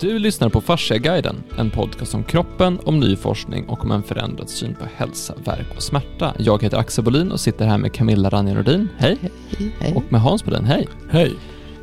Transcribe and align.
Du 0.00 0.18
lyssnar 0.18 0.48
på 0.48 0.60
Fasciaguiden, 0.60 1.42
en 1.58 1.70
podcast 1.70 2.14
om 2.14 2.24
kroppen, 2.24 2.78
om 2.84 3.00
ny 3.00 3.16
forskning 3.16 3.68
och 3.68 3.84
om 3.84 3.90
en 3.90 4.02
förändrad 4.02 4.48
syn 4.50 4.74
på 4.74 4.84
hälsa, 4.96 5.34
värk 5.44 5.66
och 5.76 5.82
smärta. 5.82 6.34
Jag 6.38 6.62
heter 6.62 6.76
Axel 6.76 7.04
Bolin 7.04 7.32
och 7.32 7.40
sitter 7.40 7.66
här 7.66 7.78
med 7.78 7.92
Camilla 7.92 8.30
Ranja 8.30 8.54
Nordin, 8.54 8.88
hej. 8.98 9.18
Hej. 9.20 9.72
Hej. 9.80 9.94
Och 9.96 10.02
med 10.12 10.20
Hans 10.20 10.44
Bolin, 10.44 10.64
hej. 10.64 10.88
Hej. 11.10 11.34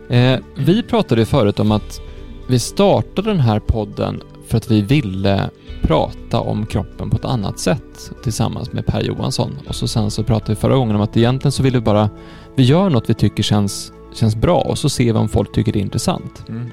Eh, 0.09 0.39
vi 0.57 0.83
pratade 0.83 1.21
ju 1.21 1.25
förut 1.25 1.59
om 1.59 1.71
att 1.71 2.01
vi 2.47 2.59
startade 2.59 3.29
den 3.29 3.39
här 3.39 3.59
podden 3.59 4.21
för 4.47 4.57
att 4.57 4.71
vi 4.71 4.81
ville 4.81 5.49
prata 5.81 6.39
om 6.39 6.65
kroppen 6.65 7.09
på 7.09 7.17
ett 7.17 7.25
annat 7.25 7.59
sätt 7.59 8.11
tillsammans 8.23 8.73
med 8.73 8.85
Per 8.85 9.01
Johansson. 9.01 9.57
Och 9.67 9.75
så 9.75 9.87
sen 9.87 10.11
så 10.11 10.23
pratade 10.23 10.51
vi 10.51 10.55
förra 10.55 10.75
gången 10.75 10.95
om 10.95 11.01
att 11.01 11.17
egentligen 11.17 11.51
så 11.51 11.63
vill 11.63 11.73
vi 11.73 11.81
bara, 11.81 12.09
vi 12.55 12.63
gör 12.63 12.89
något 12.89 13.09
vi 13.09 13.13
tycker 13.13 13.43
känns, 13.43 13.91
känns 14.13 14.35
bra 14.35 14.61
och 14.61 14.77
så 14.77 14.89
ser 14.89 15.13
vi 15.13 15.19
om 15.19 15.29
folk 15.29 15.51
tycker 15.51 15.73
det 15.73 15.79
är 15.79 15.81
intressant. 15.81 16.43
Mm. 16.49 16.71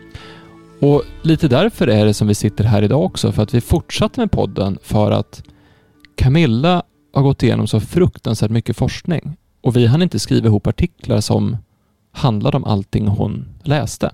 Och 0.82 1.02
lite 1.22 1.48
därför 1.48 1.86
är 1.86 2.06
det 2.06 2.14
som 2.14 2.28
vi 2.28 2.34
sitter 2.34 2.64
här 2.64 2.82
idag 2.82 3.04
också, 3.04 3.32
för 3.32 3.42
att 3.42 3.54
vi 3.54 3.60
fortsatte 3.60 4.20
med 4.20 4.30
podden 4.30 4.78
för 4.82 5.10
att 5.10 5.42
Camilla 6.16 6.82
har 7.14 7.22
gått 7.22 7.42
igenom 7.42 7.66
så 7.66 7.80
fruktansvärt 7.80 8.50
mycket 8.50 8.76
forskning 8.76 9.36
och 9.60 9.76
vi 9.76 9.86
hann 9.86 10.02
inte 10.02 10.18
skriva 10.18 10.46
ihop 10.46 10.66
artiklar 10.66 11.20
som 11.20 11.56
handlade 12.12 12.56
om 12.56 12.64
allting 12.64 13.08
hon 13.08 13.48
läste. 13.62 14.10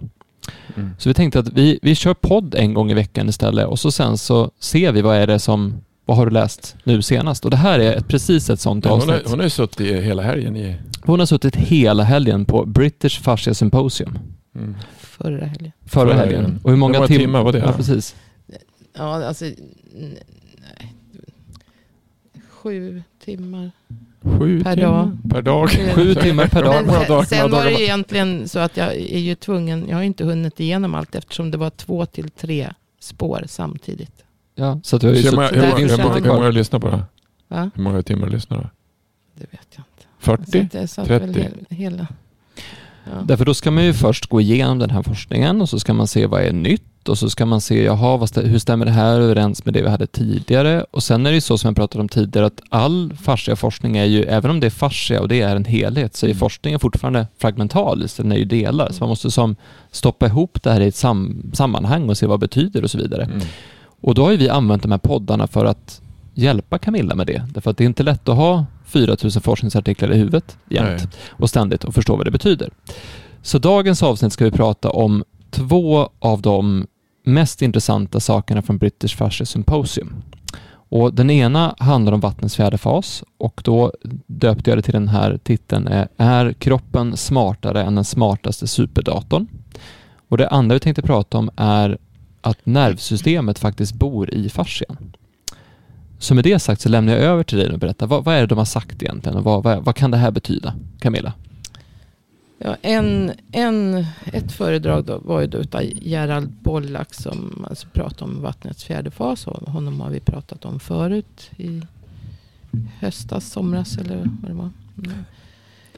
Mm. 0.77 0.91
Så 0.99 1.09
vi 1.09 1.15
tänkte 1.15 1.39
att 1.39 1.49
vi, 1.49 1.79
vi 1.83 1.95
kör 1.95 2.15
podd 2.15 2.55
en 2.55 2.75
gång 2.75 2.91
i 2.91 2.95
veckan 2.95 3.29
istället 3.29 3.67
och 3.67 3.79
så 3.79 3.91
sen 3.91 4.19
så 4.19 4.51
ser 4.61 4.93
vi 4.93 5.03
vad 5.03 5.17
är 5.17 5.27
det 5.27 5.39
som, 5.39 5.75
vad 6.07 6.17
har 6.17 6.27
du 6.27 6.33
läst 6.33 6.77
nu 6.85 7.03
senast? 7.03 7.45
Och 7.45 7.51
det 7.51 7.57
här 7.57 7.79
är 7.79 7.97
ett, 7.97 8.09
precis 8.09 8.51
ett 8.51 8.61
sånt 8.61 8.85
Hon, 8.85 8.95
avsnitt. 8.95 9.23
har, 9.25 9.31
hon 9.31 9.39
har 9.39 9.45
ju 9.45 9.51
suttit 9.51 10.05
hela 10.05 10.23
helgen 10.23 10.57
i... 10.57 10.77
Hon 11.03 11.19
har 11.19 11.27
suttit 11.27 11.57
hela 11.57 12.03
helgen 12.03 12.45
på 12.45 12.65
British 12.67 13.21
Fascia 13.23 13.55
Symposium 13.55 14.19
Mm. 14.59 14.75
Förra 14.99 15.47
helgen. 15.47 15.73
förra 15.87 16.13
helgen. 16.15 16.61
Och 16.63 16.71
hur 16.71 16.77
många, 16.77 16.93
Hur 16.95 16.99
många 16.99 17.07
tim- 17.09 17.19
timmar 17.19 17.43
var 17.43 17.53
det 17.53 17.59
Ja, 17.59 17.73
precis. 17.73 18.17
Ja, 18.97 19.25
alltså... 19.27 19.45
Nej. 19.45 20.95
Sju 22.49 23.03
timmar. 23.25 23.71
Sju 24.23 24.63
Per 24.65 24.75
timmar 24.77 24.93
dag. 24.93 25.19
Per 25.31 25.43
dag. 25.43 25.71
Sju 25.71 26.15
timmar 26.15 26.47
per 26.47 26.63
dag. 26.65 26.87
Men 26.87 27.07
sen, 27.07 27.27
sen 27.27 27.51
var 27.51 27.65
det 27.65 27.71
ju 27.71 27.83
egentligen 27.85 28.49
så 28.49 28.59
att 28.59 28.77
jag 28.77 28.95
är 28.95 29.19
ju 29.19 29.35
tvungen. 29.35 29.89
Jag 29.89 29.97
har 29.97 30.03
inte 30.03 30.25
hunnit 30.25 30.61
igenom 30.61 30.95
allt 30.95 31.15
eftersom 31.15 31.51
det 31.51 31.59
var 31.59 31.71
två 31.71 32.07
till 32.07 32.31
tre 32.31 32.73
spår 33.01 33.45
samtidigt. 33.47 34.25
Ja, 34.55 34.81
så 34.83 34.97
att 34.97 35.05
vi 35.05 35.09
har 35.09 35.15
ju 35.15 35.23
Hur 35.23 35.33
många, 35.37 35.49
suttit... 35.49 35.63
hur, 35.65 35.69
hur, 35.79 35.89
känner 35.89 36.05
många, 36.05 36.17
jag- 36.19 36.25
hur 36.25 36.33
många 36.33 36.51
lyssnar 36.51 36.81
på 36.81 36.91
det? 36.91 37.03
Va? 37.49 37.71
Hur 37.75 37.83
många 37.83 38.03
timmar 38.03 38.29
lyssnar 38.29 38.59
du? 38.59 38.67
Det 39.35 39.47
vet 39.53 39.69
jag 39.77 39.85
inte. 39.93 40.07
40? 40.19 40.51
Så 40.51 40.59
att 40.67 40.75
jag 40.75 40.89
satt 40.89 41.09
väl 41.11 41.35
30? 41.35 41.41
hel- 41.41 41.67
hela. 41.79 42.07
Ja. 43.15 43.23
Därför 43.25 43.45
då 43.45 43.55
ska 43.55 43.71
man 43.71 43.85
ju 43.85 43.93
först 43.93 44.27
gå 44.27 44.41
igenom 44.41 44.79
den 44.79 44.91
här 44.91 45.03
forskningen 45.03 45.61
och 45.61 45.69
så 45.69 45.79
ska 45.81 45.95
man 45.95 46.07
se 46.07 46.27
vad 46.27 46.43
är 46.43 46.53
nytt 46.53 47.09
och 47.09 47.19
så 47.19 47.31
ska 47.31 47.47
man 47.47 47.61
se, 47.61 47.85
jaha, 47.85 48.17
vad 48.17 48.29
stä- 48.29 48.47
hur 48.47 48.59
stämmer 48.59 48.85
det 48.87 48.91
här 48.93 49.21
överens 49.21 49.65
med 49.65 49.75
det 49.75 49.83
vi 49.83 49.89
hade 49.89 50.07
tidigare? 50.07 50.85
Och 50.91 51.03
sen 51.03 51.27
är 51.27 51.31
det 51.31 51.35
ju 51.35 51.41
så 51.41 51.59
som 51.59 51.69
jag 51.69 51.77
pratade 51.77 52.01
om 52.03 52.09
tidigare 52.09 52.47
att 52.47 52.61
all 52.69 53.13
fascia-forskning 53.23 53.97
är 53.97 54.05
ju, 54.05 54.23
även 54.23 54.51
om 54.51 54.61
det 54.61 54.67
är 54.67 54.71
fascia 54.71 55.21
och 55.21 55.29
det 55.29 55.41
är 55.41 55.57
en 55.57 55.65
helhet, 55.65 56.17
så 56.17 56.27
är 56.27 56.31
Mm. 56.31 56.39
forskningen 56.39 56.81
fortfarande 56.81 57.27
fragmentarisk, 57.39 58.17
den 58.17 58.33
är 58.33 58.37
ju 58.37 58.45
delar. 58.45 58.89
Så 58.93 58.97
man 59.01 59.09
måste 59.09 59.31
som 59.31 59.57
stoppa 59.91 60.27
ihop 60.27 60.63
det 60.63 60.71
här 60.71 60.81
i 60.81 60.87
ett 60.89 60.97
sam- 60.97 61.51
sammanhang 61.55 62.09
och 62.09 62.17
se 62.19 62.27
vad 62.27 62.41
det 62.41 62.47
betyder 62.49 62.85
och 62.85 62.91
så 62.91 62.99
vidare. 62.99 63.25
Mm. 63.25 63.41
Och 64.01 64.15
då 64.15 64.25
har 64.25 64.31
ju 64.31 64.37
vi 64.37 64.49
använt 64.49 64.83
de 64.83 64.91
här 64.91 64.99
poddarna 64.99 65.47
för 65.47 65.65
att 65.65 66.01
hjälpa 66.35 66.79
Camilla 66.79 67.15
med 67.15 67.27
det. 67.27 67.43
Därför 67.55 67.71
att 67.71 67.77
det 67.77 67.85
är 67.85 67.87
inte 67.87 68.03
lätt 68.03 68.29
att 68.29 68.37
ha 68.37 68.67
4000 68.89 69.43
forskningsartiklar 69.43 70.13
i 70.13 70.17
huvudet 70.17 70.57
jämt 70.69 70.89
Nej. 70.89 71.09
och 71.29 71.49
ständigt 71.49 71.85
och 71.85 71.95
förstå 71.95 72.17
vad 72.17 72.27
det 72.27 72.31
betyder. 72.31 72.71
Så 73.43 73.59
dagens 73.59 74.03
avsnitt 74.03 74.33
ska 74.33 74.45
vi 74.45 74.51
prata 74.51 74.91
om 74.91 75.25
två 75.51 76.11
av 76.19 76.43
de 76.43 76.87
mest 77.25 77.63
intressanta 77.63 78.21
sakerna 78.21 78.63
från 78.63 78.79
British 78.79 79.17
Fascia 79.17 79.47
Symposium. 79.47 80.23
Och 80.91 81.15
den 81.15 81.31
ena 81.31 81.75
handlar 81.79 82.13
om 82.13 82.21
vattnets 82.21 82.57
fjärde 82.57 82.79
fas 82.79 83.25
och 83.39 83.61
då 83.65 83.93
döpte 84.27 84.71
jag 84.71 84.79
det 84.79 84.83
till 84.83 84.93
den 84.93 85.09
här 85.09 85.39
titeln 85.43 85.87
är 85.87 86.09
Är 86.17 86.53
kroppen 86.53 87.17
smartare 87.17 87.83
än 87.83 87.95
den 87.95 88.05
smartaste 88.05 88.67
superdatorn? 88.67 89.47
Och 90.29 90.39
det 90.39 90.49
andra 90.49 90.75
vi 90.75 90.81
tänkte 90.81 91.03
prata 91.03 91.39
om 91.39 91.51
är 91.57 91.99
att 92.41 92.67
nervsystemet 92.67 93.59
faktiskt 93.59 93.95
bor 93.95 94.35
i 94.35 94.49
fascian. 94.49 94.97
Så 96.19 96.35
med 96.35 96.45
det 96.45 96.59
sagt 96.59 96.81
så 96.81 96.89
lämnar 96.89 97.13
jag 97.13 97.23
över 97.23 97.43
till 97.43 97.59
dig 97.59 97.71
och 97.73 97.79
berätta 97.79 98.07
vad, 98.07 98.25
vad 98.25 98.35
är 98.35 98.41
det 98.41 98.47
de 98.47 98.59
har 98.59 98.65
sagt 98.65 99.03
egentligen 99.03 99.39
och 99.39 99.45
vad, 99.45 99.63
vad, 99.63 99.85
vad 99.85 99.97
kan 99.97 100.11
det 100.11 100.17
här 100.17 100.31
betyda? 100.31 100.75
Camilla? 101.01 101.33
Ja, 102.59 102.77
en, 102.83 103.33
en, 103.53 104.07
ett 104.33 104.53
föredrag 104.53 105.05
då 105.05 105.19
var 105.19 105.41
ju 105.41 105.47
då 105.47 105.59
utav 105.59 105.83
Gerald 105.85 106.51
Bollack 106.51 107.15
som 107.15 107.67
alltså 107.69 107.87
pratade 107.93 108.25
om 108.25 108.43
vattnets 108.43 108.85
fjärde 108.85 109.11
fas. 109.11 109.47
Och 109.47 109.73
honom 109.73 110.01
har 110.01 110.11
vi 110.11 110.21
pratat 110.21 110.65
om 110.65 110.81
förut 110.81 111.51
i 111.57 111.83
höstas, 113.01 113.51
somras 113.51 113.99
eller 113.99 114.17
vad 114.17 114.51
det 114.51 114.55
var. 114.55 114.71
Mm. 114.99 115.25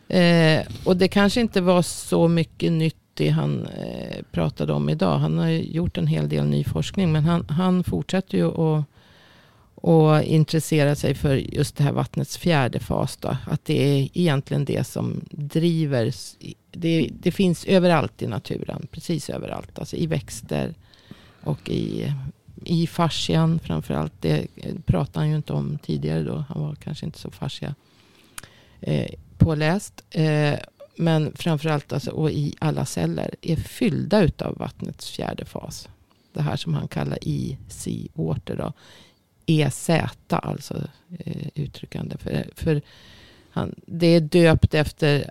Eh, 0.08 0.66
och 0.84 0.96
det 0.96 1.08
kanske 1.08 1.40
inte 1.40 1.60
var 1.60 1.82
så 1.82 2.28
mycket 2.28 2.72
nytt 2.72 2.96
det 3.14 3.28
han 3.28 3.66
eh, 3.66 4.22
pratade 4.32 4.72
om 4.72 4.88
idag. 4.88 5.18
Han 5.18 5.38
har 5.38 5.46
ju 5.46 5.62
gjort 5.62 5.98
en 5.98 6.06
hel 6.06 6.28
del 6.28 6.46
ny 6.46 6.64
forskning. 6.64 7.12
Men 7.12 7.24
han, 7.24 7.46
han 7.48 7.84
fortsätter 7.84 8.38
ju 8.38 8.46
att 8.46 8.84
och 9.80 10.22
intressera 10.22 10.94
sig 10.94 11.14
för 11.14 11.34
just 11.36 11.76
det 11.76 11.84
här 11.84 11.92
vattnets 11.92 12.38
fjärde 12.38 12.80
fas. 12.80 13.16
Då. 13.16 13.36
Att 13.46 13.64
det 13.64 13.82
är 13.82 14.08
egentligen 14.14 14.64
det 14.64 14.84
som 14.86 15.20
driver. 15.30 16.12
Det, 16.70 17.10
det 17.12 17.32
finns 17.32 17.64
överallt 17.64 18.22
i 18.22 18.26
naturen. 18.26 18.86
Precis 18.90 19.30
överallt. 19.30 19.78
Alltså 19.78 19.96
i 19.96 20.06
växter 20.06 20.74
och 21.44 21.70
i, 21.70 22.14
i 22.64 22.86
fascian 22.86 23.58
framförallt. 23.58 24.12
Det 24.20 24.46
pratade 24.86 25.18
han 25.18 25.30
ju 25.30 25.36
inte 25.36 25.52
om 25.52 25.78
tidigare 25.78 26.22
då. 26.22 26.44
Han 26.48 26.62
var 26.62 26.74
kanske 26.74 27.06
inte 27.06 27.18
så 27.18 27.30
fascia 27.30 27.74
eh, 28.80 29.10
påläst. 29.38 30.04
Eh, 30.10 30.54
men 30.96 31.32
framförallt 31.34 31.92
alltså, 31.92 32.10
och 32.10 32.30
i 32.30 32.54
alla 32.58 32.86
celler 32.86 33.34
är 33.42 33.56
fyllda 33.56 34.22
utav 34.22 34.56
vattnets 34.58 35.10
fjärde 35.10 35.44
fas. 35.44 35.88
Det 36.32 36.42
här 36.42 36.56
som 36.56 36.74
han 36.74 36.88
kallar 36.88 37.18
EC 37.22 37.88
water 38.14 38.56
då. 38.56 38.72
EZ 39.50 39.90
alltså 40.28 40.82
eh, 41.18 41.46
uttryckande. 41.54 42.16
För, 42.18 42.48
för 42.54 42.82
han, 43.50 43.74
det 43.86 44.06
är 44.06 44.20
döpt 44.20 44.74
efter 44.74 45.30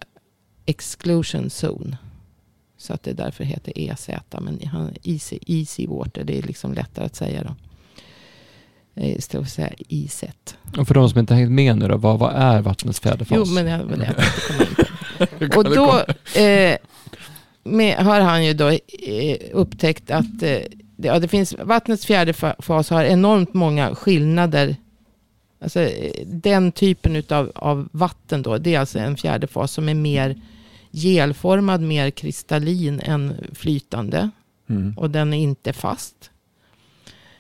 exclusion 0.66 1.46
zone. 1.46 1.98
Så 2.78 2.94
att 2.94 3.04
det 3.04 3.14
därför 3.14 3.44
heter 3.44 3.74
EZ. 3.76 4.10
Men 4.42 4.60
han, 4.68 4.94
easy, 5.04 5.40
easy 5.48 5.88
water, 5.88 6.24
det 6.24 6.38
är 6.38 6.42
liksom 6.42 6.74
lättare 6.74 7.06
att 7.06 7.16
säga 7.16 7.44
då. 7.44 7.56
Eh, 9.02 9.18
Istället 9.18 9.30
för 9.32 9.64
att 9.64 9.70
säga 9.70 9.74
IZ. 9.88 10.24
Och 10.78 10.88
för 10.88 10.94
de 10.94 11.10
som 11.10 11.20
inte 11.20 11.34
har 11.34 11.40
hängt 11.40 11.52
med 11.52 11.78
nu 11.78 11.88
då, 11.88 11.98
vad, 11.98 12.20
vad 12.20 12.34
är 12.36 12.62
vattnets 12.62 13.00
fjärde 13.00 13.26
fas? 13.26 13.38
Jo, 13.38 13.54
men 13.54 13.68
jag, 13.68 13.86
men 13.86 14.00
jag 14.00 14.16
tänkte 14.18 14.86
komma 15.38 15.44
in 15.46 15.50
på 15.50 15.64
det. 15.64 15.70
Och 15.70 15.76
då 15.76 16.40
eh, 16.42 16.78
med, 17.64 17.98
har 17.98 18.22
han 18.22 18.46
ju 18.46 18.54
då 18.54 18.70
eh, 18.70 19.38
upptäckt 19.52 20.12
att 20.12 20.26
eh, 20.26 20.40
det, 20.40 20.68
ja, 21.02 21.20
det 21.20 21.28
finns, 21.28 21.56
vattnets 21.60 22.06
fjärde 22.06 22.32
fa- 22.32 22.62
fas 22.62 22.90
har 22.90 23.04
enormt 23.04 23.54
många 23.54 23.96
skillnader. 23.96 24.76
Alltså, 25.62 25.90
den 26.26 26.72
typen 26.72 27.16
utav, 27.16 27.52
av 27.56 27.90
vatten 27.92 28.42
då, 28.42 28.58
det 28.58 28.76
är 28.76 28.80
alltså 28.80 29.00
en 29.00 29.18
fjärde 29.18 29.48
fas 29.48 29.72
som 29.72 29.90
är 29.90 29.94
mer 29.94 30.42
gelformad, 30.92 31.82
mer 31.82 32.12
kristallin 32.12 33.00
än 33.00 33.46
flytande. 33.54 34.30
Mm. 34.70 34.98
Och 34.98 35.10
den 35.10 35.34
är 35.34 35.38
inte 35.38 35.74
fast. 35.74 36.32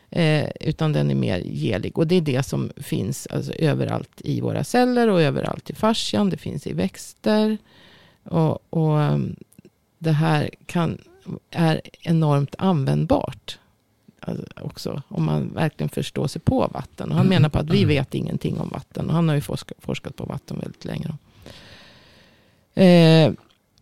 Eh, 0.10 0.50
utan 0.60 0.94
den 0.94 1.12
är 1.12 1.16
mer 1.16 1.40
gelig. 1.40 1.98
Och 1.98 2.08
det 2.08 2.16
är 2.16 2.22
det 2.22 2.44
som 2.44 2.72
finns 2.78 3.28
alltså, 3.28 3.54
överallt 3.54 4.22
i 4.24 4.42
våra 4.42 4.64
celler 4.64 5.08
och 5.08 5.22
överallt 5.22 5.70
i 5.70 5.76
fascian. 5.76 6.30
Det 6.30 6.38
finns 6.38 6.68
i 6.68 6.74
växter. 6.74 7.58
Och, 8.24 8.74
och 8.74 8.98
um, 8.98 9.36
det 10.00 10.12
här 10.12 10.50
kan, 10.66 10.98
är 11.52 11.82
enormt 12.02 12.56
användbart. 12.58 13.60
Alltså, 14.20 14.46
också 14.62 15.02
om 15.08 15.26
man 15.26 15.54
verkligen 15.54 15.90
förstår 15.90 16.28
sig 16.28 16.42
på 16.42 16.68
vatten. 16.74 17.12
Och 17.12 17.18
han 17.18 17.28
menar 17.28 17.50
på 17.50 17.60
att 17.60 17.70
vi 17.70 17.86
vet 17.86 18.16
ingenting 18.16 18.60
om 18.60 18.70
vatten. 18.70 19.10
Och 19.10 19.16
han 19.16 19.28
har 19.28 19.36
ju 19.36 19.42
forskat, 19.42 19.78
forskat 19.80 20.16
på 20.16 20.26
vatten 20.26 20.60
väldigt 20.60 20.86
länge. 20.86 21.08
Eh, 22.74 23.34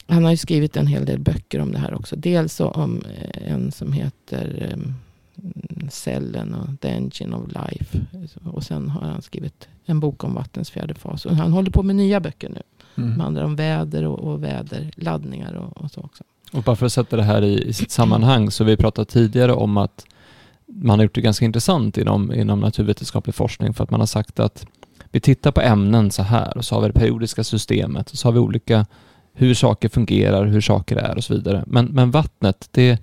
han 0.07 0.24
har 0.24 0.31
ju 0.31 0.38
skrivit 0.38 0.77
en 0.77 0.88
hel 0.88 1.06
del 1.06 1.19
böcker 1.19 1.60
om 1.60 1.71
det 1.71 1.77
här 1.77 1.94
också. 1.94 2.16
Dels 2.16 2.60
om 2.60 3.01
eh, 3.18 3.54
en 3.54 3.71
som 3.71 3.94
heter 3.94 4.74
um, 4.74 4.95
Cellen 5.89 6.54
och 6.54 6.81
The 6.81 6.88
Engine 6.88 7.36
of 7.36 7.48
Life. 7.48 8.00
Och 8.44 8.63
sen 8.63 8.89
har 8.89 9.07
han 9.07 9.21
skrivit 9.21 9.68
en 9.86 10.00
bok 10.00 10.24
om 10.24 10.33
vattens 10.33 10.69
fjärde 10.69 10.94
fas. 10.94 11.25
Och 11.25 11.36
han 11.36 11.51
håller 11.51 11.71
på 11.71 11.83
med 11.83 11.95
nya 11.95 12.19
böcker 12.19 12.50
nu. 12.50 12.62
Mm. 12.98 13.19
handlar 13.19 13.44
om 13.44 13.56
väder 13.56 14.06
och, 14.06 14.19
och 14.19 14.44
väderladdningar 14.44 15.54
och, 15.54 15.77
och 15.77 15.92
så 15.92 16.01
också. 16.01 16.24
Och 16.51 16.63
bara 16.63 16.75
för 16.75 16.85
att 16.85 16.94
sätta 16.94 17.15
det 17.15 17.23
här 17.23 17.44
i, 17.44 17.63
i 17.63 17.73
sitt 17.73 17.91
sammanhang 17.91 18.51
så 18.51 18.63
vi 18.63 18.77
pratat 18.77 19.09
tidigare 19.09 19.53
om 19.53 19.77
att 19.77 20.05
man 20.65 20.99
har 20.99 21.03
gjort 21.03 21.15
det 21.15 21.21
ganska 21.21 21.45
intressant 21.45 21.97
inom, 21.97 22.33
inom 22.33 22.59
naturvetenskaplig 22.59 23.35
forskning 23.35 23.73
för 23.73 23.83
att 23.83 23.91
man 23.91 23.99
har 23.99 24.07
sagt 24.07 24.39
att 24.39 24.65
vi 25.11 25.19
tittar 25.19 25.51
på 25.51 25.61
ämnen 25.61 26.11
så 26.11 26.23
här 26.23 26.57
och 26.57 26.65
så 26.65 26.75
har 26.75 26.81
vi 26.81 26.88
det 26.88 26.94
periodiska 26.94 27.44
systemet 27.44 28.11
och 28.11 28.17
så 28.17 28.27
har 28.27 28.33
vi 28.33 28.39
olika 28.39 28.85
hur 29.33 29.53
saker 29.53 29.89
fungerar, 29.89 30.45
hur 30.45 30.61
saker 30.61 30.95
är 30.95 31.17
och 31.17 31.23
så 31.23 31.33
vidare. 31.33 31.63
Men, 31.67 31.85
men 31.85 32.11
vattnet, 32.11 32.69
det, 32.71 32.99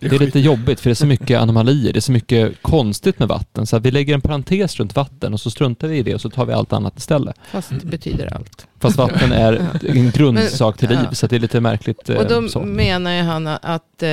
det 0.00 0.06
är 0.16 0.18
lite 0.18 0.40
jobbigt 0.40 0.80
för 0.80 0.90
det 0.90 0.92
är 0.92 0.94
så 0.94 1.06
mycket 1.06 1.40
anomalier, 1.40 1.92
det 1.92 1.98
är 1.98 2.00
så 2.00 2.12
mycket 2.12 2.62
konstigt 2.62 3.18
med 3.18 3.28
vatten 3.28 3.66
så 3.66 3.76
att 3.76 3.82
vi 3.82 3.90
lägger 3.90 4.14
en 4.14 4.20
parentes 4.20 4.76
runt 4.76 4.96
vatten 4.96 5.32
och 5.32 5.40
så 5.40 5.50
struntar 5.50 5.88
vi 5.88 5.96
i 5.98 6.02
det 6.02 6.14
och 6.14 6.20
så 6.20 6.30
tar 6.30 6.46
vi 6.46 6.52
allt 6.52 6.72
annat 6.72 6.98
istället. 6.98 7.36
Fast 7.50 7.70
det 7.70 7.86
betyder 7.86 8.34
allt. 8.34 8.66
Fast 8.78 8.96
vatten 8.96 9.32
är 9.32 9.52
en 9.88 10.10
grundsak 10.10 10.78
till 10.78 10.88
liv 10.88 11.06
så 11.12 11.26
att 11.26 11.30
det 11.30 11.36
är 11.36 11.40
lite 11.40 11.60
märkligt. 11.60 12.10
eh, 12.10 12.16
Och 12.16 12.28
då 12.28 12.48
så. 12.48 12.60
menar 12.60 13.12
ju 13.12 13.22
han 13.22 13.46
att 13.46 14.02
eh, 14.02 14.10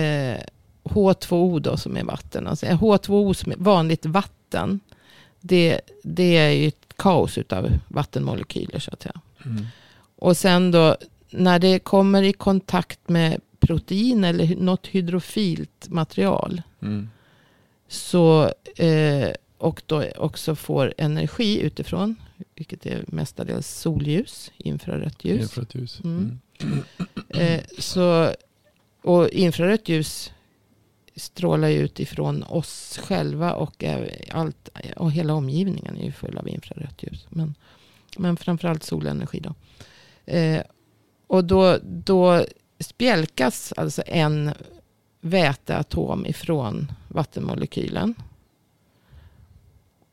eh, 0.00 0.36
H2O 0.84 1.60
då 1.60 1.76
som 1.76 1.96
är 1.96 2.04
vatten, 2.04 2.46
alltså 2.46 2.66
eh, 2.66 2.78
H2O 2.82 3.32
som 3.32 3.52
är 3.52 3.56
vanligt 3.58 4.06
vatten, 4.06 4.80
det, 5.40 5.80
det 6.02 6.36
är 6.36 6.50
ju 6.50 6.68
ett 6.68 6.74
kaos 6.96 7.38
utav 7.38 7.70
vattenmolekyler 7.88 8.78
så 8.78 8.90
att 8.92 9.02
säga. 9.02 9.20
Mm. 9.44 9.66
Och 10.18 10.36
sen 10.36 10.70
då 10.70 10.96
när 11.30 11.58
det 11.58 11.78
kommer 11.78 12.22
i 12.22 12.32
kontakt 12.32 13.08
med 13.08 13.40
protein 13.68 14.24
eller 14.24 14.56
något 14.56 14.86
hydrofilt 14.86 15.88
material 15.88 16.62
Mm. 16.82 17.08
så, 17.88 18.52
eh, 18.76 19.30
och 19.58 19.82
då 19.86 20.04
också 20.16 20.54
får 20.54 20.94
energi 20.98 21.60
utifrån, 21.60 22.16
vilket 22.54 22.86
är 22.86 23.04
mestadels 23.08 23.68
solljus, 23.68 24.52
infrarött 24.56 25.24
ljus. 25.24 25.40
Infrarött 25.42 25.74
ljus. 25.74 26.00
Mm. 26.04 26.40
Mm. 26.60 26.82
Eh, 27.28 27.60
så, 27.78 28.32
och 29.02 29.28
infrarött 29.28 29.88
ljus 29.88 30.32
strålar 31.16 31.70
ut 31.70 32.00
ifrån 32.00 32.42
oss 32.42 32.98
själva 33.02 33.52
och, 33.52 33.84
eh, 33.84 34.08
allt, 34.30 34.68
och 34.96 35.12
hela 35.12 35.34
omgivningen 35.34 35.96
är 35.96 36.04
ju 36.04 36.12
full 36.12 36.38
av 36.38 36.48
infrarött 36.48 37.02
ljus. 37.02 37.26
Men, 37.30 37.54
men 38.16 38.36
framförallt 38.36 38.82
solenergi 38.82 39.40
då. 39.40 39.54
Eh, 40.32 40.62
och 41.26 41.44
då, 41.44 41.78
då 41.82 42.44
spjälkas 42.80 43.72
alltså 43.76 44.02
en 44.06 44.52
väteatom 45.20 46.26
ifrån 46.26 46.92
vattenmolekylen. 47.08 48.14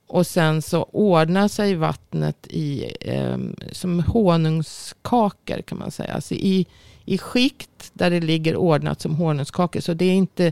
Och 0.08 0.28
sen 0.28 0.62
så 0.62 0.84
ordnar 0.84 1.48
sig 1.48 1.76
vattnet 1.76 2.48
i, 2.50 2.92
eh, 3.02 3.38
som 3.72 4.00
honungskakor 4.00 5.62
kan 5.62 5.78
man 5.78 5.92
säga. 5.92 6.14
Alltså 6.14 6.34
i, 6.34 6.66
i 7.06 7.18
skikt 7.18 7.92
där 7.94 8.10
det 8.10 8.20
ligger 8.20 8.56
ordnat 8.56 9.02
som 9.02 9.16
honungskakor. 9.16 9.80
Så 9.80 9.94
det 9.94 10.06
är 10.06 10.14
inte, 10.14 10.52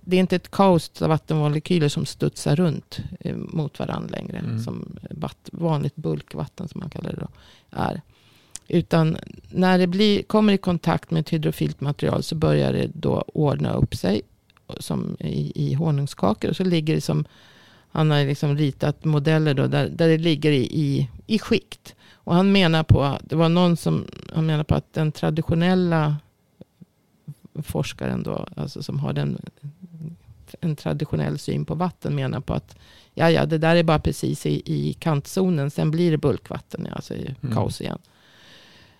det 0.00 0.16
är 0.16 0.20
inte 0.20 0.36
ett 0.36 0.50
kaos 0.50 1.02
av 1.02 1.08
vattenmolekyler 1.08 1.88
som 1.88 2.06
studsar 2.06 2.56
runt 2.56 2.98
eh, 3.20 3.36
mot 3.36 3.78
varandra 3.78 4.16
längre. 4.16 4.38
Mm. 4.38 4.62
Som 4.62 4.96
vatt, 5.10 5.48
vanligt 5.52 5.96
bulkvatten 5.96 6.68
som 6.68 6.80
man 6.80 6.90
kallar 6.90 7.10
det 7.12 7.20
då 7.20 7.28
är. 7.70 8.02
Utan 8.68 9.16
när 9.48 9.78
det 9.78 9.86
blir, 9.86 10.22
kommer 10.22 10.52
i 10.52 10.58
kontakt 10.58 11.10
med 11.10 11.20
ett 11.20 11.32
hydrofilt 11.32 11.80
material 11.80 12.22
så 12.22 12.34
börjar 12.34 12.72
det 12.72 12.90
då 12.94 13.24
ordna 13.34 13.72
upp 13.72 13.94
sig 13.94 14.22
som 14.80 15.16
i, 15.20 15.52
i 15.54 15.74
honungskakor. 15.74 16.50
Och 16.50 16.56
så 16.56 16.64
ligger 16.64 16.94
det 16.94 17.00
som, 17.00 17.24
han 17.90 18.10
har 18.10 18.24
liksom 18.24 18.56
ritat 18.56 19.04
modeller 19.04 19.54
då, 19.54 19.66
där, 19.66 19.88
där 19.88 20.08
det 20.08 20.18
ligger 20.18 20.52
i, 20.52 20.64
i, 20.64 21.08
i 21.26 21.38
skikt. 21.38 21.94
Och 22.12 22.34
han 22.34 22.52
menar 22.52 22.82
på, 22.82 23.18
det 23.22 23.36
var 23.36 23.48
någon 23.48 23.76
som, 23.76 24.06
han 24.34 24.46
menar 24.46 24.64
på 24.64 24.74
att 24.74 24.92
den 24.92 25.12
traditionella 25.12 26.16
forskaren 27.62 28.22
då, 28.22 28.46
alltså 28.56 28.82
som 28.82 28.98
har 29.00 29.12
den, 29.12 29.38
en 30.60 30.76
traditionell 30.76 31.38
syn 31.38 31.64
på 31.64 31.74
vatten 31.74 32.14
menar 32.14 32.40
på 32.40 32.54
att 32.54 32.76
ja, 33.14 33.30
ja, 33.30 33.46
det 33.46 33.58
där 33.58 33.76
är 33.76 33.82
bara 33.82 33.98
precis 33.98 34.46
i, 34.46 34.62
i 34.64 34.92
kantzonen, 34.92 35.70
sen 35.70 35.90
blir 35.90 36.10
det 36.10 36.18
bulkvatten, 36.18 36.88
alltså 36.92 37.14
Mm. 37.14 37.54
kaos 37.54 37.80
igen. 37.80 37.98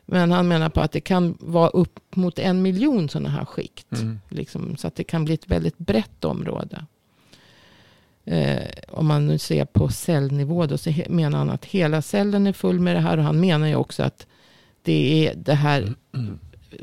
Men 0.06 0.32
han 0.32 0.48
menar 0.48 0.68
på 0.68 0.80
att 0.80 0.92
det 0.92 1.00
kan 1.00 1.36
vara 1.40 1.68
upp 1.68 2.00
mot 2.16 2.38
en 2.38 2.62
miljon 2.62 3.08
sådana 3.08 3.28
här 3.28 3.44
skikt. 3.44 3.92
Mm. 3.92 4.20
Liksom, 4.28 4.76
så 4.76 4.86
att 4.86 4.96
det 4.96 5.04
kan 5.04 5.24
bli 5.24 5.34
ett 5.34 5.48
väldigt 5.48 5.78
brett 5.78 6.24
område. 6.24 6.84
Eh, 8.24 8.68
om 8.88 9.06
man 9.06 9.26
nu 9.26 9.38
ser 9.38 9.64
på 9.64 9.88
cellnivå 9.88 10.66
då, 10.66 10.78
så 10.78 10.92
menar 11.08 11.38
han 11.38 11.50
att 11.50 11.64
hela 11.64 12.02
cellen 12.02 12.46
är 12.46 12.52
full 12.52 12.80
med 12.80 12.96
det 12.96 13.00
här. 13.00 13.18
Och 13.18 13.24
han 13.24 13.40
menar 13.40 13.66
ju 13.66 13.74
också 13.74 14.02
att 14.02 14.26
det 14.82 15.26
är 15.26 15.34
det 15.34 15.54
här. 15.54 15.94
Mm. 16.14 16.38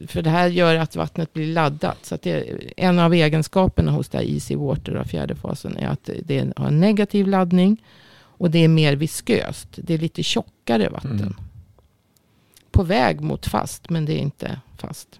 För 0.07 0.21
det 0.21 0.29
här 0.29 0.47
gör 0.47 0.75
att 0.75 0.95
vattnet 0.95 1.33
blir 1.33 1.53
laddat. 1.53 2.05
Så 2.05 2.15
att 2.15 2.21
det, 2.21 2.43
en 2.77 2.99
av 2.99 3.13
egenskaperna 3.13 3.91
hos 3.91 4.09
det 4.09 4.17
här 4.17 4.25
Easy 4.25 4.55
Water, 4.55 4.95
av 4.95 5.03
fjärde 5.03 5.35
fasen, 5.35 5.77
är 5.77 5.87
att 5.87 6.09
det 6.25 6.53
har 6.55 6.67
en 6.67 6.79
negativ 6.79 7.27
laddning. 7.27 7.83
Och 8.13 8.51
det 8.51 8.63
är 8.63 8.67
mer 8.67 8.95
visköst. 8.95 9.67
Det 9.75 9.93
är 9.93 9.97
lite 9.97 10.23
tjockare 10.23 10.89
vatten. 10.89 11.19
Mm. 11.19 11.35
På 12.71 12.83
väg 12.83 13.21
mot 13.21 13.45
fast, 13.45 13.89
men 13.89 14.05
det 14.05 14.13
är 14.13 14.17
inte 14.17 14.59
fast. 14.77 15.19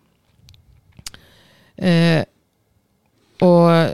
Eh, 1.76 2.24
och 3.40 3.92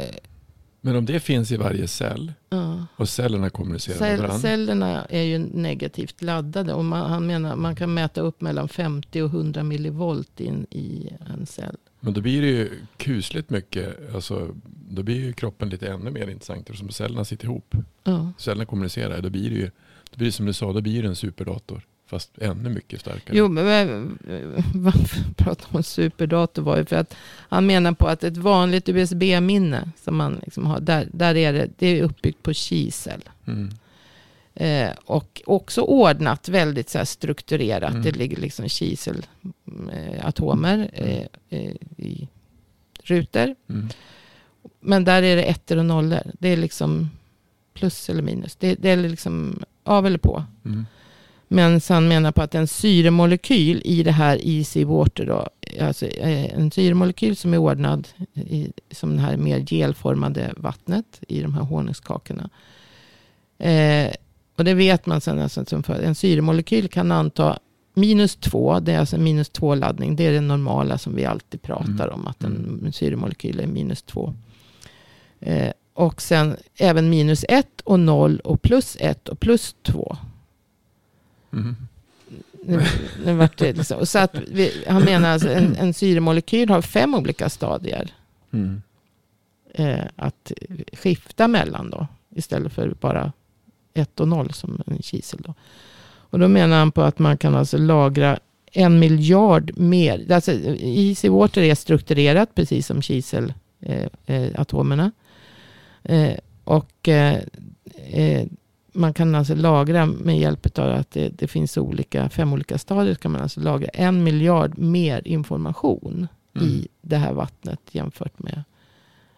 Men 0.82 0.96
om 0.96 1.06
det 1.06 1.20
finns 1.20 1.52
i 1.52 1.58
varje 1.58 1.88
cell 1.88 2.34
ja, 2.50 2.86
och 2.96 3.10
cellerna 3.10 3.50
kommunicerar 3.50 4.00
med 4.00 4.10
cell, 4.10 4.22
varandra. 4.22 4.40
cellerna 4.40 5.06
är 5.06 5.22
ju 5.22 5.38
negativt 5.38 6.22
laddade. 6.22 6.74
Och 6.74 6.86
man, 6.86 7.12
han 7.12 7.28
menar 7.28 7.56
man 7.56 7.76
kan 7.76 7.94
mäta 7.94 8.22
upp 8.22 8.42
mellan 8.42 8.70
50 8.70 9.22
och 9.22 9.30
100 9.30 9.64
millivolt 9.64 10.40
in 10.40 10.66
i 10.70 11.10
en 11.34 11.46
cell. 11.46 11.78
Men 12.00 12.14
då 12.14 12.22
blir 12.22 12.42
det 12.42 12.48
ju 12.48 12.70
kusligt 12.98 13.50
mycket. 13.50 14.16
Alltså, 14.16 14.56
då 14.90 15.04
blir 15.04 15.16
ju 15.16 15.34
kroppen 15.34 15.70
lite 15.70 15.88
ännu 15.88 16.12
mer 16.12 16.28
intressant. 16.28 16.70
Eftersom 16.70 16.90
cellerna 16.90 17.26
sitter 17.26 17.46
ihop. 17.46 17.76
Ja. 18.04 18.32
Cellerna 18.38 18.66
kommunicerar. 18.66 19.22
Då 19.22 19.30
blir 19.30 19.50
det 19.50 19.56
ju, 19.56 19.72
då 20.12 20.18
blir 20.18 20.26
det 20.26 20.32
som 20.32 20.46
du 20.46 20.54
sa, 20.54 20.74
då 20.74 20.82
blir 20.82 21.02
det 21.02 21.08
en 21.08 21.16
superdator. 21.16 21.82
Fast 22.08 22.38
ännu 22.38 22.70
mycket 22.70 23.02
starkare. 23.02 23.38
Jo, 23.38 23.48
men 23.48 24.18
varför 24.74 25.34
pratar 25.38 25.78
om 25.78 25.84
superdator 25.84 26.62
var 26.62 26.78
ju 26.78 26.86
för 26.86 26.96
att 26.96 27.16
han 27.50 27.66
menar 27.66 27.92
på 27.92 28.08
att 28.08 28.24
ett 28.24 28.38
vanligt 28.38 28.90
USB-minne 28.90 29.92
som 30.04 30.16
man 30.16 30.40
liksom 30.44 30.66
har, 30.66 30.80
där, 30.80 31.08
där 31.14 31.36
är 31.36 31.54
det, 31.54 31.70
det 31.78 31.88
är 31.88 32.04
uppbyggt 32.04 32.44
på 32.44 32.54
kisel. 32.54 33.24
Mm. 33.46 33.70
Eh, 34.56 34.90
och 35.06 35.42
också 35.46 35.82
ordnat 35.82 36.50
väldigt 36.50 36.90
så 36.90 37.06
strukturerat. 37.06 37.92
Mm. 37.92 38.04
Det 38.04 38.12
ligger 38.12 38.38
liksom 38.38 38.70
kiselatomer 38.70 40.90
eh, 40.94 41.26
eh, 41.50 41.76
i 41.98 42.28
rutor. 43.04 43.56
Mm. 43.70 43.90
Men 44.80 45.04
där 45.04 45.24
är 45.24 45.36
det 45.36 45.44
ettor 45.44 45.78
och 45.78 45.86
nollor. 45.86 46.32
Det 46.40 46.50
är 46.50 46.58
liksom 46.58 47.10
plus 47.74 48.10
eller 48.10 48.22
minus. 48.22 48.56
Det, 48.56 48.76
det 48.76 48.90
är 48.90 48.98
liksom 48.98 49.64
av 49.84 50.06
eller 50.06 50.18
på. 50.18 50.44
Mm. 51.50 51.72
Men 51.72 51.82
han 51.90 52.08
menar 52.08 52.32
på 52.32 52.42
att 52.42 52.56
en 52.56 52.68
syremolekyl 52.68 53.82
i 53.86 54.04
det 54.04 54.12
här 54.12 54.40
easy 54.44 54.84
water 54.86 55.26
då, 55.26 55.48
alltså 55.82 56.06
eh, 56.06 56.54
en 56.60 56.72
syremolekyl 56.72 57.36
som 57.36 57.54
är 57.54 57.58
ordnad 57.58 58.08
i, 58.34 58.72
som 58.92 59.16
det 59.16 59.22
här 59.22 59.38
mer 59.38 59.60
gelformade 59.74 60.54
vattnet 60.58 61.20
i 61.28 61.42
de 61.42 61.54
här 61.54 61.62
honungskakorna. 61.62 62.50
Eh, 63.58 64.12
och 64.58 64.64
det 64.64 64.74
vet 64.74 65.06
man 65.06 65.22
sen, 65.22 65.40
alltså, 65.40 65.66
som 65.66 65.84
för, 65.84 65.94
en 66.02 66.16
syremolekyl 66.16 66.88
kan 66.88 67.12
anta 67.12 67.60
minus 67.94 68.36
två, 68.36 68.80
det 68.80 68.92
är 68.94 69.00
alltså 69.00 69.16
en 69.16 69.24
minus 69.24 69.50
två 69.50 69.76
laddning, 69.76 70.16
det 70.16 70.26
är 70.28 70.32
det 70.32 70.42
normala 70.42 70.98
som 70.98 71.16
vi 71.16 71.26
alltid 71.26 71.62
pratar 71.62 72.08
Mm. 72.08 72.14
om, 72.14 72.28
att 72.28 72.44
en 72.44 72.56
Mm. 72.82 72.92
syremolekyl 72.92 73.60
är 73.60 73.68
minus 73.68 74.02
två. 74.02 74.34
Eh, 75.40 75.72
och 75.94 76.22
sen 76.22 76.58
även 76.78 77.10
minus 77.10 77.46
ett 77.50 77.82
och 77.84 78.00
noll 78.00 78.40
och 78.40 78.62
plus 78.62 78.98
ett 79.00 79.30
och 79.30 79.40
plus 79.40 79.76
två. 79.84 80.18
Mm. 81.58 81.76
Nu, 82.64 82.82
nu 83.26 83.34
vart 83.34 83.58
det 83.58 83.74
liksom. 83.74 84.06
Så 84.06 84.20
att 84.20 84.36
vi, 84.48 84.84
han 84.88 85.04
menar 85.04 85.30
alltså 85.30 85.50
en, 85.50 85.76
en 85.76 85.94
syremolekyl 85.94 86.70
har 86.70 86.82
fem 86.82 87.16
olika 87.16 87.50
stadier 87.50 88.14
Mm. 88.52 88.82
eh, 89.74 90.06
att 90.16 90.52
skifta 90.94 91.48
mellan 91.48 91.90
då. 91.90 92.08
Istället 92.36 92.74
för 92.74 92.96
bara 93.02 93.32
ett 93.94 94.20
och 94.20 94.28
noll 94.28 94.54
som 94.54 94.82
en 94.88 95.02
kisel 95.02 95.40
då. 95.44 95.54
Och 96.30 96.40
då 96.40 96.48
menar 96.48 96.80
han 96.80 96.92
på 96.92 97.02
att 97.02 97.20
man 97.20 97.38
kan 97.38 97.56
alltså 97.56 97.78
lagra 97.78 98.40
en 98.72 99.00
miljard 99.00 99.78
mer. 99.78 100.32
Alltså, 100.32 100.52
Easy 100.80 101.30
Water 101.30 101.62
är 101.62 101.76
strukturerat 101.76 102.56
precis 102.56 102.88
som 102.88 103.02
kiselatomerna. 103.02 105.12
Eh, 106.04 106.22
eh, 106.22 106.28
eh, 106.32 106.38
och 106.64 107.08
eh, 107.08 107.40
eh, 108.12 108.46
man 108.98 109.14
kan 109.14 109.36
alltså 109.36 109.56
lagra 109.56 110.06
med 110.06 110.40
hjälp 110.40 110.80
av 110.80 110.92
att 110.92 111.12
det, 111.12 111.30
det 111.30 111.48
finns 111.48 111.78
olika, 111.78 112.30
fem 112.30 112.54
olika 112.54 112.78
stadier. 112.78 113.16
kan 113.16 113.32
man 113.32 113.42
alltså 113.42 113.60
lagra 113.60 113.88
en 113.88 114.24
miljard 114.24 114.78
mer 114.78 115.28
information 115.28 116.28
Mm. 116.56 116.68
i 116.70 116.88
det 117.02 117.18
här 117.18 117.34
vattnet 117.34 117.80
jämfört 117.92 118.40
med 118.40 118.64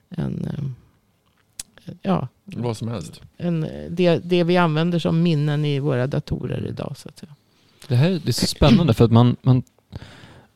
en, 0.10 0.46
eh, 0.46 1.94
ja, 2.02 2.28
Vad 2.46 2.78
som 2.78 2.88
helst. 2.88 3.22
en, 3.38 3.68
det, 3.90 4.18
det 4.18 4.44
vi 4.44 4.58
använder 4.58 5.00
som 5.00 5.22
minnen 5.24 5.66
i 5.66 5.80
våra 5.80 6.08
datorer 6.08 6.66
idag. 6.68 6.94
Så 6.98 7.10
att 7.10 7.18
säga. 7.20 7.36
Det 7.88 7.96
här 7.96 8.10
det 8.10 8.28
är 8.30 8.34
så 8.34 8.48
spännande 8.48 8.94
för 8.94 9.06
att 9.06 9.12
man, 9.12 9.36
man 9.42 9.64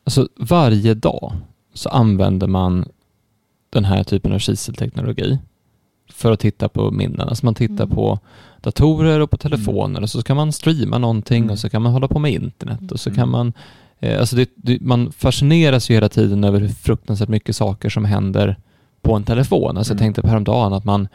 alltså 0.04 0.28
varje 0.36 0.94
dag 0.94 1.32
så 1.74 1.88
använder 1.88 2.46
man 2.46 2.88
den 3.70 3.84
här 3.84 4.04
typen 4.04 4.32
av 4.32 4.38
kiselteknologi 4.38 5.38
för 6.10 6.32
att 6.32 6.40
titta 6.40 6.68
på 6.68 6.90
minnen. 6.90 7.20
Alltså 7.28 7.46
man 7.46 7.54
tittar 7.54 7.84
Mm. 7.84 7.96
på 7.96 8.18
datorer 8.64 9.20
och 9.20 9.30
på 9.30 9.36
telefoner 9.36 10.02
och 10.02 10.10
så 10.10 10.22
kan 10.22 10.36
man 10.36 10.52
streama 10.52 10.98
någonting 10.98 11.42
Mm. 11.42 11.50
och 11.52 11.58
så 11.58 11.70
kan 11.70 11.82
man 11.82 11.92
hålla 11.92 12.08
på 12.08 12.18
med 12.18 12.32
internet 12.32 12.92
och 12.92 13.00
så 13.00 13.10
Mm. 13.10 13.16
kan 13.16 13.28
man 13.28 13.52
eh, 14.00 14.20
Alltså 14.20 14.36
det, 14.36 14.50
det, 14.56 14.80
man 14.80 15.12
fascineras 15.12 15.90
ju 15.90 15.94
hela 15.94 16.08
tiden 16.08 16.44
över 16.44 16.60
hur 16.60 16.68
fruktansvärt 16.68 17.28
mycket 17.28 17.56
saker 17.56 17.88
som 17.90 18.04
händer 18.04 18.56
på 19.02 19.14
en 19.14 19.24
telefon. 19.24 19.76
Alltså 19.76 19.92
jag 19.92 19.96
Mm. 20.00 20.04
tänkte 20.06 20.22
på 20.22 20.28
häromdagen 20.28 20.72
att 20.72 20.84
man, 20.84 21.08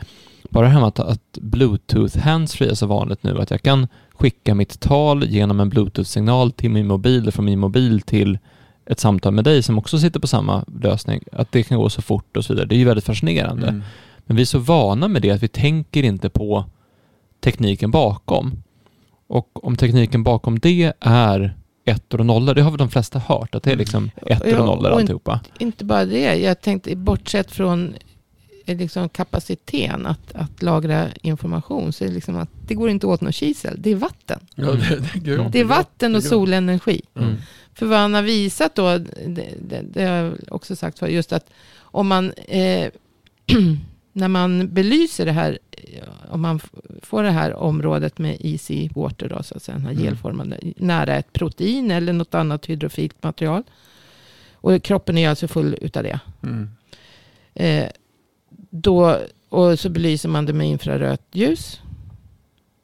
bara 0.49 0.65
det 0.65 0.71
här 0.73 0.79
med 0.79 0.87
att, 0.87 0.99
att 0.99 1.37
bluetooth 1.41 2.17
handsfree 2.19 2.69
är 2.69 2.75
så 2.75 2.85
vanligt 2.85 3.23
nu, 3.23 3.39
att 3.41 3.51
jag 3.51 3.61
kan 3.61 3.87
skicka 4.13 4.55
mitt 4.55 4.79
tal 4.79 5.23
genom 5.25 5.59
en 5.59 5.69
bluetooth-signal 5.69 6.51
till 6.51 6.69
min 6.71 6.87
mobil 6.87 7.27
och 7.27 7.33
från 7.33 7.45
min 7.45 7.59
mobil 7.59 8.01
till 8.01 8.37
ett 8.85 8.99
samtal 8.99 9.33
med 9.33 9.43
dig 9.43 9.63
som 9.63 9.77
också 9.77 9.99
sitter 9.99 10.19
på 10.19 10.27
samma 10.27 10.65
lösning, 10.81 11.23
att 11.31 11.51
det 11.51 11.63
kan 11.63 11.77
gå 11.77 11.89
så 11.89 12.01
fort 12.01 12.37
och 12.37 12.45
så 12.45 12.53
vidare. 12.53 12.67
Det 12.67 12.75
är 12.75 12.79
ju 12.79 12.85
väldigt 12.85 13.05
fascinerande. 13.05 13.67
Mm. 13.67 13.83
Men 14.25 14.35
vi 14.35 14.41
är 14.41 14.45
så 14.45 14.59
vana 14.59 15.07
med 15.07 15.21
det 15.21 15.31
att 15.31 15.43
vi 15.43 15.47
tänker 15.47 16.03
inte 16.03 16.29
på 16.29 16.65
tekniken 17.39 17.91
bakom. 17.91 18.63
Och 19.27 19.65
om 19.65 19.75
tekniken 19.75 20.23
bakom 20.23 20.59
det 20.59 20.93
är 20.99 21.55
ettor 21.85 22.19
och 22.19 22.25
nollor, 22.25 22.53
det 22.53 22.61
har 22.61 22.71
väl 22.71 22.77
de 22.77 22.89
flesta 22.89 23.19
hört, 23.19 23.55
att 23.55 23.63
det 23.63 23.71
är 23.71 23.75
liksom 23.75 24.11
ettor 24.25 24.47
Ja, 24.47 24.59
och 24.59 24.65
nollor 24.65 24.91
och 24.91 24.99
alltihopa. 24.99 25.39
Inte 25.59 25.85
bara 25.85 26.05
det. 26.05 26.35
Jag 26.35 26.61
tänkte 26.61 26.95
bortsett 26.95 27.51
från 27.51 27.95
eh, 28.65 28.77
liksom 28.77 29.09
kapaciteten 29.09 30.05
att, 30.05 30.35
att 30.35 30.61
lagra 30.61 31.07
information. 31.21 31.93
Så 31.93 32.03
är 32.03 32.07
det, 32.07 32.13
liksom 32.13 32.35
att 32.35 32.49
det 32.67 32.73
går 32.73 32.89
inte 32.89 33.07
åt 33.07 33.21
något 33.21 33.35
kisel. 33.35 33.75
Det 33.81 33.89
är 33.89 33.95
vatten. 33.95 34.39
Ja, 34.55 34.71
det, 34.71 35.01
det, 35.13 35.35
går 35.37 35.49
Det 35.49 35.59
är 35.59 35.65
vatten 35.65 36.15
och 36.15 36.23
solenergi. 36.23 37.01
Mm. 37.15 37.35
För 37.73 37.85
vad 37.85 37.99
han 37.99 38.13
har 38.13 38.21
visat 38.21 38.75
då, 38.75 38.97
det, 38.97 39.53
det, 39.69 39.81
det 39.93 40.03
har 40.03 40.15
jag 40.15 40.33
också 40.47 40.75
sagt 40.75 40.99
för 40.99 41.07
just 41.07 41.33
att 41.33 41.49
om 41.91 42.07
man, 42.07 42.31
eh, 42.31 42.87
när 44.13 44.27
man 44.27 44.73
belyser 44.73 45.25
det 45.25 45.31
här, 45.31 45.59
eh, 45.71 46.03
om 46.29 46.41
man 46.41 46.59
får 47.01 47.23
det 47.23 47.31
här 47.31 47.53
området 47.53 48.17
med 48.17 48.37
easy 48.39 48.89
water, 48.95 49.29
då, 49.29 49.43
så 49.43 49.55
att 49.55 49.63
säga, 49.63 49.75
den 49.77 49.85
här 49.85 49.91
Mm. 49.93 50.03
gelformade, 50.03 50.59
nära 50.77 51.15
ett 51.15 51.33
protein 51.33 51.91
eller 51.91 52.13
något 52.13 52.33
annat 52.35 52.65
hydrofilt 52.65 53.23
material. 53.23 53.63
Och 54.53 54.83
kroppen 54.83 55.17
är 55.17 55.29
alltså 55.29 55.47
full 55.47 55.77
utav 55.81 56.03
det. 56.03 56.19
Mm. 56.43 56.69
Eh, 57.53 57.89
då, 58.69 59.17
och 59.49 59.79
så 59.79 59.89
belyser 59.89 60.29
man 60.29 60.45
det 60.45 60.53
med 60.53 60.67
infrarött 60.67 61.27
ljus. 61.31 61.81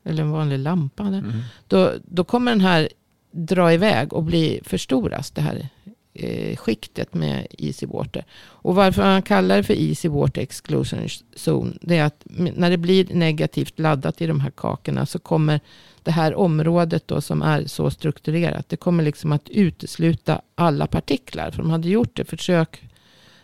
Eller 0.04 0.24
en 0.24 0.32
vanlig 0.32 0.60
lampa. 0.60 1.04
Mm. 1.04 1.32
då, 1.68 1.92
då 2.06 2.24
kommer 2.24 2.52
den 2.52 2.62
här 2.62 2.90
dra 3.32 3.74
iväg 3.74 4.14
och 4.14 4.24
bli 4.24 4.62
förstoras, 4.64 5.32
det 5.32 5.42
här 5.42 5.70
eh, 6.16 6.58
skiktet 6.58 7.14
med 7.14 7.48
easy 7.50 7.86
water. 7.86 8.26
Och 8.36 8.76
varför 8.76 9.02
man 9.02 9.22
kallar 9.22 9.58
det 9.58 9.64
för 9.64 9.74
easy 9.74 10.10
water 10.10 10.42
exclusion 10.42 11.08
zone, 11.36 11.74
det 11.82 11.98
är 11.98 12.04
att 12.04 12.24
när 12.26 12.70
det 12.70 12.78
blir 12.78 13.14
negativt 13.14 13.80
laddat 13.80 14.22
i 14.22 14.28
de 14.28 14.40
här 14.40 14.52
kakorna 14.52 15.06
så 15.06 15.20
kommer 15.20 15.60
det 16.04 16.12
här 16.12 16.36
området 16.36 17.08
då 17.08 17.22
som 17.22 17.42
är 17.42 17.66
så 17.66 17.92
strukturerat, 17.92 18.70
det 18.70 18.78
kommer 18.78 19.04
liksom 19.04 19.32
att 19.32 19.50
utesluta 19.50 20.42
alla 20.56 20.88
partiklar. 20.88 21.52
För 21.52 21.62
de 21.62 21.72
hade 21.72 21.90
gjort 21.90 22.16
det 22.16 22.26
försök 22.26 22.84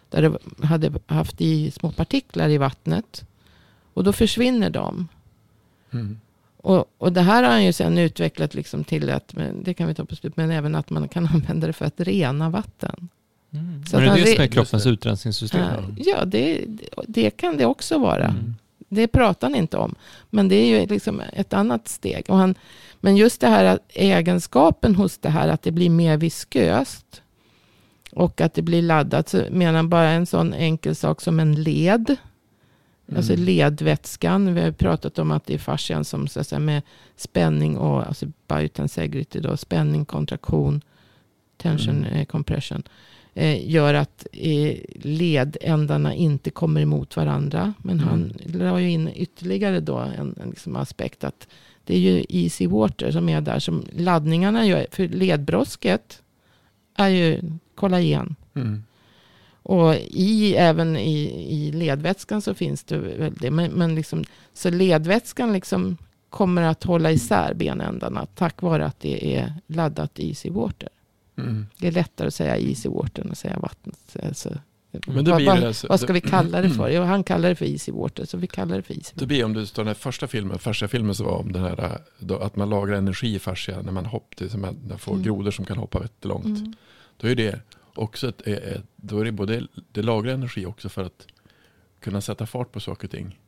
där 0.10 0.22
de 0.22 0.66
hade 0.66 0.92
haft 1.06 1.42
i 1.42 1.72
små 1.72 1.92
partiklar 1.92 2.50
i 2.50 2.58
vattnet. 2.58 3.26
Och 3.94 4.04
då 4.04 4.14
försvinner 4.14 4.70
de. 4.70 5.08
Mm. 5.92 6.20
Och, 6.62 6.86
och 6.98 7.14
det 7.14 7.22
här 7.22 7.44
har 7.44 7.52
han 7.52 7.66
ju 7.66 7.74
sen 7.74 7.98
utvecklat 7.98 8.54
liksom 8.54 8.84
till 8.84 9.10
att, 9.10 9.34
men 9.34 9.64
det 9.64 9.74
kan 9.74 9.88
vi 9.88 9.94
ta 9.94 10.06
på 10.06 10.16
slut, 10.16 10.38
men 10.38 10.52
även 10.52 10.76
att 10.76 10.90
man 10.90 11.08
kan 11.08 11.28
använda 11.34 11.68
det 11.68 11.74
för 11.74 11.86
att 11.86 12.00
rena 12.00 12.50
vatten. 12.50 13.10
Mm. 13.54 13.86
Så 13.86 13.96
Men 13.98 14.06
det 14.06 14.08
är 14.08 14.10
han 14.10 14.20
det 14.20 14.36
som 14.36 14.44
är 14.44 14.48
kroppens 14.48 14.84
det. 14.84 14.90
utrensningssystem. 14.90 15.62
Ja, 15.62 16.04
ja 16.06 16.26
det, 16.26 16.66
det 17.08 17.30
kan 17.30 17.58
det 17.58 17.66
också 17.66 17.98
vara. 17.98 18.28
Mm. 18.28 18.56
Det 18.90 19.08
pratar 19.08 19.48
han 19.48 19.56
inte 19.56 19.78
om. 19.78 19.96
Men 20.30 20.48
det 20.48 20.56
är 20.56 20.66
ju 20.66 20.88
liksom 20.88 21.22
ett 21.34 21.54
annat 21.54 21.88
steg. 21.88 22.26
Och 22.30 22.38
han, 22.38 22.56
men 23.00 23.18
just 23.18 23.42
det 23.42 23.48
här 23.48 23.66
att 23.66 23.80
egenskapen 23.90 24.96
hos 24.96 25.18
det 25.18 25.30
här 25.30 25.48
att 25.48 25.62
det 25.62 25.72
blir 25.72 25.90
mer 25.90 26.18
visköst 26.18 27.22
och 28.12 28.42
att 28.42 28.54
det 28.54 28.62
blir 28.62 28.82
laddat. 28.82 29.30
Så 29.30 29.44
menar 29.52 29.84
bara 29.84 30.10
en 30.10 30.26
sån 30.26 30.54
enkel 30.54 30.96
sak 30.96 31.22
som 31.22 31.40
en 31.40 31.64
led. 31.64 32.16
Alltså 33.16 33.34
Mm. 33.34 33.46
ledvätskan. 33.46 34.54
Vi 34.56 34.62
har 34.62 34.72
pratat 34.72 35.20
om 35.20 35.32
att 35.32 35.46
det 35.46 35.54
är 35.54 35.58
fascian 35.58 36.06
som 36.06 36.28
så 36.28 36.40
att 36.40 36.48
säga, 36.48 36.60
med 36.60 36.82
spänning 37.16 37.78
och 37.78 38.08
alltså 38.08 38.26
biotensegrity 38.48 39.40
då, 39.40 39.58
spänning, 39.58 40.06
kontraktion, 40.06 40.82
tension, 41.58 41.98
Mm. 41.98 42.14
eh, 42.14 42.26
compression. 42.26 42.84
Eh, 43.34 43.70
gör 43.72 43.94
att 43.94 44.28
eh, 44.34 44.78
ledändarna 44.96 46.14
inte 46.16 46.50
kommer 46.50 46.82
emot 46.82 47.16
varandra. 47.18 47.74
Men 47.78 47.96
Mm. 47.98 48.08
han 48.10 48.34
la 48.46 48.80
ju 48.80 48.90
in 48.92 49.10
ytterligare 49.16 49.80
då 49.80 49.98
en, 49.98 50.36
en 50.44 50.50
liksom 50.50 50.76
aspekt 50.76 51.24
att 51.24 51.48
det 51.86 51.96
är 51.96 52.00
ju 52.00 52.26
easy 52.30 52.68
water 52.68 53.12
som 53.12 53.30
är 53.30 53.42
där. 53.42 53.60
Som 53.60 53.86
laddningarna 53.98 54.66
gör. 54.66 54.88
För 54.92 55.08
ledbrosket 55.08 56.22
är 56.96 57.08
ju 57.10 57.42
kollagen. 57.76 58.36
Mm. 58.56 58.84
Och 59.64 59.96
i, 60.10 60.56
även 60.56 60.98
i, 60.98 61.22
i 61.50 61.72
ledvätskan 61.72 62.42
så 62.42 62.54
finns 62.54 62.84
det 62.84 62.98
väl 62.98 63.34
det. 63.34 63.52
Men, 63.52 63.72
men 63.72 63.96
liksom, 63.96 64.24
så 64.54 64.70
ledvätskan 64.70 65.54
liksom 65.54 65.98
kommer 66.30 66.62
att 66.62 66.84
hålla 66.84 67.12
isär 67.12 67.54
benändarna 67.54 68.26
tack 68.36 68.62
vare 68.62 68.86
att 68.86 69.00
det 69.00 69.36
är 69.36 69.54
laddat 69.68 70.20
easy 70.20 70.50
water. 70.50 70.90
Mm. 71.38 71.66
Det 71.78 71.88
är 71.88 71.92
lättare 71.92 72.28
att 72.28 72.34
säga 72.34 72.58
easy 72.58 72.90
water 72.90 73.24
än 73.24 73.32
att 73.32 73.38
säga 73.38 73.60
vattnet. 73.60 74.16
Alltså, 74.28 74.50
Men 75.08 75.26
då 75.26 75.32
vad, 75.32 75.38
blir 75.38 75.46
det 75.56 75.68
alltså- 75.68 75.88
vad 75.88 76.00
ska 76.00 76.14
vi 76.14 76.22
kalla 76.22 76.62
det 76.62 76.70
för? 76.70 76.90
Jo, 76.96 77.02
han 77.04 77.24
kallar 77.24 77.50
det 77.50 77.56
för 77.56 77.66
easy 77.66 77.92
water, 77.92 78.26
så 78.26 78.38
vi 78.38 78.48
kallar 78.48 78.76
det 78.76 78.82
för 78.84 78.94
easy 78.94 79.12
Det 79.14 79.16
water. 79.16 79.26
blir 79.28 79.46
om 79.46 79.54
du 79.54 79.66
står 79.66 79.84
den 79.84 79.88
här 79.88 79.94
första 79.94 80.28
filmen, 80.28 80.60
första 80.60 80.88
filmen 80.88 81.16
som 81.16 81.26
var 81.26 81.36
om 81.38 81.52
den 81.52 81.64
här, 81.64 81.98
då, 82.20 82.38
att 82.38 82.56
man 82.56 82.70
lagrar 82.70 82.96
energi 82.96 83.36
i 83.36 83.40
fascia 83.40 83.82
när 83.82 83.92
man 83.92 84.06
hoppar, 84.06 84.36
till 84.36 84.50
som 84.50 84.62
man 84.62 84.78
man 84.90 85.00
får 85.00 85.12
Mm. 85.12 85.24
grodor 85.24 85.52
som 85.52 85.66
kan 85.66 85.78
hoppa 85.78 86.02
jättelångt. 86.02 86.46
Mm. 86.46 86.74
Då 87.18 87.28
är 87.28 87.36
det 87.36 87.60
också 87.96 88.30
ett, 88.30 88.42
ett, 88.48 88.64
ett, 88.64 88.84
då 88.96 89.20
är 89.20 89.26
det 89.26 89.32
både, 89.32 89.68
det 89.92 90.02
lagrar 90.02 90.34
energi 90.34 90.66
också 90.66 90.90
för 90.90 91.04
att 91.04 91.28
kunna 92.00 92.22
sätta 92.22 92.46
fart 92.46 92.72
på 92.72 92.80
saker 92.80 93.08
och 93.08 93.12
ting. 93.12 93.40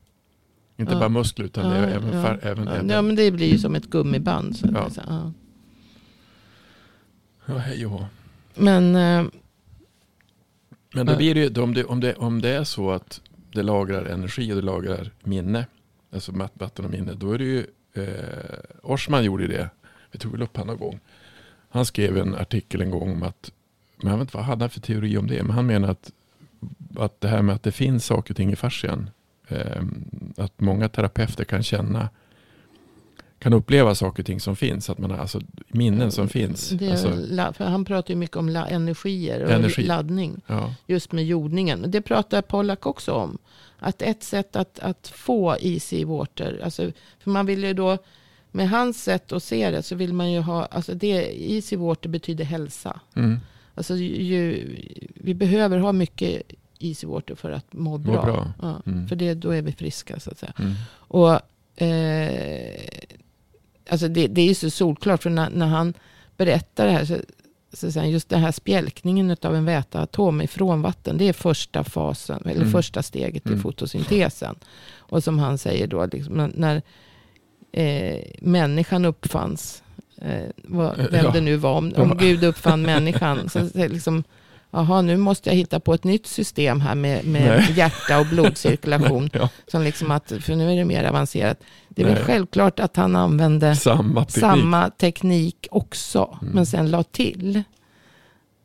Inte 0.78 0.94
Ja. 0.94 1.00
bara 1.00 1.10
muskler 1.10 1.46
utan 1.46 1.66
Ja, 1.72 1.76
även, 1.76 2.14
ja. 2.18 2.24
fär, 2.24 2.40
även, 2.42 2.66
Ja, 2.68 2.74
även 2.74 2.90
ja, 2.90 3.02
men 3.02 3.16
det 3.16 3.32
blir 3.32 3.48
ju 3.52 3.58
som 3.58 3.76
ett 3.76 3.86
gummiband. 3.90 4.58
Så 4.58 4.68
Ja. 4.74 4.90
säga. 4.90 5.06
Ja. 5.10 5.32
ja, 7.46 7.58
hej 7.58 7.86
och. 7.86 8.02
Men 8.56 8.96
eh, 8.96 9.26
Men 10.96 11.06
då 11.06 11.16
blir 11.18 11.36
det, 11.36 11.42
ju- 11.42 11.62
om, 11.62 11.74
det, 11.74 11.84
om, 11.86 12.00
det, 12.00 12.14
om 12.16 12.42
det 12.42 12.50
är 12.50 12.64
så 12.64 12.92
att 12.92 13.22
det 13.52 13.64
lagrar 13.64 14.06
energi 14.06 14.52
och 14.52 14.56
det 14.56 14.62
lagrar 14.62 15.12
minne, 15.24 15.66
alltså 16.14 16.32
vatten 16.54 16.86
och 16.86 16.92
minne, 16.92 17.14
då 17.14 17.32
är 17.32 17.38
det 17.38 17.44
ju, 17.44 17.66
eh, 17.94 18.60
Orsman 18.84 19.24
gjorde 19.24 19.48
det, 19.48 19.70
vi 20.12 20.20
tog 20.20 20.32
väl 20.32 20.42
upp 20.42 20.58
han 20.58 20.68
någon 20.68 20.78
gång. 20.78 21.00
Han 21.70 21.86
skrev 21.86 22.18
en 22.18 22.36
artikel 22.36 22.82
en 22.82 22.92
gång 22.92 23.12
om 23.12 23.24
att, 23.24 23.52
men 24.04 24.12
jag 24.12 24.18
vet 24.18 24.22
inte 24.28 24.38
vad 24.38 24.46
hade 24.46 24.64
han 24.64 24.70
för 24.70 24.80
teori 24.80 25.18
om 25.18 25.28
det, 25.28 25.44
men 25.44 25.52
han 25.56 25.66
menar 25.66 25.90
att, 25.90 26.12
att 26.96 27.22
det 27.22 27.28
här 27.28 27.42
med 27.42 27.56
att 27.56 27.64
det 27.64 27.72
finns 27.72 28.06
saker 28.06 28.34
och 28.34 28.38
ting 28.38 28.52
i 28.52 28.56
fascian, 28.56 29.10
eh, 29.48 29.84
att 30.38 30.62
många 30.62 30.90
terapeuter 30.90 31.44
kan 31.44 31.64
känna, 31.64 32.10
kan 33.40 33.54
uppleva 33.54 33.96
saker 33.96 34.22
och 34.22 34.26
ting 34.26 34.40
som 34.40 34.56
finns, 34.56 34.90
att 34.90 34.98
man 34.98 35.12
har 35.12 35.18
alltså 35.18 35.42
minnen 35.68 36.12
som 36.12 36.30
finns. 36.30 36.70
det, 36.70 36.92
Alltså, 36.92 37.64
han 37.64 37.86
pratar 37.86 38.14
ju 38.14 38.16
mycket 38.16 38.38
om 38.38 38.50
la, 38.50 38.68
energier 38.68 39.44
och 39.44 39.52
Energi. 39.52 39.84
laddning. 39.84 40.42
ja. 40.48 40.76
just 40.88 41.12
med 41.12 41.26
jordningen. 41.26 41.92
Det 41.92 42.02
pratar 42.02 42.42
Pollack 42.42 42.86
också 42.86 43.12
om. 43.12 43.38
Att 43.80 44.02
ett 44.02 44.24
sätt 44.24 44.56
att, 44.56 44.80
att 44.80 45.08
få 45.08 45.58
easy 45.60 46.06
water, 46.06 46.62
alltså, 46.64 46.92
för 47.20 47.32
man 47.32 47.46
vill 47.46 47.64
ju 47.64 47.74
då, 47.74 47.98
med 48.52 48.70
hans 48.70 49.04
sätt 49.04 49.32
att 49.32 49.44
se 49.44 49.72
det, 49.72 49.84
så 49.84 49.96
vill 49.96 50.14
man 50.14 50.32
ju 50.32 50.40
ha, 50.40 50.66
alltså 50.66 50.94
det, 50.94 51.52
easy 51.52 51.76
water 51.76 52.10
betyder 52.10 52.46
hälsa. 52.46 53.00
Mm. 53.16 53.40
Alltså 53.76 53.96
ju, 53.96 54.76
vi 55.16 55.34
behöver 55.34 55.78
ha 55.78 55.92
mycket 55.92 56.42
easy 56.80 57.08
water 57.08 57.36
för 57.36 57.52
att 57.52 57.74
må 57.74 57.98
bra. 57.98 58.24
bra. 58.26 58.54
Ja, 58.62 58.82
Mm. 58.86 59.08
För 59.08 59.16
det, 59.16 59.34
då 59.34 59.52
är 59.52 59.62
vi 59.62 59.72
friska 59.72 60.20
så 60.20 60.32
att 60.32 60.38
säga. 60.40 60.54
Mm. 60.60 60.74
Och 60.92 61.32
eh, 61.82 62.80
alltså 63.90 64.08
det, 64.08 64.28
det 64.28 64.42
är 64.42 64.46
ju 64.48 64.56
så 64.56 64.70
solklart, 64.70 65.24
för 65.24 65.30
när, 65.30 65.50
när 65.50 65.68
han 65.68 65.94
berättar 66.38 66.86
det 66.86 66.92
här 66.92 67.06
så, 67.06 67.92
så 67.92 68.00
han 68.00 68.10
just 68.12 68.30
den 68.30 68.40
här 68.42 68.52
spjälkningen 68.52 69.38
av 69.42 69.56
en 69.56 69.66
väteatom 69.66 70.42
ifrån 70.42 70.82
vatten, 70.82 71.18
det 71.18 71.26
är 71.30 71.34
första 71.34 71.84
fasen, 71.84 72.42
eller 72.46 72.56
Mm. 72.62 72.72
första 72.72 73.04
steget 73.04 73.46
i 73.46 73.50
Mm. 73.50 73.62
fotosyntesen. 73.62 74.56
Och 74.98 75.24
som 75.24 75.40
han 75.40 75.58
säger 75.58 75.88
då, 75.88 76.06
liksom, 76.06 76.34
när- 76.34 76.52
när 76.56 76.82
eh, 77.72 78.24
människan 78.42 79.06
uppfanns, 79.06 79.83
eh, 80.24 80.50
vad, 80.64 80.98
vem 80.98 81.26
Ja. 81.26 81.32
det 81.32 81.42
nu 81.42 81.56
var, 81.56 81.78
om, 81.78 81.94
om. 81.96 82.18
Gud 82.18 82.44
uppfann 82.44 82.82
människan, 82.92 83.50
så, 83.50 83.70
liksom, 83.74 84.24
Jaha, 84.76 85.02
nu 85.02 85.18
måste 85.18 85.50
jag 85.50 85.56
hitta 85.56 85.80
på 85.80 85.94
ett 85.94 86.04
nytt 86.04 86.28
system 86.28 86.82
här 86.82 86.96
med, 86.96 87.26
med 87.26 87.70
hjärta 87.76 88.20
och 88.20 88.26
blodcirkulation. 88.26 89.30
Ja. 89.34 89.50
Som 89.68 89.84
liksom 89.84 90.12
att, 90.12 90.34
för 90.40 90.56
nu 90.56 90.72
är 90.72 90.76
det 90.76 90.86
mer 90.86 91.04
avancerat. 91.04 91.60
Det 91.90 92.02
är 92.02 92.06
Nej. 92.06 92.16
väl 92.16 92.24
självklart 92.24 92.80
att 92.80 92.96
han 92.96 93.16
använde 93.16 93.76
Samma 93.76 94.26
teknik. 94.26 94.42
samma 94.42 94.90
teknik 94.90 95.68
också. 95.72 96.38
Mm. 96.42 96.54
Men 96.54 96.66
sen 96.66 96.92
la 96.92 97.04
till. 97.04 97.64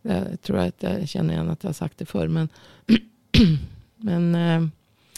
Jag 0.03 0.43
tror 0.43 0.59
att 0.59 0.75
jag 0.79 1.09
känner 1.09 1.35
igen 1.35 1.51
att 1.51 1.63
jag 1.63 1.69
har 1.69 1.75
sagt 1.75 1.99
det 1.99 2.07
förr. 2.07 2.29
Men, 2.29 2.49
men 3.97 4.35
eh, 4.35 4.69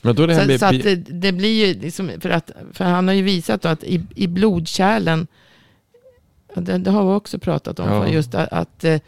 Men 0.02 0.14
då 0.16 0.23
är 0.23 0.26
det 0.26 0.40
så, 0.40 0.47
med 0.47 0.61
så 0.61 0.66
att 0.66 0.82
det, 0.82 0.94
det 0.97 1.32
blir 1.32 1.66
ju 1.66 1.80
liksom, 1.80 2.11
för, 2.20 2.30
att, 2.30 2.50
för 2.73 2.85
han 2.85 3.09
har 3.09 3.14
ju 3.14 3.23
visat 3.23 3.64
att 3.64 3.85
i, 3.85 4.02
i 4.14 4.26
blodkärlen, 4.26 5.26
det, 6.54 6.78
det 6.78 6.90
har 6.90 7.04
vi 7.04 7.11
också 7.19 7.38
pratat 7.38 7.78
om, 7.78 7.88
Ja. 7.88 8.09
just 8.09 8.35
att, 8.35 8.49
att 8.52 8.85
eh, 8.85 9.00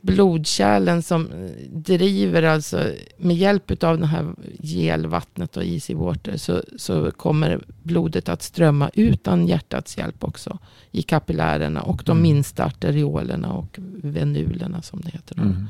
blodkärlen 0.00 1.02
som 1.02 1.28
driver 1.70 2.42
alltså 2.42 2.84
med 3.18 3.36
hjälp 3.36 3.82
av 3.84 3.98
det 3.98 4.06
här 4.06 4.34
gelvattnet 4.60 5.56
och 5.56 5.64
easy 5.64 5.94
water 5.94 6.36
så, 6.36 6.62
så 6.76 7.10
kommer 7.10 7.60
blodet 7.82 8.28
att 8.28 8.42
strömma 8.42 8.90
utan 8.94 9.46
hjärtats 9.46 9.98
hjälp 9.98 10.24
också 10.24 10.58
i 10.90 11.02
kapillärerna 11.02 11.82
och 11.82 12.02
de 12.04 12.10
Mm. 12.18 12.22
minsta 12.22 12.64
arteriolerna 12.64 13.52
och 13.52 13.78
venulerna 14.02 14.82
som 14.82 15.00
det 15.00 15.10
heter. 15.10 15.36
Mm. 15.38 15.66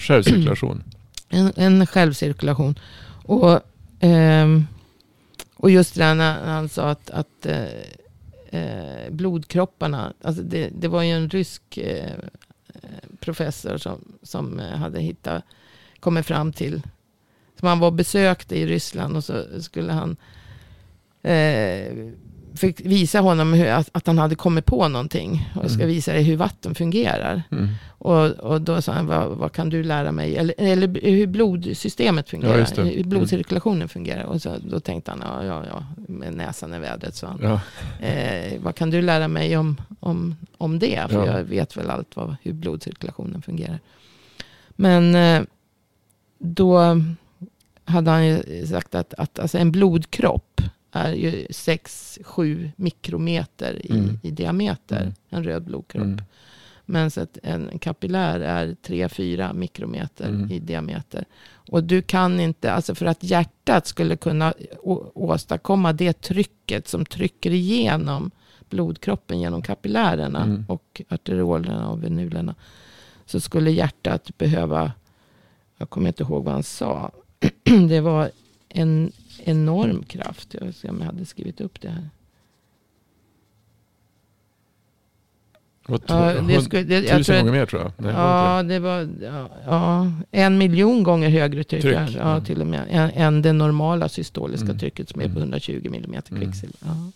Självcirkulation. 0.00 0.82
En, 1.28 1.52
en 1.56 1.86
självcirkulation. 1.86 2.78
Och, 3.24 3.60
ehm, 4.00 4.66
och 5.56 5.70
just 5.70 5.94
det 5.94 6.00
där 6.00 6.14
när 6.14 6.44
han 6.44 6.68
sa 6.68 6.90
att, 6.90 7.10
att 7.10 7.46
eh, 7.46 7.64
eh, 8.50 9.10
blodkropparna, 9.10 10.12
alltså 10.22 10.42
det, 10.42 10.68
det 10.68 10.88
var 10.88 11.02
ju 11.02 11.10
en 11.10 11.30
rysk 11.30 11.78
eh, 11.78 12.18
professor 13.20 13.78
som, 13.78 14.18
som 14.22 14.60
eh, 14.60 14.76
hade 14.76 15.00
hittat, 15.00 15.44
kommit 16.00 16.26
fram 16.26 16.52
till, 16.52 16.82
som 17.58 17.68
han 17.68 17.78
var 17.78 17.88
och 17.88 17.94
besökte 17.94 18.58
i 18.58 18.66
Ryssland 18.66 19.16
och 19.16 19.24
så 19.24 19.62
skulle 19.62 19.92
han 19.92 20.16
eh, 21.22 22.12
fick 22.56 22.80
visa 22.80 23.20
honom 23.20 23.52
hur, 23.52 23.66
att, 23.66 23.88
att 23.92 24.06
han 24.06 24.18
hade 24.18 24.34
kommit 24.34 24.64
på 24.66 24.88
någonting. 24.88 25.48
Och 25.56 25.64
jag 25.64 25.70
ska 25.70 25.82
Mm. 25.82 25.94
visa 25.94 26.12
dig 26.12 26.22
hur 26.22 26.36
vatten 26.36 26.74
fungerar. 26.74 27.42
Mm. 27.50 27.68
Och, 27.98 28.30
och 28.30 28.60
då 28.60 28.82
sa 28.82 28.92
han, 28.92 29.06
vad, 29.06 29.28
vad 29.28 29.52
kan 29.52 29.68
du 29.70 29.82
lära 29.82 30.12
mig? 30.12 30.36
Eller, 30.36 30.54
eller 30.58 31.00
hur 31.02 31.26
blodsystemet 31.26 32.26
Ja, 32.26 32.30
fungerar, 32.30 32.68
det. 32.76 32.82
hur 32.82 33.04
blodcirkulationen 33.04 33.88
fungerar. 33.88 34.24
Och 34.24 34.42
så, 34.42 34.56
då 34.70 34.80
tänkte 34.80 35.10
han, 35.10 35.20
ja, 35.24 35.44
ja, 35.44 35.64
ja, 35.70 35.84
med 36.08 36.32
näsan 36.32 36.74
i 36.74 36.78
vädret. 36.78 37.14
Så 37.14 37.26
han, 37.26 37.38
Ja. 37.42 37.60
eh, 38.06 38.60
vad 38.60 38.74
kan 38.74 38.90
du 38.90 39.02
lära 39.02 39.28
mig 39.28 39.56
om, 39.56 39.80
om, 40.00 40.36
om 40.58 40.78
det? 40.78 41.06
För 41.10 41.26
Ja. 41.26 41.36
jag 41.38 41.44
vet 41.44 41.76
väl 41.76 41.90
allt 41.90 42.16
vad, 42.16 42.36
hur 42.42 42.52
blodcirkulationen 42.52 43.42
fungerar. 43.42 43.78
Men 44.70 45.14
eh, 45.14 45.42
då 46.38 47.00
hade 47.84 48.10
han 48.10 48.26
ju 48.26 48.66
sagt 48.66 48.94
att, 48.94 49.14
att 49.14 49.38
alltså 49.38 49.58
en 49.58 49.72
blodkropp 49.72 50.60
är 50.96 51.12
ju 51.12 51.46
6-7 51.50 52.70
mikrometer 52.76 53.86
i, 53.86 53.90
Mm. 53.92 54.18
i 54.22 54.30
diameter. 54.30 55.00
Mm. 55.02 55.14
En 55.30 55.44
röd 55.44 55.62
blodkropp. 55.64 56.04
Mm. 56.04 56.22
Men 56.88 57.10
så 57.10 57.20
att 57.20 57.38
en 57.42 57.78
kapillär 57.78 58.40
är 58.40 58.76
3-4 58.82 59.52
mikrometer 59.54 60.28
Mm. 60.28 60.50
i 60.50 60.58
diameter. 60.58 61.24
Och 61.70 61.84
du 61.84 62.02
kan 62.02 62.40
inte, 62.40 62.72
alltså 62.72 62.94
för 62.94 63.06
att 63.06 63.22
hjärtat 63.22 63.86
skulle 63.86 64.16
kunna 64.16 64.54
å- 64.82 65.10
åstadkomma 65.14 65.92
det 65.92 66.12
trycket 66.20 66.88
som 66.88 67.04
trycker 67.04 67.50
igenom 67.50 68.30
blodkroppen 68.70 69.40
genom 69.40 69.62
kapillärerna 69.62 70.42
Mm. 70.44 70.64
och 70.68 71.02
arteriolerna 71.08 71.90
och 71.90 72.04
venulerna. 72.04 72.54
Så 73.26 73.40
skulle 73.40 73.70
hjärtat 73.70 74.38
behöva, 74.38 74.92
jag 75.78 75.90
kommer 75.90 76.08
inte 76.08 76.22
ihåg 76.22 76.44
vad 76.44 76.54
han 76.54 76.62
sa, 76.62 77.10
det 77.88 78.00
var 78.00 78.30
en 78.68 79.12
enorm 79.44 80.02
kraft. 80.02 80.54
Jag 80.54 80.62
ska 80.62 80.72
se 80.72 80.88
om 80.88 80.98
jag 80.98 81.06
hade 81.06 81.24
skrivit 81.26 81.60
upp 81.60 81.80
det 81.80 81.88
här. 81.88 82.08
Ja, 85.88 86.34
det 86.48 86.62
skulle, 86.62 86.82
det, 86.82 87.00
Tusen 87.02 87.24
tror, 87.24 87.36
gånger 87.38 87.52
mer 87.52 87.66
tror 87.66 87.82
jag. 87.82 87.92
Nej, 87.96 88.12
Ja, 88.12 88.62
det 88.62 88.78
var 88.78 89.08
ja, 89.22 89.48
ja, 89.66 90.12
en 90.30 90.58
miljon 90.58 91.02
gånger 91.02 91.28
högre 91.30 91.64
tryck. 91.64 91.82
Tryck, 91.82 91.96
ja, 91.96 92.08
ja. 92.18 92.40
till 92.40 92.60
och 92.60 92.66
med. 92.66 92.86
Än, 92.90 93.10
än 93.10 93.42
det 93.42 93.52
normala 93.52 94.08
systoliska 94.08 94.64
Mm. 94.66 94.78
trycket 94.78 95.08
som 95.08 95.20
är 95.20 95.24
på 95.24 95.30
Mm. 95.30 95.42
120 95.42 95.88
millimeter 95.90 96.32
Mm. 96.32 96.42
kvicksilver. 96.42 96.76
Ja. 96.84 97.10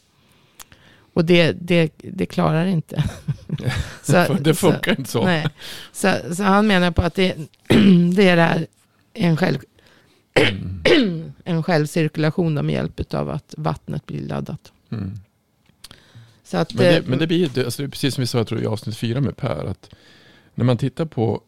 Och 1.14 1.24
det, 1.24 1.52
det, 1.52 1.92
det 1.96 2.26
klarar 2.26 2.66
inte. 2.66 3.04
det, 4.06 4.38
det 4.40 4.54
funkar 4.54 4.98
inte 4.98 5.10
så. 5.10 5.24
Nej. 5.24 5.46
Så, 5.92 6.14
så 6.34 6.42
han 6.42 6.66
menar 6.66 6.90
på 6.90 7.02
att 7.02 7.14
det, 7.14 7.34
det 8.14 8.28
är 8.28 8.36
det 8.36 8.42
här, 8.42 8.66
en, 9.14 9.36
själv, 9.36 9.58
Mm. 10.34 11.32
en 11.44 11.62
självcirkulation 11.62 12.54
med 12.54 12.70
hjälp 12.70 13.14
av 13.14 13.30
att 13.30 13.54
vattnet 13.56 14.06
blir 14.06 14.20
laddat. 14.20 14.72
Mm. 14.90 15.12
Så 16.44 16.56
att, 16.56 16.74
Men, 16.74 16.84
det, 16.84 16.96
eh, 16.96 17.04
men 17.06 17.18
det 17.18 17.26
blir 17.26 17.64
alltså 17.64 17.82
det 17.82 17.86
är 17.86 17.90
precis 17.90 18.14
som 18.14 18.22
vi 18.22 18.26
sa 18.26 18.44
tror, 18.44 18.62
i 18.62 18.66
avsnitt 18.66 18.96
fyra 18.96 19.20
med 19.20 19.36
Per. 19.36 19.64
Att 19.64 19.90
när 20.54 20.64
man 20.64 20.76
tittar 20.76 21.04
på 21.04 21.42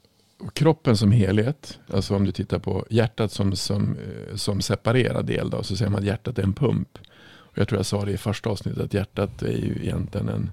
kroppen 0.52 0.96
som 0.96 1.12
helhet. 1.12 1.78
Alltså 1.86 2.16
om 2.16 2.24
du 2.24 2.32
tittar 2.32 2.58
på 2.58 2.86
hjärtat 2.90 3.32
som, 3.32 3.56
som, 3.56 3.96
eh, 3.96 4.36
som 4.36 4.60
separerad 4.60 5.26
del. 5.26 5.50
Då, 5.50 5.62
så 5.62 5.76
säger 5.76 5.90
man 5.90 6.00
att 6.00 6.06
hjärtat 6.06 6.38
är 6.38 6.42
en 6.42 6.52
pump. 6.52 6.98
Och 7.24 7.58
jag 7.58 7.68
tror 7.68 7.78
jag 7.78 7.86
sa 7.86 8.04
det 8.04 8.12
i 8.12 8.16
första 8.16 8.50
avsnittet. 8.50 8.82
Att 8.82 8.94
hjärtat 8.94 9.42
är 9.42 9.56
ju 9.56 9.78
egentligen 9.82 10.28
en, 10.28 10.50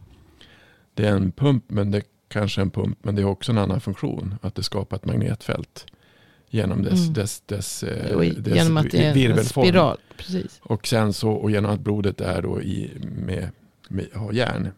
det 0.94 1.08
är 1.08 1.16
en 1.16 1.32
pump. 1.32 1.64
Men 1.68 1.92
det 1.92 1.98
är 1.98 2.04
kanske 2.28 2.62
en 2.62 2.72
pump. 2.72 2.98
Men 3.02 3.16
det 3.16 3.22
har 3.22 3.32
också 3.32 3.52
en 3.52 3.58
annan 3.58 3.82
funktion. 3.82 4.36
Att 4.42 4.56
det 4.56 4.64
skapar 4.64 4.98
ett 4.98 5.06
magnetfält. 5.06 5.86
Genom 6.50 6.84
dess, 6.84 7.02
Mm. 7.02 7.14
dess, 7.14 7.42
dess, 7.46 7.84
eh, 7.84 8.24
i- 8.28 8.30
dess 8.30 8.56
genom 8.56 8.78
att 8.78 8.92
det 8.92 9.06
är 9.06 9.30
en 9.30 9.46
spiral. 9.46 9.98
Precis. 10.18 10.60
Och 10.64 10.88
sen 10.88 11.14
så, 11.14 11.32
och 11.32 11.52
genom 11.52 11.72
att 11.72 11.80
blodet 11.80 12.22
är 12.22 12.42
då 12.42 12.62
i, 12.62 12.92
med, 13.26 13.50
med, 13.90 14.08
har 14.14 14.34
järn. 14.34 14.70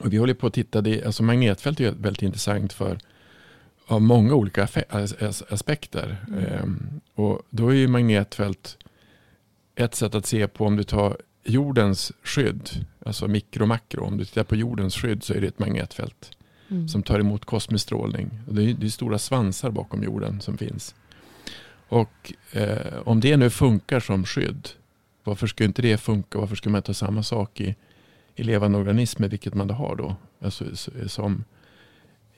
Och 0.00 0.12
vi 0.12 0.16
håller 0.16 0.34
på 0.34 0.46
att 0.46 0.54
titta, 0.54 0.80
det, 0.80 1.04
alltså 1.04 1.22
magnetfält 1.22 1.80
är 1.80 1.90
väldigt 1.92 2.22
intressant 2.22 2.72
för 2.72 2.98
av 3.86 4.02
många 4.02 4.34
olika 4.34 4.68
aspekter. 5.48 6.16
Mm. 6.28 6.44
Ehm, 6.44 7.00
och 7.14 7.42
då 7.50 7.68
är 7.68 7.74
ju 7.74 7.88
magnetfält 7.88 8.76
ett 9.74 9.94
sätt 9.94 10.14
att 10.14 10.26
se 10.26 10.48
på 10.48 10.64
om 10.66 10.76
du 10.76 10.84
tar 10.84 11.16
jordens 11.44 12.12
skydd, 12.22 12.70
alltså 13.06 13.28
mikro 13.28 13.62
och 13.62 13.68
makro. 13.68 14.04
Om 14.04 14.16
du 14.16 14.24
tittar 14.24 14.44
på 14.44 14.56
jordens 14.56 14.94
skydd 14.96 15.22
så 15.22 15.34
är 15.34 15.40
det 15.40 15.46
ett 15.46 15.58
magnetfält 15.58 16.30
Mm. 16.70 16.88
som 16.88 17.02
tar 17.02 17.20
emot 17.20 17.44
kosmisk 17.44 17.82
strålning. 17.84 18.30
Det, 18.48 18.62
är, 18.62 18.74
det 18.74 18.86
är 18.86 18.90
stora 18.90 19.18
svansar 19.18 19.70
bakom 19.70 20.02
jorden 20.02 20.40
som 20.40 20.58
finns. 20.58 20.94
Och 21.88 22.32
eh, 22.52 22.98
om 23.04 23.20
det 23.20 23.36
nu 23.36 23.50
funkar 23.50 24.00
som 24.00 24.24
skydd, 24.24 24.68
varför 25.24 25.46
skulle 25.46 25.66
inte 25.66 25.82
det 25.82 25.98
funka? 25.98 26.38
Varför 26.38 26.56
skulle 26.56 26.72
man 26.72 26.78
inte 26.78 26.88
ha 26.88 26.94
samma 26.94 27.22
sak 27.22 27.60
i, 27.60 27.76
i 28.36 28.42
levande 28.42 28.78
organismer, 28.78 29.28
vilket 29.28 29.54
man 29.54 29.68
då 29.68 29.74
har 29.74 29.96
då? 29.96 30.16
Alltså, 30.40 30.64
som 31.06 31.44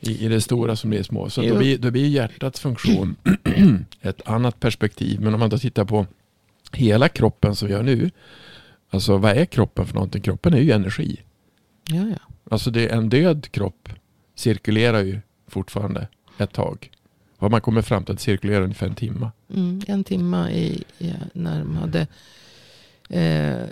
i, 0.00 0.24
i 0.24 0.28
det 0.28 0.40
stora 0.40 0.76
som 0.76 0.90
det 0.90 0.98
är 0.98 1.02
små. 1.02 1.30
Så 1.30 1.42
då 1.42 1.58
blir, 1.58 1.78
då 1.78 1.90
blir 1.90 2.06
hjärtats 2.06 2.60
funktion 2.60 3.16
ett 4.00 4.28
annat 4.28 4.60
perspektiv. 4.60 5.20
Men 5.20 5.34
om 5.34 5.40
man 5.40 5.50
då 5.50 5.58
tittar 5.58 5.84
på 5.84 6.06
hela 6.72 7.08
kroppen 7.08 7.56
som 7.56 7.68
vi 7.68 7.74
gör 7.74 7.82
nu. 7.82 8.10
Alltså 8.90 9.16
vad 9.16 9.36
är 9.36 9.44
kroppen 9.44 9.86
för 9.86 9.94
någonting? 9.94 10.22
Kroppen 10.22 10.54
är 10.54 10.58
ju 10.58 10.70
energi. 10.70 11.20
Ja, 11.88 12.06
ja. 12.08 12.34
Alltså 12.50 12.70
det 12.70 12.88
är 12.88 12.96
en 12.96 13.08
död 13.08 13.50
kropp 13.50 13.88
cirkulerar 14.40 15.02
ju 15.02 15.20
fortfarande 15.48 16.08
ett 16.38 16.52
tag. 16.52 16.90
Och 17.38 17.50
man 17.50 17.60
kommer 17.60 17.82
fram 17.82 18.04
till 18.04 18.12
att 18.12 18.18
det 18.18 18.22
cirkulerar 18.24 18.60
ungefär 18.62 18.86
en 18.86 18.94
timme. 18.94 19.30
Mm, 19.54 19.80
en 19.86 20.04
timme 20.04 20.50
i, 20.50 20.84
i, 20.98 21.12
när 21.32 21.58
de 21.58 21.76
hade 21.76 22.06
eh, 23.08 23.66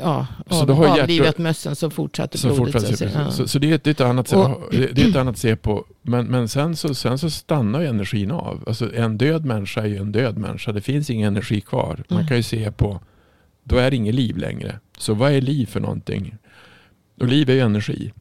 ja, 0.00 0.26
Så 0.50 0.62
av, 0.62 0.70
har 0.70 1.00
avlivat 1.00 1.38
mössen 1.38 1.76
så 1.76 1.90
fortsatte 1.90 2.38
Så, 2.38 2.48
blodet. 2.54 2.72
fortsätter, 2.72 2.96
så, 2.96 3.12
så, 3.12 3.18
Ja. 3.18 3.30
så, 3.30 3.48
så 3.48 3.58
det 3.58 3.70
är 3.70 3.74
ett, 3.74 3.84
det 3.84 3.90
är 3.90 3.92
ett 3.92 4.00
annat, 4.00 4.32
Och- 4.32 4.68
det 4.70 4.86
det 4.86 5.02
är 5.02 5.08
ett 5.10 5.16
annat 5.16 5.32
att 5.34 5.38
se 5.38 5.56
på. 5.56 5.84
Men, 6.02 6.26
men 6.26 6.48
sen, 6.48 6.76
så, 6.76 6.94
sen 6.94 7.18
så 7.18 7.30
stannar 7.30 7.80
ju 7.80 7.86
energin 7.86 8.30
av. 8.30 8.64
Alltså 8.66 8.94
en 8.94 9.18
död 9.18 9.44
människa 9.44 9.80
är 9.82 9.86
ju 9.86 9.96
en 9.96 10.12
död 10.12 10.38
människa. 10.38 10.72
Det 10.72 10.80
finns 10.80 11.10
ingen 11.10 11.26
energi 11.28 11.60
kvar. 11.60 12.04
Man 12.08 12.26
kan 12.28 12.36
ju 12.36 12.42
se 12.42 12.72
på, 12.72 13.00
då 13.64 13.76
är 13.76 13.90
det 13.90 13.96
inget 13.96 14.14
liv 14.14 14.36
längre. 14.36 14.80
Så 14.98 15.14
vad 15.14 15.32
är 15.32 15.40
liv 15.40 15.66
för 15.66 15.80
någonting? 15.80 16.36
Och 17.20 17.26
liv 17.26 17.50
är 17.50 17.54
ju 17.54 17.60
energi. 17.60 18.12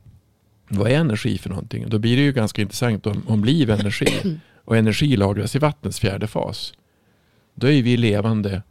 Vad 0.68 0.92
är 0.92 0.96
energi 0.96 1.38
för 1.38 1.50
någonting? 1.50 1.86
Då 1.90 2.00
blir 2.00 2.16
det 2.18 2.24
ju 2.24 2.32
ganska 2.32 2.62
intressant 2.62 3.08
om, 3.08 3.24
om 3.28 3.44
liv 3.46 3.70
är 3.70 3.80
energi 3.80 4.38
och 4.66 4.78
energi 4.78 5.18
lagras 5.18 5.56
i 5.56 5.60
vattnets 5.60 6.00
fjärde 6.00 6.28
fas. 6.28 6.74
Då 7.56 7.68
är 7.72 7.84
vi 7.84 7.98
levande 7.98 8.62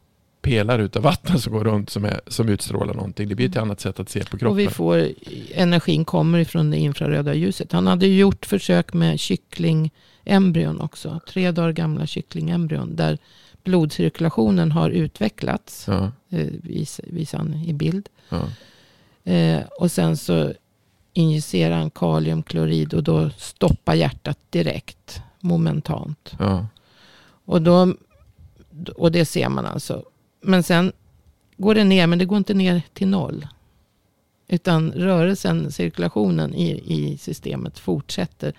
pelare 0.43 0.83
utav 0.83 1.03
vatten 1.03 1.39
som 1.41 1.53
går 1.53 1.65
runt 1.65 1.91
som, 1.91 2.05
är, 2.05 2.21
som 2.27 2.49
utstrålar 2.49 2.95
någonting. 2.95 3.29
Det 3.29 3.35
blir 3.35 3.49
ett 3.49 3.57
annat 3.57 3.81
sätt 3.81 4.01
att 4.01 4.09
se 4.09 4.21
på 4.21 4.27
kroppen. 4.39 4.49
Och 4.49 4.59
vi 4.59 4.69
får, 4.69 5.09
energin 5.55 6.05
kommer 6.05 6.39
ifrån 6.39 6.71
det 6.71 6.77
infraröda 6.77 7.35
ljuset. 7.35 7.73
Han 7.73 7.87
hade 7.87 8.07
gjort 8.07 8.47
försök 8.47 8.93
med 8.95 9.21
kycklingembryon 9.21 10.81
också. 10.81 11.21
Tre 11.29 11.51
dagar 11.51 11.73
gamla 11.73 12.07
kycklingembryon. 12.07 12.97
Där 12.97 13.19
blodcirkulationen 13.65 14.73
har 14.73 14.91
utvecklats. 14.91 15.85
Ja, 15.89 16.13
Eh, 16.31 16.47
vis, 16.63 17.01
visar 17.05 17.39
han 17.39 17.55
i 17.55 17.73
bild. 17.73 18.09
ja. 18.29 18.49
Eh, 19.33 19.61
och 19.81 19.91
sen 19.91 20.17
så 20.17 20.53
injicerar 21.15 21.77
han 21.77 21.91
kaliumklorid 21.91 22.95
och 22.95 23.03
då 23.03 23.31
stoppar 23.31 23.95
hjärtat 23.95 24.39
direkt. 24.51 25.23
Momentant. 25.41 26.35
Ja, 26.39 26.67
Och, 27.45 27.63
då, 27.63 27.95
och 28.97 29.13
det 29.13 29.25
ser 29.25 29.49
man 29.49 29.67
alltså. 29.67 30.05
Men 30.41 30.63
sen 30.63 30.93
går 31.57 31.75
det 31.75 31.85
ner, 31.85 32.07
men 32.07 32.19
det 32.19 32.25
går 32.25 32.39
inte 32.39 32.55
ner 32.55 32.83
till 32.93 33.09
noll. 33.09 33.47
Utan 34.49 34.93
rörelsen, 34.93 35.73
cirkulationen 35.73 36.55
i, 36.55 36.71
i 36.95 37.19
systemet 37.19 37.79
fortsätter 37.79 38.53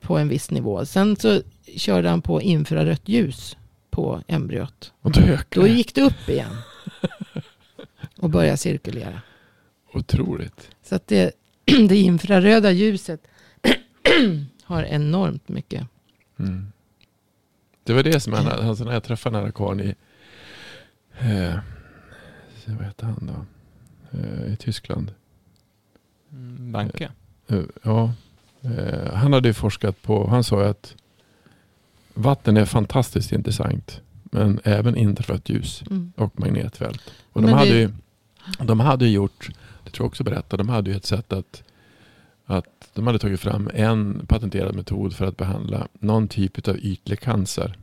på 0.00 0.18
en 0.18 0.28
viss 0.28 0.50
nivå. 0.50 0.86
Sen 0.86 1.16
så 1.16 1.40
körde 1.76 2.08
han 2.08 2.22
på 2.22 2.42
infrarött 2.42 3.08
ljus 3.08 3.56
på 3.90 4.22
embryot. 4.26 4.92
och 5.02 5.12
då 5.12 5.38
Då 5.48 5.66
gick 5.66 5.94
det 5.94 6.02
upp 6.02 6.28
igen. 6.28 6.56
Och 8.18 8.30
började 8.30 8.56
cirkulera. 8.56 9.22
Otroligt. 9.94 10.70
Så 10.82 10.94
att 10.94 11.06
det, 11.06 11.32
det 11.88 11.96
infraröda 11.96 12.70
ljuset 12.70 13.20
har 14.64 14.82
enormt 14.82 15.48
mycket. 15.48 15.86
Mm. 16.38 16.72
Det 17.84 17.92
var 17.92 18.02
det 18.02 18.20
som 18.20 18.32
han, 18.32 18.46
alltså 18.46 18.84
när 18.84 18.92
jag 18.92 19.04
träffade 19.04 19.36
den 19.36 19.44
här 19.44 19.52
karln 19.52 19.80
i, 19.80 19.94
eh, 21.18 21.54
vad 22.66 22.86
heter 22.86 23.06
han 23.06 23.26
då? 23.34 23.44
Eh, 24.18 24.52
I 24.52 24.56
Tyskland. 24.56 25.12
Mm, 26.32 26.72
Banke. 26.72 27.10
Eh, 27.48 27.60
ja, 27.82 28.12
eh, 28.62 29.14
han 29.14 29.32
hade 29.32 29.48
ju 29.48 29.54
forskat 29.54 30.02
på, 30.02 30.26
han 30.30 30.44
sa 30.44 30.62
ju 30.62 30.68
att 30.68 30.94
vatten 32.14 32.56
är 32.56 32.64
fantastiskt 32.64 33.32
intressant. 33.32 34.00
Men 34.22 34.60
även 34.64 34.96
infrarött 34.96 35.48
ljus 35.48 35.82
Mm. 35.90 36.12
och 36.16 36.40
magnetfält. 36.40 37.02
Och 37.32 37.42
Men 37.42 37.50
de, 37.50 37.56
hade 37.58 37.70
det- 37.70 37.78
ju, 37.80 37.90
de 38.64 38.80
hade 38.80 39.04
ju 39.06 39.10
gjort, 39.12 39.48
det 39.88 39.92
tror 39.92 40.04
jag 40.04 40.08
också 40.08 40.24
berättade, 40.24 40.62
de 40.62 40.68
hade 40.68 40.90
ju 40.90 40.96
ett 40.96 41.04
sätt 41.04 41.32
att, 41.32 41.62
att 42.46 42.90
de 42.94 43.06
hade 43.06 43.18
tagit 43.18 43.40
fram 43.40 43.70
en 43.74 44.26
patenterad 44.26 44.74
metod 44.74 45.16
för 45.16 45.26
att 45.26 45.36
behandla 45.36 45.88
någon 45.92 46.28
typ 46.28 46.68
av 46.68 46.76
ytlig 46.78 47.20
cancer. 47.20 47.78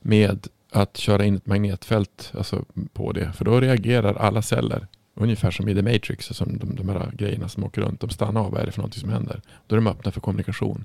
Med 0.00 0.48
att 0.70 0.96
köra 0.96 1.24
in 1.24 1.36
ett 1.36 1.46
magnetfält 1.46 2.32
alltså 2.38 2.64
på 2.92 3.12
det. 3.12 3.32
För 3.32 3.44
då 3.44 3.60
reagerar 3.60 4.14
alla 4.14 4.42
celler. 4.42 4.86
Ungefär 5.14 5.50
som 5.50 5.68
i 5.68 5.74
The 5.74 5.82
Matrix, 5.82 6.26
som 6.26 6.58
de, 6.58 6.74
de 6.74 6.88
här 6.88 7.12
grejerna 7.14 7.48
som 7.48 7.64
åker 7.64 7.82
runt. 7.82 8.00
De 8.00 8.10
stannar 8.10 8.40
av, 8.40 8.52
vad 8.52 8.60
är 8.60 8.66
det 8.66 8.72
för 8.72 8.80
någonting 8.80 9.00
som 9.00 9.10
händer? 9.10 9.40
Då 9.66 9.76
är 9.76 9.80
de 9.80 9.86
öppna 9.86 10.12
för 10.12 10.20
kommunikation. 10.20 10.84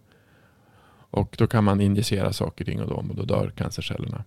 Och 1.11 1.35
då 1.37 1.47
kan 1.47 1.63
man 1.63 1.81
injicera 1.81 2.33
saker 2.33 2.65
kring 2.65 2.81
och 2.81 2.89
dem 2.89 3.09
och 3.09 3.15
då 3.15 3.23
dör 3.25 3.51
cancercellerna. 3.55 4.23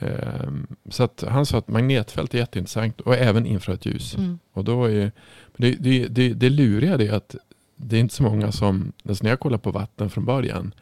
Ehm, 0.00 0.66
Så 0.90 1.02
att 1.02 1.24
han 1.28 1.46
sa 1.46 1.58
att 1.58 1.68
magnetfält 1.68 2.34
är 2.34 2.38
jätteintressant 2.38 3.00
och 3.00 3.14
även 3.14 3.46
infrarött 3.46 3.86
ljus. 3.86 4.16
Mm. 4.16 4.38
Och 4.52 4.64
då 4.64 4.84
är 4.84 5.12
det, 5.56 5.72
det, 5.72 6.08
det, 6.08 6.32
det 6.32 6.50
luriga 6.50 6.94
är 6.94 7.12
att 7.12 7.36
det 7.76 7.96
är 7.96 8.00
inte 8.00 8.14
så 8.14 8.22
många 8.22 8.52
som, 8.52 8.92
alltså 9.08 9.24
när 9.24 9.30
jag 9.30 9.40
kollar 9.40 9.58
på 9.58 9.70
vatten 9.70 10.10
från 10.10 10.24
början, 10.24 10.74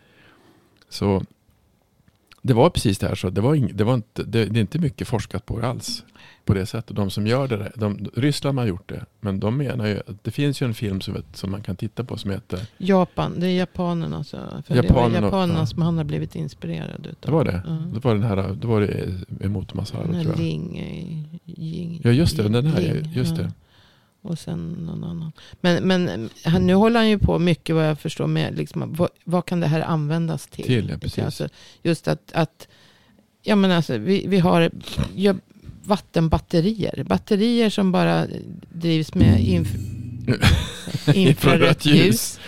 så 0.88 1.22
det 2.42 2.54
var 2.54 2.70
precis 2.70 2.98
det 2.98 3.08
här. 3.08 3.14
Så 3.14 3.30
det, 3.30 3.40
var 3.40 3.54
ing, 3.54 3.70
det, 3.74 3.84
var 3.84 3.94
inte, 3.94 4.22
det, 4.22 4.44
det 4.44 4.58
är 4.58 4.60
inte 4.60 4.78
mycket 4.78 5.08
forskat 5.08 5.46
på 5.46 5.60
det 5.60 5.66
alls. 5.66 6.04
På 6.44 6.54
det 6.54 6.66
sättet. 6.66 6.96
De 6.96 7.10
som 7.10 7.26
gör 7.26 7.48
det, 7.48 7.72
de, 7.74 8.10
Ryssland 8.14 8.58
har 8.58 8.66
gjort 8.66 8.88
det. 8.88 9.04
Men 9.20 9.40
de 9.40 9.56
menar 9.56 9.86
ju 9.86 9.98
att 9.98 10.24
det 10.24 10.30
finns 10.30 10.62
ju 10.62 10.66
en 10.66 10.74
film 10.74 11.00
som, 11.00 11.22
som 11.32 11.50
man 11.50 11.62
kan 11.62 11.76
titta 11.76 12.04
på 12.04 12.16
som 12.16 12.30
heter, 12.30 12.60
Japan, 12.78 13.40
det 13.40 13.46
är 13.46 13.50
japanerna. 13.50 14.16
Alltså, 14.16 14.62
för 14.66 14.74
Japanerna, 14.76 15.08
det 15.08 15.20
var 15.20 15.26
japanerna 15.26 15.58
ja. 15.58 15.66
som 15.66 15.82
han 15.82 15.96
har 15.96 16.04
blivit 16.04 16.34
inspirerad 16.34 17.06
utav. 17.06 17.16
det 17.20 17.30
var 17.30 17.44
det. 17.44 17.62
Ja. 17.66 17.72
Det 17.94 18.04
var 18.04 18.14
den 18.14 18.22
här, 18.22 18.36
det 18.36 18.66
var 18.66 18.80
det 18.80 19.10
emot 19.44 19.72
här 19.76 19.84
tror 19.84 20.24
jag. 20.24 20.38
Ling, 20.38 20.78
Ying, 21.46 22.00
Ja 22.04 22.10
just 22.10 22.36
det, 22.36 22.48
den 22.48 22.66
här, 22.66 23.10
just 23.14 23.38
ja. 23.38 23.44
Och 24.28 24.38
sen 24.38 24.72
någon 24.72 25.04
annan. 25.04 25.32
Men, 25.60 25.84
men 25.84 26.30
han, 26.44 26.66
nu 26.66 26.74
håller 26.74 27.00
han 27.00 27.08
ju 27.08 27.18
på 27.18 27.38
mycket 27.38 27.74
vad 27.74 27.88
jag 27.88 27.98
förstår 27.98 28.26
med 28.26 28.56
liksom, 28.56 28.94
vad, 28.94 29.08
vad 29.24 29.46
kan 29.46 29.60
det 29.60 29.66
här 29.66 29.80
användas 29.80 30.46
till? 30.46 30.64
Till, 30.64 30.88
ja, 30.88 30.98
precis. 30.98 31.24
Alltså, 31.24 31.48
just 31.82 32.08
att, 32.08 32.32
att 32.32 32.68
ja, 33.42 33.56
men 33.56 33.70
alltså, 33.70 33.98
vi, 33.98 34.24
vi 34.26 34.38
har 34.38 34.70
ja, 35.14 35.34
vattenbatterier. 35.84 37.04
Batterier 37.08 37.70
som 37.70 37.92
bara 37.92 38.26
drivs 38.72 39.14
med 39.14 39.40
inf, 39.44 39.68
infrarött 41.14 41.86
ljus. 41.86 42.40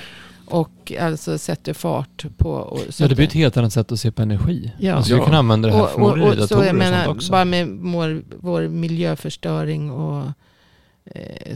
Och 0.47 0.93
alltså 1.01 1.39
sätter 1.39 1.73
fart 1.73 2.25
på... 2.37 2.51
Och, 2.53 2.81
så 2.89 3.03
Ja, 3.03 3.09
det 3.09 3.15
blir 3.15 3.27
ett 3.27 3.33
helt 3.33 3.57
annat 3.57 3.73
sätt 3.73 3.93
att 3.93 4.01
se 4.01 4.11
på 4.13 4.23
energi. 4.23 4.73
Ja. 4.79 5.03
Skulle 5.03 5.19
Ja. 5.19 5.25
kunna 5.25 5.39
använda 5.39 5.69
det 5.69 5.75
här 5.75 5.83
och, 5.83 5.91
förmodligen 5.91 6.29
och, 6.29 6.35
i 6.39 6.41
och 6.41 6.49
så 6.49 6.55
jag 6.55 6.61
och 6.61 6.67
sånt 6.67 6.79
menar, 6.79 7.09
också. 7.09 7.33
bara 7.33 7.45
med 7.45 7.69
vår, 7.69 8.23
vår 8.41 8.69
miljöförstöring 8.69 9.91
och 9.91 10.27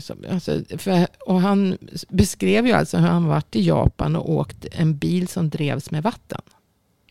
som, 0.01 0.17
alltså, 0.31 0.61
för, 0.79 1.07
och 1.27 1.41
han 1.41 1.79
beskrev 2.09 2.67
ju 2.67 2.73
alltså 2.73 2.97
hur 2.99 3.07
han 3.09 3.25
varit 3.27 3.57
i 3.57 3.63
Japan 3.67 4.17
och 4.17 4.31
åkt 4.31 4.67
en 4.73 4.97
bil 4.99 5.29
som 5.29 5.51
drevs 5.51 5.91
med 5.91 6.03
vatten. 6.03 6.41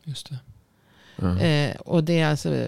Just 0.03 0.29
det. 0.29 0.37
Ja. 1.15 1.39
Eh, 1.39 1.75
och 1.75 2.03
det 2.03 2.19
är 2.19 2.27
alltså 2.29 2.55
eh, 2.55 2.67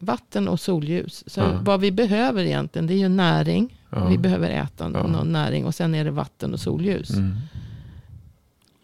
vatten 0.00 0.48
och 0.48 0.60
solljus. 0.60 1.24
Så 1.26 1.40
Ja. 1.40 1.58
vad 1.62 1.80
vi 1.80 1.92
behöver 1.92 2.44
egentligen 2.44 2.86
det 2.86 2.94
är 2.94 2.98
ju 2.98 3.08
näring. 3.08 3.80
Ja. 3.90 4.08
Vi 4.08 4.18
behöver 4.18 4.50
äta 4.50 4.88
någon 4.88 5.32
näring 5.32 5.64
och 5.64 5.74
sen 5.74 5.94
är 5.94 6.04
det 6.04 6.10
vatten 6.10 6.52
och 6.52 6.60
solljus. 6.60 7.10
Mm. 7.10 7.36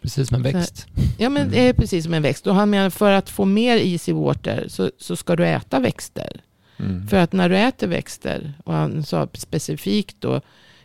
Precis 0.01 0.27
som 0.29 0.35
en 0.45 0.51
Så 0.51 0.57
växt. 0.57 0.87
Ja 1.17 1.29
men 1.29 1.41
Mm. 1.41 1.53
det 1.53 1.67
är 1.67 1.73
precis 1.73 2.03
som 2.03 2.13
en 2.13 2.21
växt. 2.21 2.47
Och 2.47 2.55
han 2.55 2.69
menar 2.69 2.89
för 2.89 3.11
att 3.11 3.29
få 3.29 3.45
mer 3.45 3.77
easy 3.77 4.13
water 4.13 4.65
så, 4.67 4.91
så 4.99 5.15
ska 5.15 5.35
du 5.35 5.47
äta 5.47 5.79
växter. 5.79 6.41
Mm. 6.85 7.07
För 7.07 7.17
att 7.17 7.33
när 7.33 7.49
du 7.49 7.57
äter 7.57 7.87
växter, 7.87 8.53
och 8.65 8.73
han 8.73 9.03
sa 9.03 9.27
specifikt 9.33 10.15
då 10.19 10.41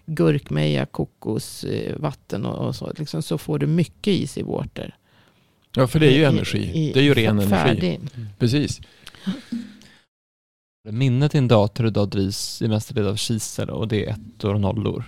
gurkmeja, 0.07 0.87
kokos, 0.87 1.65
eh, 1.65 1.97
vatten 1.97 2.47
och, 2.47 2.67
och 2.67 2.77
så, 2.77 2.93
liksom, 2.99 3.23
så 3.23 3.39
får 3.39 3.59
du 3.59 3.67
mycket 3.67 4.09
easy 4.21 4.43
water. 4.43 4.95
Ja, 5.77 5.87
för 5.87 6.01
det 6.01 6.07
är 6.07 6.11
ju 6.17 6.21
I- 6.21 6.25
energi. 6.25 6.59
i- 6.75 6.93
det 6.93 7.01
är 7.01 7.05
ju 7.05 7.15
ren 7.15 7.31
energi. 7.39 7.49
färdig. 7.51 8.01
Precis. 8.39 8.81
Minnet 10.91 11.35
i 11.35 11.39
en 11.39 11.49
dator 11.49 11.87
idag 11.87 12.09
drivs 12.09 12.63
i 12.63 12.69
mestadels 12.69 13.09
av 13.09 13.17
kisel 13.17 13.71
och 13.71 13.89
det 13.89 14.07
är 14.07 14.11
ettor 14.11 14.55
och 14.55 14.61
nollor. 14.61 15.05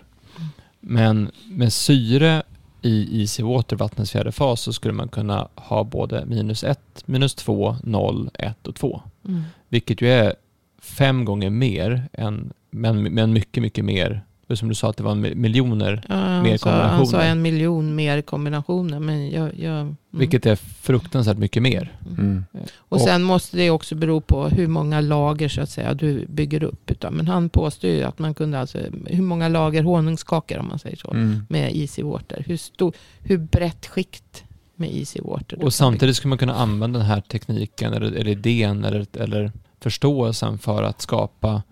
Men 0.81 1.31
med 1.49 1.73
syre 1.73 2.43
i 2.83 3.21
Easy 3.21 3.43
Water, 3.43 3.77
vattnets 3.77 4.11
fjärde 4.13 4.33
fas, 4.33 4.61
så 4.61 4.73
skulle 4.73 4.95
man 4.95 5.09
kunna 5.09 5.49
ha 5.55 5.85
både 5.85 6.25
minus 6.27 6.65
1, 6.65 6.81
minus 7.07 7.35
2, 7.35 7.77
0, 7.85 8.31
1 8.35 8.67
och 8.67 8.75
2. 8.75 9.03
Mm. 9.29 9.43
Vilket 9.69 10.01
ju 10.03 10.09
är 10.09 10.35
fem 10.81 11.25
gånger 11.25 11.51
mer, 11.51 12.09
än, 12.13 12.53
men, 12.71 13.03
men 13.03 13.33
mycket, 13.33 13.63
mycket 13.63 13.85
mer. 13.85 14.23
Som 14.55 14.69
du 14.69 14.75
sa 14.75 14.91
att 14.91 14.97
det 14.97 15.03
var 15.03 15.15
mi- 15.15 15.35
miljoner, 15.35 16.05
Ja, 16.09 16.15
han, 16.15 16.43
Mer 16.43 16.57
sa, 16.57 16.71
han 16.71 16.89
sa 16.89 16.97
kombinationer. 16.97 17.31
en 17.31 17.43
miljon 17.43 17.95
mer 17.95 18.23
kombinationer. 18.23 18.99
Men 19.01 19.31
jag, 19.31 19.51
jag, 19.59 19.81
mm. 19.81 19.97
vilket 20.11 20.47
är 20.47 20.57
fruktansvärt 20.57 21.39
mycket 21.39 21.63
mer. 21.63 21.93
Mm. 22.19 22.45
Och 22.77 22.93
och- 22.93 23.01
sen 23.01 23.23
måste 23.23 23.57
det 23.57 23.71
också 23.71 23.95
bero 23.95 24.21
på 24.21 24.49
hur 24.49 24.67
många 24.67 25.01
lager 25.01 25.49
så 25.49 25.61
att 25.61 25.71
säga 25.71 25.95
du 25.95 26.27
bygger 26.29 26.63
upp. 26.63 26.91
Utav. 26.91 27.13
Men 27.13 27.27
han 27.29 27.49
påstår 27.49 27.91
ju 27.91 28.03
att 28.03 28.19
man 28.19 28.35
kunde 28.35 28.59
alltså, 28.61 28.79
hur 29.07 29.23
många 29.23 29.49
lager 29.49 29.83
honungskakor 29.83 30.59
om 30.59 30.69
man 30.69 30.79
säger 30.79 30.97
så. 30.97 31.11
Mm. 31.11 31.47
Med 31.49 31.77
easy 31.77 32.03
water. 32.03 32.45
Hur, 32.47 32.57
stor, 32.57 32.93
hur 33.21 33.39
brett 33.39 33.87
skikt 33.87 34.45
med 34.77 34.95
easy 34.97 35.21
water. 35.21 35.65
Och 35.65 35.75
samtidigt 35.75 36.17
skulle 36.17 36.29
man 36.29 36.39
kunna 36.39 36.55
använda 36.55 36.99
den 36.99 37.09
här 37.09 37.21
tekniken 37.21 37.93
eller, 37.93 38.13
eller 38.13 38.31
idén 38.31 38.85
eller, 38.85 39.07
eller 39.19 39.53
förståelsen 39.81 40.59
för 40.59 40.83
att 40.83 41.01
skapa 41.01 41.63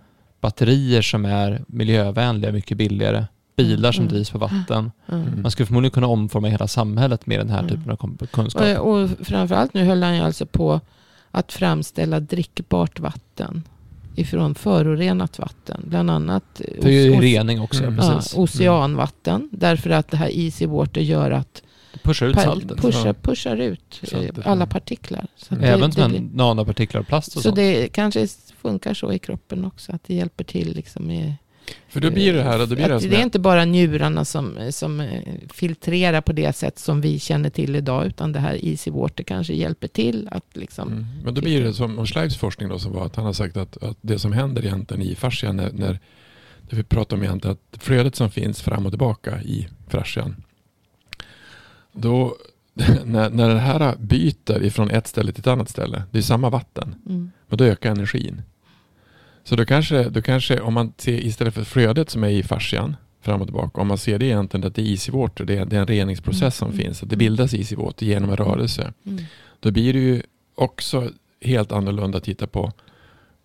batterier 0.41 1.03
som 1.03 1.25
är 1.25 1.63
miljövänliga, 1.67 2.53
mycket 2.53 2.77
billigare. 2.77 3.25
Bilar 3.57 3.93
som 3.93 4.03
Mm. 4.05 4.15
drivs 4.15 4.31
på 4.31 4.39
vatten. 4.39 4.91
bygga. 5.09 5.21
Mm. 5.23 5.43
Man 5.43 5.51
skulle 5.51 5.67
förmodligen 5.67 5.91
kunna 5.91 6.07
omforma 6.07 6.49
hela 6.49 6.69
samhället 6.69 7.27
med 7.27 7.41
den 7.41 7.51
här 7.51 7.59
Mm. 7.59 7.71
typen 7.71 7.91
av 7.93 8.27
kunskap. 8.27 8.79
Och, 8.79 8.93
och 9.03 9.09
framförallt 9.23 9.75
nu 9.75 9.85
höll 9.85 10.03
han 10.03 10.17
ju 10.17 10.23
alltså 10.23 10.47
på 10.47 10.81
att 11.31 11.53
framställa 11.53 12.21
drickbart 12.21 13.01
vatten 13.01 13.63
ifrån 14.15 14.55
förorenat 14.55 15.39
vatten. 15.39 15.81
Bland 15.87 16.11
annat 16.11 16.61
eh, 16.61 16.83
det 16.83 16.89
är 16.89 17.05
ju 17.07 17.21
rening 17.21 17.61
också, 17.61 17.85
Mm. 17.85 17.97
ja, 17.99 18.21
oceanvatten. 18.37 19.49
Därför 19.53 19.91
att 19.91 20.11
det 20.11 20.17
här 20.17 20.31
easy 20.39 20.67
water 20.67 21.01
gör 21.01 21.31
att 21.31 21.63
Det 22.03 22.09
pushar 22.09 22.27
ut 22.27 22.37
saltet. 22.37 22.79
pushar, 22.81 23.07
Ja. 23.07 23.15
pushar 23.23 23.57
ut 23.57 24.01
eh, 24.03 24.09
Saltet, 24.09 24.47
alla 24.47 24.63
ja. 24.63 24.67
partiklar. 24.67 25.27
Så, 25.37 25.55
att 25.55 25.63
Även 25.63 25.93
som 25.93 26.15
en 26.15 26.31
nanopartiklar 26.35 27.01
och 27.01 27.07
plast 27.07 27.29
och 27.29 27.33
så 27.33 27.41
sånt. 27.43 27.57
det 27.57 27.89
kanske 27.89 28.27
funkar 28.63 28.95
så 28.95 29.13
i 29.13 29.19
kroppen 29.19 29.65
också. 29.65 29.93
Att 29.93 30.05
det 30.05 30.15
hjälper 30.15 30.45
till 30.45 30.75
liksom 30.75 31.07
med 31.07 31.35
För 31.89 32.01
då 32.01 32.11
blir 32.11 32.33
det 32.33 32.43
här, 32.43 32.59
då 32.59 32.67
blir 32.67 32.77
det 32.77 32.83
här 32.83 32.91
att 32.91 33.03
som 33.03 33.11
det 33.11 33.17
är 33.17 33.23
inte 33.23 33.39
bara 33.39 33.65
njurarna 33.65 34.25
som, 34.25 34.59
som 34.71 35.01
eh, 35.01 35.23
filtrerar 35.53 36.21
på 36.21 36.33
det 36.33 36.57
sätt 36.57 36.79
som 36.79 37.01
vi 37.01 37.19
känner 37.19 37.51
till 37.51 37.77
idag. 37.77 38.07
Utan 38.07 38.33
det 38.33 38.39
här 38.39 38.65
easy 38.65 38.91
water 38.91 39.25
kanske 39.25 39.55
hjälper 39.55 39.89
till 39.89 40.29
att 40.31 40.57
liksom... 40.57 40.89
Mm. 40.89 41.07
Men 41.25 41.35
då 41.35 41.41
blir 41.41 41.63
det 41.63 41.75
som 41.75 41.99
och 41.99 42.09
Schleips 42.09 42.37
forskning 42.37 42.69
då 42.69 42.79
som 42.79 42.93
var 42.93 43.07
att 43.07 43.17
han 43.17 43.25
har 43.25 43.33
sagt 43.33 43.57
att, 43.57 43.83
att 43.83 43.97
det 44.01 44.19
som 44.19 44.33
händer 44.33 44.65
egentligen 44.65 45.03
i 45.03 45.15
fascian 45.15 45.57
när, 45.57 45.73
när 45.73 45.99
det 46.71 46.77
vi 46.77 46.83
pratar 46.83 47.17
om 47.17 47.23
egentligen 47.23 47.57
att 47.57 47.83
flödet 47.83 48.17
som 48.17 48.31
finns 48.31 48.63
fram 48.63 48.87
och 48.87 48.93
tillbaka 48.93 49.43
i 49.43 49.69
fascian. 49.89 50.37
Då 51.93 52.37
när, 53.05 53.31
när 53.31 53.49
det 53.49 53.59
här 53.59 53.97
byter 53.99 54.63
ifrån 54.63 54.91
ett 54.91 55.07
ställe 55.07 55.33
till 55.33 55.41
ett 55.41 55.47
annat 55.47 55.69
ställe, 55.69 56.03
det 56.11 56.19
är 56.19 56.23
samma 56.23 56.51
vatten, 56.51 56.95
Mm. 57.07 57.31
men 57.49 57.59
då 57.59 57.65
ökar 57.65 57.91
energin. 57.91 58.43
Så 59.45 59.57
då 59.57 59.65
kanske, 59.65 60.09
då 60.09 60.23
kanske 60.23 60.61
om 60.61 60.75
man 60.75 60.93
ser 60.97 61.13
istället 61.27 61.55
för 61.55 61.65
flödet 61.65 62.11
som 62.11 62.25
är 62.25 62.29
i 62.29 62.43
fascian 62.43 62.97
fram 63.21 63.41
och 63.41 63.47
tillbaka, 63.47 63.81
om 63.81 63.87
man 63.89 63.99
ser 63.99 64.19
det 64.19 64.27
egentligen 64.27 64.67
att 64.67 64.75
det 64.75 64.83
är 64.93 65.13
water, 65.13 65.45
det 65.45 65.57
är, 65.57 65.65
det 65.65 65.77
är 65.77 65.81
en 65.81 65.87
reningsprocess 65.87 66.57
som 66.57 66.69
Mm. 66.69 66.81
finns, 66.81 67.03
att 67.03 67.11
det 67.11 67.17
bildas 67.17 67.73
water 67.73 68.07
genom 68.07 68.31
en 68.31 68.37
rörelse. 68.37 68.93
Mm. 69.07 69.25
Då 69.61 69.71
blir 69.71 69.93
det 69.93 69.99
ju 69.99 70.23
också 70.55 71.11
helt 71.41 71.73
annorlunda 71.73 72.19
att 72.19 72.25
titta 72.25 72.47
på, 72.47 72.73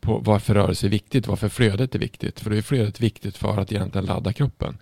på 0.01 0.17
varför 0.17 0.53
rörelse 0.53 0.87
är 0.87 0.89
viktigt, 0.89 1.27
varför 1.27 1.49
flödet 1.49 1.95
är 1.95 1.99
viktigt. 1.99 2.39
För 2.39 2.49
då 2.49 2.55
är 2.55 2.61
flödet 2.61 2.99
viktigt 2.99 3.37
för 3.37 3.57
att 3.57 3.71
egentligen 3.71 4.05
ladda 4.05 4.33
kroppen. 4.33 4.77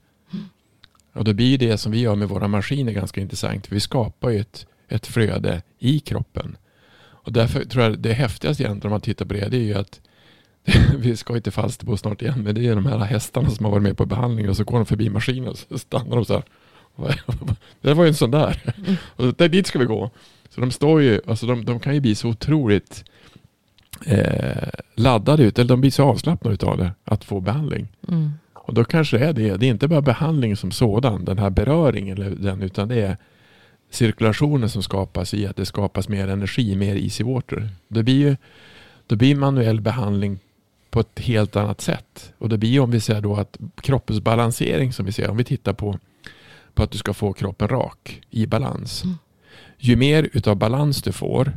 Och 1.14 1.24
då 1.24 1.34
blir 1.34 1.58
det 1.58 1.78
som 1.78 1.92
vi 1.92 2.00
gör 2.00 2.16
med 2.16 2.30
våra 2.30 2.48
maskiner 2.48 2.92
ganska 2.92 3.22
intressant. 3.22 3.72
Vi 3.72 3.80
skapar 3.80 4.30
ju 4.30 4.40
ett, 4.40 4.66
ett 4.88 5.08
flöde 5.08 5.62
i 5.80 6.00
kroppen. 6.00 6.58
Och 7.02 7.34
därför 7.34 7.66
tror 7.66 7.84
jag 7.84 8.00
det 8.00 8.14
häftigaste 8.14 8.64
egentligen 8.64 8.88
om 8.88 8.92
man 8.92 9.02
tittar 9.02 9.26
på 9.26 9.34
det, 9.34 9.48
det 9.50 9.58
är 9.58 9.62
ju 9.62 9.74
att 9.74 10.02
vi 10.98 11.18
ska 11.18 11.36
inte 11.36 11.52
Falsterbo 11.52 11.98
snart 11.98 12.22
igen, 12.22 12.44
men 12.44 12.56
det 12.56 12.68
är 12.68 12.76
de 12.76 12.86
här 12.86 12.98
hästarna 12.98 13.50
som 13.50 13.66
har 13.66 13.72
varit 13.72 13.84
med 13.84 13.98
på 13.98 14.06
behandling 14.06 14.50
och 14.50 14.58
så 14.58 14.64
går 14.64 14.78
de 14.78 14.86
förbi 14.86 15.10
maskinen 15.10 15.48
och 15.50 15.58
så 15.58 15.78
stannar 15.78 16.16
de 16.16 16.26
så 16.26 16.34
här 16.34 16.44
det 17.82 17.94
var 17.94 18.04
ju 18.04 18.08
en 18.08 18.16
sån 18.16 18.32
där. 18.32 18.74
Mm. 18.78 18.96
Och 19.16 19.34
där, 19.36 19.50
dit 19.50 19.68
ska 19.68 19.80
vi 19.80 19.86
gå. 19.86 20.10
Så 20.50 20.62
de 20.62 20.72
står 20.72 21.02
ju, 21.02 21.22
alltså 21.28 21.46
de, 21.46 21.66
de 21.66 21.80
kan 21.80 21.94
ju 21.94 22.00
bli 22.00 22.16
så 22.16 22.30
otroligt 22.30 23.04
eh, 24.06 24.70
laddade 24.96 25.44
ut, 25.44 25.60
eller 25.60 25.70
de 25.70 25.82
blir 25.82 25.92
så 25.92 26.04
avslappnade 26.04 26.54
utav 26.54 26.78
det, 26.78 26.92
att 27.04 27.24
få 27.24 27.40
behandling. 27.40 27.88
Mm. 28.08 28.32
Och 28.72 28.76
då 28.76 28.84
kanske 28.84 29.18
det 29.18 29.26
är 29.26 29.34
det. 29.34 29.58
Det 29.58 29.66
är 29.66 29.70
inte 29.70 29.88
bara 29.88 30.02
behandling 30.02 30.56
som 30.56 30.72
sådan, 30.72 31.26
den 31.26 31.38
här 31.38 31.50
beröringen, 31.50 32.18
eller 32.18 32.30
den, 32.30 32.62
utan 32.62 32.88
det 32.88 33.02
är 33.02 33.18
cirkulationen 33.90 34.70
som 34.70 34.84
skapas 34.84 35.34
i 35.34 35.48
att 35.48 35.56
det 35.56 35.66
skapas 35.66 36.10
mer 36.10 36.28
energi, 36.28 36.76
mer 36.76 36.96
easy 36.96 37.24
water. 37.24 37.70
Det 37.88 38.04
blir 38.04 38.16
ju 38.16 38.36
då 39.08 39.16
blir 39.16 39.36
manuell 39.36 39.82
behandling 39.82 40.40
på 40.90 41.00
ett 41.00 41.20
helt 41.20 41.56
annat 41.56 41.82
sätt. 41.82 42.34
Och 42.38 42.50
det 42.50 42.58
blir 42.58 42.80
om 42.80 42.92
vi 42.92 43.00
säger 43.00 43.22
då 43.22 43.36
att 43.36 43.58
kroppens 43.82 44.20
balansering 44.22 44.94
som 44.94 45.06
vi 45.06 45.12
ser, 45.12 45.30
om 45.30 45.38
vi 45.38 45.44
tittar 45.44 45.74
på, 45.74 46.00
på 46.74 46.84
att 46.84 46.92
du 46.92 46.98
ska 46.98 47.14
få 47.14 47.34
kroppen 47.34 47.68
rak 47.68 48.22
i 48.30 48.46
balans. 48.46 49.04
Mm. 49.04 49.16
Ju 49.78 49.96
mer 49.96 50.30
utav 50.34 50.56
balans 50.56 51.02
du 51.02 51.12
får, 51.12 51.54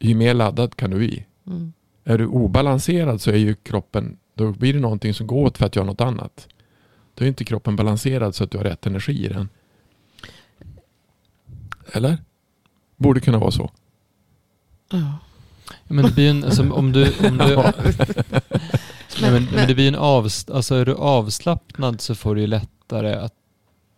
ju 0.00 0.14
mer 0.14 0.34
laddad 0.34 0.76
kan 0.76 0.90
du 0.90 0.96
bli. 0.96 1.24
Mm. 1.46 1.72
Är 2.04 2.18
du 2.18 2.26
obalanserad 2.26 3.20
så 3.20 3.30
är 3.30 3.36
ju 3.36 3.54
kroppen, 3.54 4.16
då 4.34 4.52
blir 4.52 4.72
det 4.72 4.80
någonting 4.80 5.14
som 5.14 5.26
går 5.26 5.44
åt 5.46 5.58
för 5.58 5.66
att 5.66 5.76
göra 5.76 5.86
något 5.86 6.00
annat. 6.00 6.48
Då 7.14 7.24
är 7.24 7.28
inte 7.28 7.44
kroppen 7.44 7.76
balanserad 7.76 8.34
så 8.34 8.44
att 8.44 8.50
du 8.50 8.58
har 8.58 8.64
rätt 8.64 8.86
energi 8.86 9.24
i 9.24 9.28
den. 9.28 9.48
Eller? 11.92 12.18
Borde 12.96 13.20
kunna 13.20 13.38
vara 13.38 13.50
så. 13.50 13.70
Ja. 14.90 15.18
Men 15.84 16.04
det 16.04 16.14
blir 16.14 16.30
en, 16.30 16.44
alltså, 16.44 16.70
om 16.72 16.92
du... 16.92 17.12
Om 17.28 17.38
du 17.38 17.44
Ja. 17.52 17.72
Men, 19.20 19.32
Men- 19.32 19.48
men 19.54 19.68
det 19.68 19.74
blir 19.74 19.88
en 19.88 19.94
avs, 19.94 20.50
alltså 20.50 20.74
är 20.74 20.84
du 20.86 20.94
avslappnad 20.94 22.00
så 22.00 22.14
får 22.14 22.34
du 22.34 22.40
ju 22.40 22.46
lättare 22.46 23.14
att 23.14 23.34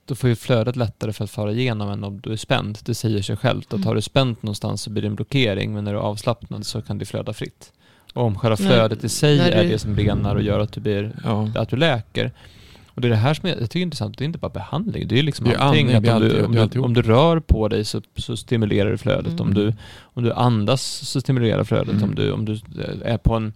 då 0.04 0.14
får 0.14 0.28
ju 0.30 0.36
flödet 0.36 0.76
lättare 0.76 1.12
för 1.12 1.24
att 1.24 1.30
fara 1.30 1.52
igenom 1.52 1.88
än 1.90 2.04
om 2.04 2.20
du 2.20 2.32
är 2.32 2.36
spänd. 2.36 2.78
Det 2.82 2.94
säger 2.94 3.22
sig 3.22 3.36
självt 3.36 3.72
att 3.72 3.84
har 3.84 3.94
du 3.94 4.02
spänt 4.02 4.42
någonstans 4.42 4.82
så 4.82 4.90
blir 4.90 5.02
det 5.02 5.08
en 5.08 5.14
blockering 5.14 5.74
men 5.74 5.84
när 5.84 5.92
du 5.92 5.98
är 5.98 6.02
avslappnad 6.02 6.66
så 6.66 6.82
kan 6.82 6.98
det 6.98 7.04
flöda 7.06 7.32
fritt. 7.32 7.72
Om 8.16 8.38
själva 8.38 8.56
flödet 8.56 9.04
i 9.04 9.08
sig 9.08 9.38
när 9.38 9.50
är 9.50 9.62
du- 9.64 9.68
det 9.70 9.78
som 9.78 9.96
renar 9.96 10.34
och 10.36 10.42
gör 10.42 10.60
att 10.60 10.72
du, 10.72 10.80
blir, 10.80 11.12
Ja. 11.24 11.48
att 11.54 11.68
du 11.68 11.76
läker. 11.76 12.32
Och 12.88 13.00
det 13.00 13.08
är 13.08 13.10
det 13.10 13.16
här 13.16 13.34
som 13.34 13.48
jag, 13.48 13.60
jag 13.60 13.70
tycker 13.70 13.78
är 13.78 13.82
intressant, 13.82 14.18
det 14.18 14.24
är 14.24 14.26
inte 14.26 14.38
bara 14.38 14.48
behandling, 14.52 15.08
det 15.08 15.18
är 15.18 15.22
liksom 15.22 15.46
Det 15.46 15.52
är 15.54 15.58
allting. 15.58 15.86
andning, 15.94 16.10
Att 16.10 16.16
om, 16.22 16.28
du, 16.28 16.44
om, 16.60 16.68
du, 16.70 16.78
om 16.80 16.94
du 16.94 17.02
rör 17.02 17.40
på 17.40 17.68
dig 17.68 17.84
så, 17.84 18.02
så 18.16 18.36
stimulerar 18.36 18.90
du 18.90 18.98
flödet. 18.98 19.32
Mm. 19.32 19.40
Om, 19.40 19.54
du, 19.54 19.74
om 20.00 20.22
du 20.22 20.32
andas 20.32 20.82
så 20.82 21.20
stimulerar 21.20 21.64
flödet. 21.64 21.88
Mm. 21.94 22.04
Om, 22.04 22.14
du, 22.14 22.32
om 22.32 22.44
du 22.44 22.58
är 23.04 23.18
på 23.18 23.34
en 23.34 23.52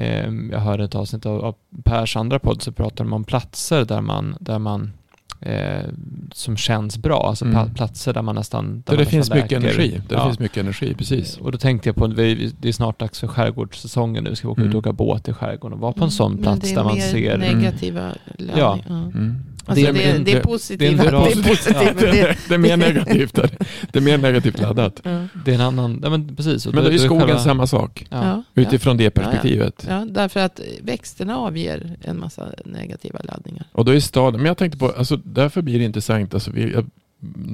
Eh, 0.00 0.30
jag 0.52 0.58
hörde 0.60 0.84
ett 0.84 0.94
avsnitt 0.94 1.26
av, 1.26 1.44
av 1.44 1.54
Pers 1.84 2.16
andra 2.16 2.38
podd 2.38 2.62
så 2.62 2.72
pratar 2.72 3.04
de 3.04 3.12
om 3.12 3.24
platser 3.24 3.84
där 3.84 4.00
man, 4.00 4.36
där 4.40 4.58
man 4.58 4.92
eh, 5.40 5.84
som 6.32 6.56
känns 6.56 6.98
bra. 6.98 7.26
Alltså 7.28 7.44
Mm. 7.44 7.74
platser 7.74 8.14
där 8.14 8.22
man 8.22 8.34
nästan... 8.34 8.64
Där 8.64 8.70
Där 8.70 8.92
man 8.92 8.96
det 8.96 9.02
nästan 9.04 9.10
finns 9.10 9.30
mycket 9.30 9.50
läker. 9.50 9.66
energi. 9.80 10.00
Där 10.08 10.16
Ja. 10.16 10.22
det 10.22 10.28
finns 10.28 10.38
mycket 10.38 10.56
energi, 10.58 10.94
precis. 10.94 11.36
Och 11.36 11.52
då 11.52 11.58
tänkte 11.58 11.88
jag 11.88 11.96
på, 11.96 12.06
det 12.06 12.68
är 12.68 12.72
snart 12.72 12.98
dags 13.00 13.20
för 13.20 13.26
skärgårdssäsongen 13.26 14.24
nu. 14.24 14.34
Ska 14.34 14.48
vi 14.48 14.52
åka 14.52 14.60
ut 14.60 14.64
Mm. 14.66 14.76
och 14.76 14.80
åka 14.86 14.92
båt 14.92 15.28
i 15.28 15.32
skärgården 15.32 15.74
och 15.74 15.80
vara 15.80 15.92
på 15.92 16.04
en 16.04 16.10
sån 16.10 16.32
Men 16.32 16.42
plats 16.42 16.60
det 16.60 16.70
är 16.70 16.74
där 16.76 16.84
man 16.84 16.94
mer 16.94 17.00
ser... 17.02 17.38
negativa 17.38 18.12
laddningar. 18.38 18.58
Ja. 18.58 18.78
Ja. 18.88 18.94
Mm. 18.94 19.34
Alltså 19.68 19.86
Det 19.86 19.92
det, 19.92 20.18
det, 20.24 20.32
är 20.32 20.34
det- 20.36 20.42
positivt. 20.42 20.78
det 20.80 20.96
Det 20.96 21.02
det, 22.00 22.12
det, 22.12 22.36
det 22.48 22.54
är 22.54 22.58
mer 22.58 22.76
negativt 22.76 23.34
där. 23.34 23.50
Det 23.92 23.98
är 23.98 24.02
mer 24.02 24.18
negativt 24.18 24.60
laddat. 24.60 25.00
ja. 25.04 25.26
Det 25.44 25.50
är 25.50 25.54
en 25.54 25.60
annan... 25.60 26.00
Ja, 26.02 26.10
men 26.10 26.36
precis. 26.36 26.66
Men 26.66 26.74
då 26.74 26.82
är 26.82 26.90
ju 26.90 26.98
skogen 26.98 27.26
själva- 27.26 27.38
samma 27.42 27.66
sak. 27.66 28.06
Ja. 28.10 28.24
Ja. 28.54 28.62
Utifrån 28.62 28.96
det 28.96 29.10
perspektivet. 29.10 29.86
Ja, 29.88 30.06
därför 30.10 30.40
att 30.40 30.60
växterna 30.82 31.36
avger 31.36 31.96
en 32.02 32.20
massa 32.20 32.48
negativa 32.64 33.18
laddningar. 33.24 33.64
Och 33.72 33.84
då 33.84 33.92
är 33.94 34.00
staden, 34.00 34.40
men 34.40 34.46
jag 34.46 34.56
tänkte 34.58 34.78
på, 34.78 34.88
alltså 34.88 35.16
därför 35.16 35.62
blir 35.62 35.78
det 35.78 35.84
intressant, 35.84 36.34
alltså 36.34 36.50
vi, 36.50 36.74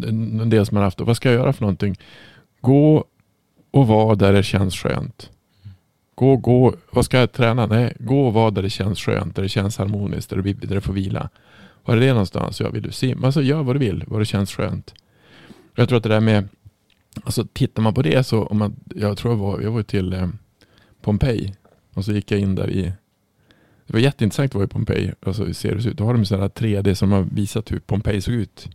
en 0.09 0.51
del 0.51 0.67
som 0.67 0.77
har 0.77 0.85
haft, 0.85 1.01
vad 1.01 1.17
ska 1.17 1.29
jag 1.33 1.39
göra 1.41 1.53
för 1.53 1.61
någonting? 1.63 1.97
Gå 2.61 3.05
och 3.71 3.87
vara 3.87 4.15
där 4.15 4.33
det 4.33 4.43
känns 4.43 4.75
skönt. 4.77 5.31
Gå, 6.15 6.37
gå, 6.37 6.75
vad 6.91 7.05
ska 7.05 7.19
jag 7.19 7.33
träna? 7.33 7.67
Nej, 7.67 7.93
gå 7.99 8.27
och 8.27 8.33
vara 8.33 8.51
där 8.51 8.63
det 8.63 8.71
känns 8.71 9.01
skönt, 9.01 9.37
där 9.37 9.43
det 9.43 9.49
känns 9.49 9.79
harmoniskt, 9.79 10.31
där 10.31 10.37
vill- 10.37 10.59
där 10.59 10.75
du 10.75 10.81
får 10.81 10.93
vila. 10.93 11.29
Var 11.85 11.97
är 11.97 12.01
det 12.01 12.09
någonstans? 12.09 12.61
Ja, 12.61 12.71
vill 12.71 12.83
du 12.83 12.93
simma? 12.93 13.27
Alltså 13.27 13.43
gör 13.43 13.63
vad 13.63 13.75
du 13.75 13.79
vill, 13.79 14.05
vad 14.07 14.21
det 14.21 14.25
känns 14.25 14.53
skönt. 14.53 14.95
Jag 15.75 15.89
tror 15.89 15.97
att 15.97 16.03
det 16.03 16.09
där 16.09 16.21
med, 16.21 16.49
alltså 17.25 17.47
tittar 17.53 17.83
man 17.83 17.95
på 17.95 18.03
det 18.03 18.25
så, 18.25 18.45
om 18.45 18.59
man, 18.59 18.77
jag 18.95 19.19
tror 19.19 19.33
jag 19.33 19.39
var, 19.39 19.61
jag 19.61 19.71
var 19.71 19.83
till 19.83 20.13
eh, 20.13 20.29
Pompeji 21.03 21.55
och 21.95 22.05
så 22.05 22.13
gick 22.13 22.31
jag 22.31 22.41
in 22.41 22.55
där 22.55 22.71
i 22.71 22.93
det 23.87 23.93
var 23.93 24.01
jätteintressant 24.01 24.51
att 24.51 24.55
vara 24.55 24.65
i 24.65 24.69
Pompeji. 24.69 25.13
Alltså, 25.21 25.45
hur 25.45 25.53
ser 25.53 25.75
det 25.75 25.89
ut? 25.89 25.97
Då 25.97 26.05
har 26.05 26.15
de 26.15 26.25
sådana 26.25 26.49
3D 26.49 26.95
som 26.95 27.13
har 27.13 27.23
visat 27.23 27.73
hur 27.73 27.79
Pompeji 27.79 28.21
såg 28.21 28.35
ut 28.35 28.69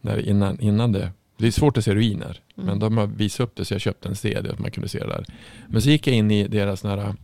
när, 0.00 0.28
innan, 0.28 0.60
innan 0.60 0.92
det. 0.92 1.10
Det 1.36 1.46
är 1.46 1.50
svårt 1.50 1.76
att 1.76 1.84
se 1.84 1.94
ruiner. 1.94 2.40
Mm. 2.56 2.66
Men 2.66 2.78
de 2.78 2.96
har 2.96 3.06
visat 3.06 3.40
upp 3.40 3.56
det 3.56 3.64
så 3.64 3.74
jag 3.74 3.80
köpte 3.80 4.08
en 4.08 4.16
CD 4.16 4.50
att 4.50 4.58
man 4.58 4.70
kunde 4.70 4.88
se 4.88 4.98
det 4.98 5.06
där. 5.06 5.24
Men 5.68 5.82
så 5.82 5.88
gick 5.88 6.06
jag 6.06 6.16
in 6.16 6.30
i 6.30 6.48
deras 6.48 6.84
nära, 6.84 7.16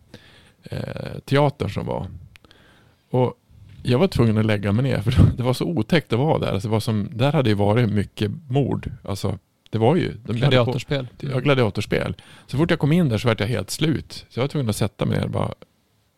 eh, 0.63 1.19
teater 1.25 1.69
som 1.69 1.87
var. 1.87 2.07
Och 3.11 3.35
jag 3.83 3.99
var 3.99 4.09
tvungen 4.09 4.39
att 4.39 4.47
lägga 4.47 4.73
mig 4.73 4.83
ner 4.83 5.01
för 5.01 5.15
det 5.37 5.43
var 5.43 5.53
så 5.55 5.65
otäckt 5.65 6.13
att 6.13 6.19
vara 6.19 6.39
där. 6.39 6.53
Alltså, 6.53 6.69
det 6.69 6.73
var 6.73 6.81
som, 6.81 7.09
där 7.13 7.33
hade 7.33 7.51
ju 7.51 7.57
varit 7.57 7.91
mycket 7.91 8.31
mord. 8.49 8.91
Alltså, 9.05 9.39
det 9.71 9.79
var 9.79 9.97
ju. 9.97 10.09
De 10.09 10.13
höll 10.13 10.27
på- 10.27 10.33
Gladiatorspel. 10.33 11.09
Ja, 11.21 11.39
gladiatorspel. 11.39 12.17
Så 12.47 12.57
fort 12.57 12.71
jag 12.71 12.79
kom 12.79 12.93
in 12.93 13.09
där 13.09 13.19
så 13.19 13.29
var 13.29 13.37
jag 13.39 13.47
helt 13.47 13.71
slut. 13.71 14.13
Så 14.29 14.39
jag 14.41 14.43
var 14.43 14.49
tvungen 14.49 14.71
att 14.71 14.77
sätta 14.77 15.07
mig 15.07 15.21
ner 15.21 15.29
bara 15.29 15.55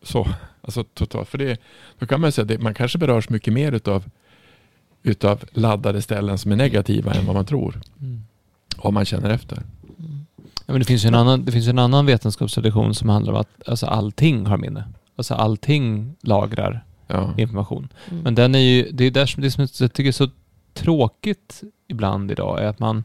så. 0.03 0.27
Alltså 0.61 0.83
totalt. 0.83 1.29
För 1.29 1.37
det, 1.37 1.61
då 1.99 2.05
kan 2.05 2.21
man 2.21 2.31
säga 2.31 2.55
att 2.55 2.61
man 2.61 2.73
kanske 2.73 2.97
berörs 2.97 3.29
mycket 3.29 3.53
mer 3.53 3.71
utav, 3.71 4.03
utav 5.03 5.43
laddade 5.51 6.01
ställen 6.01 6.37
som 6.37 6.51
är 6.51 6.55
negativa 6.55 7.13
än 7.13 7.25
vad 7.25 7.35
man 7.35 7.45
tror. 7.45 7.81
Mm. 8.01 8.23
Om 8.77 8.93
man 8.93 9.05
känner 9.05 9.29
efter. 9.29 9.55
Mm. 9.55 10.25
Ja, 10.65 10.73
men 10.73 10.79
det 10.79 10.85
finns 10.85 11.05
ju 11.05 11.07
en 11.07 11.15
annan, 11.15 11.45
det 11.45 11.51
finns 11.51 11.65
ju 11.65 11.69
en 11.69 11.79
annan 11.79 12.05
vetenskapstradition 12.05 12.95
som 12.95 13.09
handlar 13.09 13.33
om 13.33 13.39
att 13.39 13.69
alltså, 13.69 13.85
allting 13.85 14.45
har 14.45 14.57
minne. 14.57 14.83
Alltså 15.15 15.33
allting 15.33 16.15
lagrar 16.21 16.83
Ja. 17.07 17.33
information. 17.37 17.87
Mm. 18.11 18.23
Men 18.23 18.35
den 18.35 18.55
är 18.55 18.59
ju, 18.59 18.89
det 18.91 19.03
är 19.05 19.11
där 19.11 19.25
som, 19.25 19.43
det 19.43 19.51
som 19.51 19.67
jag 19.79 19.93
tycker 19.93 20.07
är 20.07 20.11
så 20.11 20.29
tråkigt 20.73 21.63
ibland 21.87 22.31
idag 22.31 22.61
är 22.63 22.65
att 22.67 22.79
man 22.79 23.03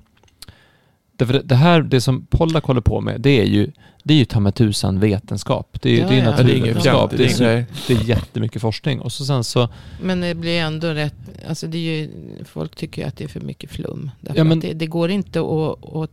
Därför 1.16 1.32
det- 1.34 1.42
det 1.42 1.54
här, 1.54 1.82
det 1.82 2.00
som 2.00 2.26
Pollack 2.26 2.64
håller 2.64 2.80
på 2.80 3.00
med, 3.00 3.20
det 3.20 3.40
är 3.40 3.44
ju, 3.44 3.70
det 4.04 4.14
är 4.14 4.18
ju 4.18 4.24
ta 4.24 4.40
med 4.40 4.54
tusan 4.54 5.00
vetenskap. 5.00 5.76
Det 5.82 5.88
är 5.90 5.92
ju 5.94 5.98
Ja, 6.00 6.08
det 6.08 6.14
är 6.14 6.18
ja. 6.18 6.24
Ja, 6.24 6.30
det 6.42 6.52
är 6.52 6.60
naturvetenskap. 6.60 7.10
Det, 7.10 7.24
är 7.44 7.66
det 7.88 7.94
är 7.94 8.04
jättemycket 8.08 8.62
forskning. 8.62 9.00
Och 9.00 9.12
så 9.12 9.24
sen 9.24 9.44
så, 9.44 9.68
Men 10.02 10.20
det 10.20 10.34
blir 10.34 10.60
ändå 10.60 10.88
rätt, 10.88 11.14
alltså 11.48 11.66
det 11.66 11.78
är 11.78 11.80
ju, 12.00 12.10
folk 12.44 12.76
tycker 12.76 13.02
ju 13.02 13.08
att 13.08 13.16
det 13.16 13.24
är 13.24 13.28
för 13.28 13.40
mycket 13.40 13.70
flum. 13.70 14.10
Därför 14.20 14.38
Ja, 14.38 14.44
men- 14.44 14.58
att 14.58 14.62
det, 14.62 14.72
det 14.72 14.86
går 14.86 15.10
inte 15.10 15.40
att... 15.40 15.94
att 15.96 16.10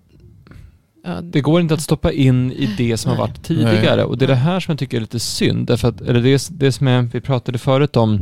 ja, 1.08 1.22
det 1.22 1.42
går 1.42 1.62
inte 1.62 1.74
att 1.74 1.82
stoppa 1.82 2.12
in 2.12 2.52
i 2.52 2.74
det 2.78 2.98
som 2.98 3.10
har 3.10 3.18
Nej. 3.18 3.28
varit 3.28 3.44
tidigare. 3.44 3.96
Nej. 3.96 4.06
Och 4.06 4.18
det 4.18 4.26
är 4.26 4.30
det 4.30 4.36
här 4.36 4.60
som 4.60 4.72
jag 4.72 4.80
tycker 4.80 4.98
är 4.98 5.02
lite 5.02 5.20
synd. 5.20 5.68
Därför 5.68 5.88
att, 5.88 6.02
eller 6.02 6.22
det, 6.22 6.50
det 6.52 6.72
som 6.72 6.88
är, 6.88 7.02
vi 7.02 7.22
pratade 7.22 7.58
förut 7.58 7.96
om, 7.96 8.14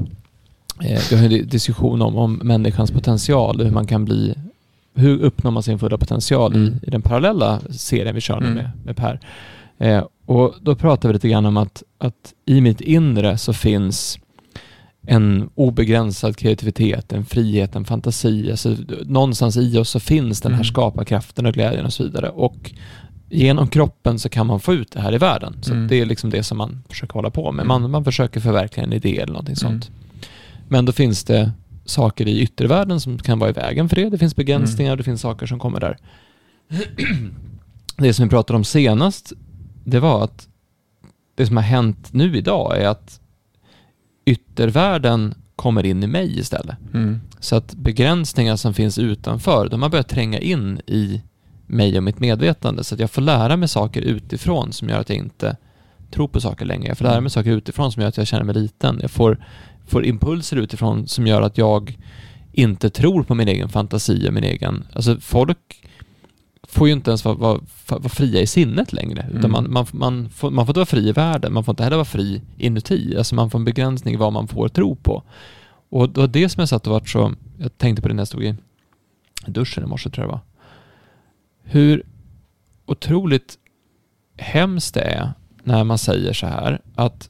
eh, 0.84 1.00
vi 1.10 1.16
har 1.18 1.24
en 1.26 1.48
diskussion 1.50 2.02
om, 2.02 2.16
om 2.16 2.34
människans 2.44 2.92
potential, 2.92 3.62
hur 3.64 3.72
man 3.72 3.88
kan 3.88 4.06
bli, 4.06 4.34
hur 4.96 5.22
uppnår 5.22 5.52
man 5.52 5.64
sin 5.64 5.80
fulla 5.80 5.98
potential 5.98 6.54
Mm. 6.56 6.74
i, 6.84 6.88
i 6.88 6.90
den 6.90 7.02
parallella 7.02 7.60
serien 7.72 8.16
vi 8.16 8.22
kör 8.22 8.40
nu 8.40 8.46
Mm. 8.46 8.58
med, 8.58 8.72
med 8.86 8.96
Per. 8.96 9.20
Eh, 9.78 10.04
och 10.26 10.56
då 10.62 10.76
pratar 10.76 11.10
vi 11.10 11.14
lite 11.14 11.30
grann 11.30 11.46
om 11.46 11.58
att, 11.58 11.84
att 11.98 12.34
i 12.46 12.62
mitt 12.62 12.82
inre 12.82 13.38
så 13.38 13.54
finns 13.54 14.20
en 15.08 15.50
obegränsad 15.56 16.38
kreativitet, 16.38 17.14
en 17.14 17.26
frihet, 17.26 17.76
en 17.76 17.86
fantasi. 17.86 18.52
Alltså, 18.52 18.76
någonstans 19.06 19.58
i 19.58 19.78
oss 19.78 19.90
så 19.90 20.00
finns 20.00 20.42
den 20.42 20.52
här 20.52 20.60
Mm. 20.60 20.66
skaparkraften 20.66 21.46
och 21.46 21.54
glädjen 21.54 21.86
och 21.86 21.94
så 21.94 22.04
vidare. 22.04 22.30
Och 22.30 22.72
genom 23.30 23.68
kroppen 23.68 24.20
så 24.20 24.30
kan 24.30 24.48
man 24.48 24.60
få 24.60 24.74
ut 24.74 24.92
det 24.92 25.02
här 25.02 25.14
i 25.16 25.18
världen. 25.18 25.58
Så 25.62 25.74
Mm. 25.74 25.88
det 25.88 25.96
är 26.02 26.06
liksom 26.06 26.30
det 26.30 26.44
som 26.44 26.58
man 26.58 26.84
försöker 26.90 27.14
hålla 27.14 27.30
på 27.30 27.52
med. 27.52 27.66
Mm. 27.66 27.82
Man, 27.82 27.92
man 27.92 28.04
försöker 28.06 28.40
förverkliga 28.40 28.86
en 28.86 28.94
idé 28.94 29.18
eller 29.20 29.34
någonting 29.34 29.56
Mm. 29.62 29.82
sånt. 29.82 29.92
Men 30.68 30.86
då 30.86 30.92
finns 30.92 31.24
det 31.24 31.52
saker 31.86 32.28
i 32.28 32.40
yttervärlden 32.42 33.00
som 33.00 33.18
kan 33.18 33.40
vara 33.40 33.50
i 33.50 33.54
vägen 33.54 33.90
för 33.90 33.96
det. 33.96 34.10
Det 34.10 34.18
finns 34.18 34.36
begränsningar 34.36 34.92
och 34.92 34.98
det 34.98 35.04
finns 35.04 35.22
saker 35.22 35.46
som 35.46 35.60
kommer 35.60 35.80
där. 35.80 35.98
Det 37.98 38.14
som 38.14 38.26
vi 38.26 38.30
pratade 38.30 38.58
om 38.58 38.64
senast, 38.64 39.34
det 39.84 40.00
var 40.00 40.24
att 40.24 40.48
det 41.36 41.46
som 41.46 41.58
har 41.58 41.64
hänt 41.64 42.14
nu 42.14 42.38
idag 42.38 42.82
är 42.82 42.88
att 42.88 43.20
yttervärlden 44.26 45.34
kommer 45.56 45.86
in 45.86 46.04
i 46.04 46.08
mig 46.08 46.40
istället. 46.40 46.76
Mm. 46.94 47.22
Så 47.40 47.56
att 47.56 47.76
begränsningar 47.76 48.56
som 48.56 48.74
finns 48.74 48.98
utanför, 48.98 49.70
de 49.70 49.82
har 49.82 49.90
börjat 49.90 50.10
tränga 50.10 50.40
in 50.40 50.82
i 50.88 51.22
mig 51.68 51.98
och 51.98 52.04
mitt 52.04 52.20
medvetande. 52.20 52.84
Så 52.84 52.96
att 52.96 53.02
jag 53.02 53.12
får 53.12 53.22
lära 53.22 53.58
mig 53.58 53.68
saker 53.68 54.02
utifrån 54.02 54.74
som 54.74 54.90
gör 54.90 55.00
att 55.00 55.10
jag 55.10 55.18
inte 55.18 55.58
tror 56.12 56.28
på 56.28 56.42
saker 56.42 56.66
längre. 56.66 56.88
Jag 56.88 56.98
får 56.98 57.06
lära 57.06 57.22
mig 57.22 57.30
saker 57.30 57.52
utifrån 57.52 57.92
som 57.92 58.02
gör 58.02 58.10
att 58.10 58.18
jag 58.18 58.28
känner 58.28 58.44
mig 58.44 58.56
liten. 58.56 59.00
Jag 59.02 59.12
får, 59.12 59.46
får 59.88 60.06
impulser 60.06 60.58
utifrån 60.58 61.08
som 61.08 61.28
gör 61.28 61.42
att 61.42 61.58
jag 61.58 61.98
inte 62.52 62.90
tror 62.90 63.24
på 63.24 63.36
min 63.36 63.48
egen 63.48 63.70
fantasi 63.70 64.30
och 64.30 64.34
min 64.34 64.44
egen... 64.44 64.88
Alltså 64.94 65.18
folk 65.20 65.88
får 66.76 66.88
ju 66.88 66.94
inte 66.94 67.12
ens 67.12 67.26
vara, 67.26 67.36
vara, 67.36 67.60
vara 67.88 68.10
fria 68.10 68.42
i 68.42 68.48
sinnet 68.48 68.94
längre. 68.94 69.26
Utan 69.30 69.38
Mm. 69.38 69.52
man, 69.52 69.72
man, 69.74 69.86
man, 69.92 70.30
får, 70.30 70.52
man 70.52 70.66
får 70.66 70.72
inte 70.72 70.80
vara 70.80 70.86
fri 70.86 71.10
i 71.10 71.12
världen, 71.12 71.54
man 71.54 71.64
får 71.64 71.72
inte 71.74 71.84
heller 71.84 71.98
vara 71.98 72.06
fri 72.06 72.42
inuti. 72.58 73.16
Alltså 73.18 73.36
man 73.36 73.50
får 73.50 73.60
en 73.60 73.66
begränsning 73.66 74.14
i 74.14 74.18
vad 74.18 74.34
man 74.34 74.48
får 74.48 74.68
tro 74.68 74.96
på. 74.96 75.24
Och 75.90 76.10
det 76.10 76.20
var 76.20 76.28
det 76.28 76.50
som 76.50 76.62
jag 76.62 76.70
satt 76.70 76.88
och 76.88 76.94
vart 76.94 77.10
så, 77.10 77.34
jag 77.58 77.78
tänkte 77.78 78.02
på 78.02 78.08
det 78.08 78.14
när 78.14 78.22
jag 78.22 78.28
stod 78.28 78.44
i 78.44 78.56
duschen 79.48 79.84
i 79.84 79.88
morse 79.88 80.10
tror 80.10 80.24
jag 80.24 80.30
det 80.30 80.32
var. 80.32 80.42
Hur 81.64 82.04
otroligt 82.86 83.58
hemskt 84.38 84.94
det 84.94 85.02
är 85.02 85.34
när 85.64 85.84
man 85.84 85.98
säger 85.98 86.34
så 86.34 86.48
här 86.48 86.82
att 86.96 87.30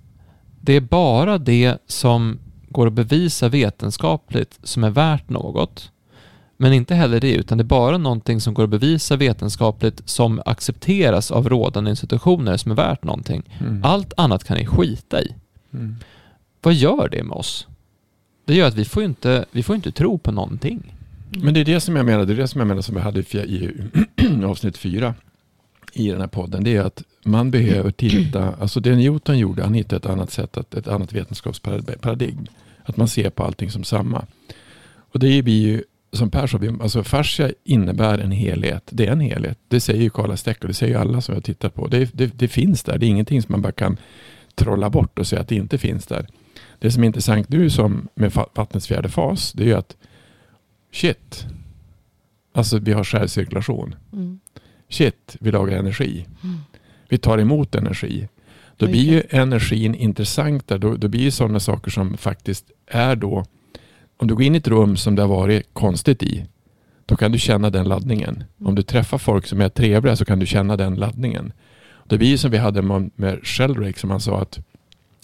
det 0.62 0.74
är 0.74 0.82
bara 0.82 1.38
det 1.38 1.78
som 1.88 2.40
går 2.70 2.88
att 2.88 2.94
bevisa 2.94 3.50
vetenskapligt 3.50 4.60
som 4.64 4.84
är 4.84 4.90
värt 4.90 5.30
något. 5.30 5.92
Men 6.58 6.74
inte 6.74 6.96
heller 6.96 7.20
det, 7.20 7.34
utan 7.34 7.58
det 7.58 7.62
är 7.62 7.66
bara 7.66 7.98
någonting 7.98 8.42
som 8.42 8.54
går 8.54 8.64
att 8.64 8.70
bevisa 8.70 9.16
vetenskapligt 9.16 10.02
som 10.06 10.42
accepteras 10.46 11.32
av 11.32 11.50
rådande 11.50 11.90
institutioner 11.90 12.58
som 12.58 12.72
är 12.72 12.76
värt 12.76 13.04
någonting. 13.04 13.44
Mm. 13.60 13.84
Allt 13.84 14.14
annat 14.18 14.44
kan 14.44 14.58
ni 14.58 14.66
skita 14.66 15.22
i. 15.22 15.36
Mm. 15.74 15.96
Vad 16.62 16.74
gör 16.74 17.10
det 17.10 17.24
med 17.24 17.38
oss? 17.38 17.68
Det 18.46 18.56
gör 18.56 18.68
att 18.68 18.76
vi 18.76 18.86
får 18.86 19.04
inte, 19.04 19.46
vi 19.52 19.64
får 19.64 19.76
inte 19.76 19.92
tro 19.92 20.18
på 20.18 20.32
någonting. 20.32 20.94
Men 21.30 21.54
det 21.54 21.60
är 21.60 21.66
det 21.66 21.80
som 21.80 21.96
jag 21.96 22.06
menar, 22.06 22.26
det 22.26 22.34
är 22.34 22.38
det 22.38 22.48
som 22.48 22.60
jag 22.60 22.68
menar 22.68 22.82
som 22.82 22.96
vi 22.96 23.02
hade 23.02 23.20
i, 23.20 23.38
i 23.38 24.44
avsnitt 24.46 24.78
fyra 24.78 25.14
i 25.94 26.12
den 26.12 26.22
här 26.22 26.28
podden. 26.28 26.64
Det 26.64 26.76
är 26.76 26.82
att 26.82 27.04
man 27.24 27.52
behöver 27.52 27.92
titta, 27.92 28.56
alltså 28.56 28.80
det 28.80 28.96
Newton 28.96 29.38
gjorde, 29.38 29.64
han 29.64 29.74
hittade 29.74 29.96
ett 29.96 30.06
annat 30.06 30.32
sätt, 30.32 30.58
att, 30.58 30.74
ett 30.74 30.88
annat 30.88 31.14
vetenskapsparadigm. 31.14 32.48
Att 32.84 32.98
man 32.98 33.08
ser 33.08 33.30
på 33.30 33.44
allting 33.44 33.72
som 33.72 33.84
samma. 33.84 34.26
Och 34.98 35.20
det 35.20 35.42
blir 35.42 35.62
ju, 35.62 35.84
som 36.16 36.30
Per 36.30 36.48
sa, 36.48 36.60
alltså 36.82 37.04
fascia 37.04 37.52
innebär 37.64 38.20
en 38.20 38.32
helhet. 38.32 38.90
Det 38.92 39.08
är 39.08 39.12
en 39.12 39.20
helhet. 39.20 39.60
Det 39.68 39.80
säger 39.80 40.02
ju 40.02 40.10
Karla 40.10 40.38
Steck 40.38 40.62
och 40.62 40.68
det 40.68 40.74
säger 40.74 40.94
ju 40.94 41.00
alla 41.00 41.22
som 41.22 41.34
jag 41.34 41.38
har 41.38 41.44
tittat 41.44 41.74
på. 41.74 41.88
Det, 41.88 42.10
det, 42.14 42.40
det 42.40 42.48
finns 42.48 42.84
där, 42.84 42.98
det 42.98 43.06
är 43.06 43.08
ingenting 43.08 43.42
som 43.42 43.52
man 43.52 43.62
bara 43.62 43.72
kan 43.72 43.98
trolla 44.56 44.90
bort 44.90 45.20
och 45.20 45.28
säga 45.28 45.42
att 45.42 45.48
det 45.48 45.56
inte 45.56 45.78
finns 45.78 46.06
där. 46.06 46.28
Det 46.80 46.92
som 46.92 47.04
är 47.04 47.08
intressant 47.08 47.50
nu 47.50 47.70
som 47.70 48.08
med 48.16 48.32
vattnets 48.54 48.88
fjärde 48.88 49.10
fas, 49.10 49.54
det 49.54 49.64
är 49.64 49.68
ju 49.68 49.74
att 49.74 49.98
shit, 50.94 51.46
alltså 52.54 52.80
vi 52.80 52.94
har 52.94 53.04
självcirkulation. 53.04 53.96
Mm. 54.14 54.40
Shit, 54.90 55.36
vi 55.40 55.52
lagrar 55.52 55.78
energi. 55.78 56.26
Mm. 56.44 56.58
Vi 57.10 57.18
tar 57.18 57.38
emot 57.38 57.76
energi. 57.76 58.28
Då 58.78 58.88
blir 58.88 59.04
ju 59.04 59.24
energin 59.30 59.96
intressant 59.96 60.68
där. 60.68 60.78
Då, 60.78 60.96
då 60.96 61.08
blir 61.08 61.22
ju 61.22 61.32
sådana 61.32 61.60
saker 61.60 61.92
som 61.92 62.18
faktiskt 62.18 62.66
är 62.88 63.16
då, 63.16 63.46
om 64.18 64.28
du 64.28 64.36
går 64.36 64.44
in 64.44 64.56
i 64.56 64.58
ett 64.58 64.68
rum 64.68 64.98
som 64.98 65.16
det 65.16 65.22
har 65.22 65.30
varit 65.30 65.74
konstigt 65.74 66.24
i, 66.24 66.46
då 67.06 67.16
kan 67.16 67.32
du 67.32 67.40
känna 67.40 67.70
den 67.70 67.88
laddningen. 67.88 68.44
Om 68.64 68.76
du 68.76 68.82
träffar 68.82 69.18
folk 69.18 69.48
som 69.48 69.62
är 69.62 69.70
trevliga 69.70 70.16
så 70.16 70.26
kan 70.26 70.40
du 70.40 70.46
känna 70.46 70.78
den 70.78 70.96
laddningen. 70.96 71.54
Det 72.08 72.18
blir 72.18 72.28
ju 72.28 72.38
som 72.38 72.52
vi 72.52 72.58
hade 72.58 72.82
med, 72.82 73.40
Sheldrake 73.44 74.00
som 74.00 74.10
han 74.10 74.20
sa 74.20 74.42
att 74.42 74.60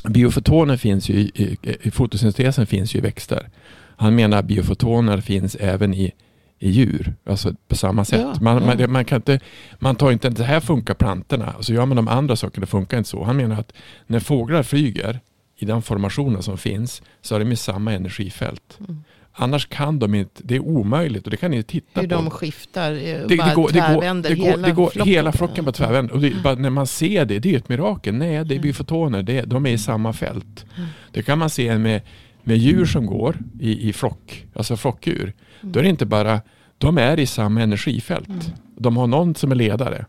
biofotoner 0.04 0.78
finns 0.78 1.10
ju 1.10 1.14
i, 1.14 1.58
i, 1.82 1.92
fotosyntesen 1.92 2.66
finns 2.66 2.96
ju 2.96 3.00
i 3.00 3.02
växter. 3.02 3.50
Han 3.98 4.16
menar 4.16 4.38
att 4.38 4.46
biofotoner 4.46 5.22
finns 5.22 5.56
även 5.56 5.94
i, 5.94 6.12
i 6.60 6.70
djur, 6.70 7.14
alltså 7.26 7.54
på 7.68 7.76
samma 7.76 8.06
sätt. 8.06 8.22
Ja, 8.22 8.36
man, 8.42 8.64
ja. 8.64 8.76
man, 8.78 8.92
man, 8.92 9.06
kan 9.06 9.16
inte, 9.16 9.40
man 9.80 9.96
tar 9.96 10.12
inte, 10.12 10.30
det 10.30 10.44
här 10.44 10.60
funkar 10.60 10.94
plantorna 10.94 11.54
och 11.58 11.66
så 11.66 11.74
gör 11.74 11.86
man 11.86 11.98
de 11.98 12.08
andra 12.08 12.36
sakerna, 12.36 12.62
det 12.62 12.68
funkar 12.68 12.98
inte 12.98 13.10
så. 13.10 13.24
Han 13.24 13.38
menar 13.38 13.60
att 13.60 13.74
när 14.08 14.20
fåglar 14.20 14.64
flyger 14.64 15.20
i 15.62 15.66
den 15.66 15.82
formationen 15.82 16.44
som 16.44 16.58
finns 16.58 17.02
så 17.22 17.36
har 17.36 17.40
de 17.40 17.46
med 17.46 17.60
samma 17.60 17.94
energifält. 17.94 18.78
Mm. 18.80 19.04
Annars 19.34 19.66
kan 19.68 20.00
de 20.00 20.16
inte, 20.16 20.42
det 20.44 20.56
är 20.56 20.60
omöjligt 20.60 21.24
och 21.26 21.32
det 21.32 21.38
kan 21.38 21.52
ni 21.52 21.64
titta 21.64 22.02
Hur 22.02 22.08
på. 22.08 22.16
de 22.16 22.30
skiftar, 22.30 22.92
eh, 22.92 22.98
Det, 23.28 23.38
bara 23.38 23.48
det, 23.50 23.56
går, 23.56 23.70
det, 23.70 23.80
går, 23.80 23.88
tvärvänder 23.88 24.30
det, 24.30 24.36
går, 24.36 24.46
hela 24.46 24.68
det 24.68 24.74
går 24.74 24.90
flocken. 24.90 25.14
hela 25.14 25.32
flocken 25.32 25.66
på 25.66 25.72
tvärvänd. 25.72 26.12
Och 26.12 26.20
det, 26.22 26.28
är 26.28 26.44
bara, 26.44 26.56
när 26.56 26.70
man 26.70 26.88
ser 26.88 27.26
det, 27.26 27.40
det 27.40 27.54
är 27.54 27.58
ett 27.58 27.70
mirakel. 27.70 28.14
Nej, 28.16 28.30
det 28.30 28.36
är 28.36 28.42
Mm. 28.42 28.62
biofotoner, 28.62 29.24
det, 29.24 29.38
är- 29.40 29.46
de 29.46 29.66
är 29.66 29.70
i 29.72 29.78
samma 29.78 30.14
fält. 30.14 30.66
Mm. 30.78 30.90
Det 31.12 31.24
kan 31.24 31.38
man 31.40 31.50
se 31.50 31.78
med, 31.78 32.02
med 32.44 32.58
djur 32.58 32.86
som 32.86 33.06
går 33.06 33.38
i, 33.60 33.90
i 33.90 33.94
flock, 33.94 34.46
alltså 34.54 34.78
flockdjur. 34.78 35.34
Då 35.62 35.80
är 35.80 35.84
det 35.84 35.90
inte 35.90 36.06
bara, 36.06 36.42
de 36.78 36.98
är 36.98 37.20
i 37.20 37.26
samma 37.26 37.62
energifält. 37.62 38.28
Mm. 38.30 38.42
De 38.78 38.98
har 38.98 39.08
någon 39.08 39.36
som 39.36 39.52
är 39.52 39.56
ledare. 39.56 40.06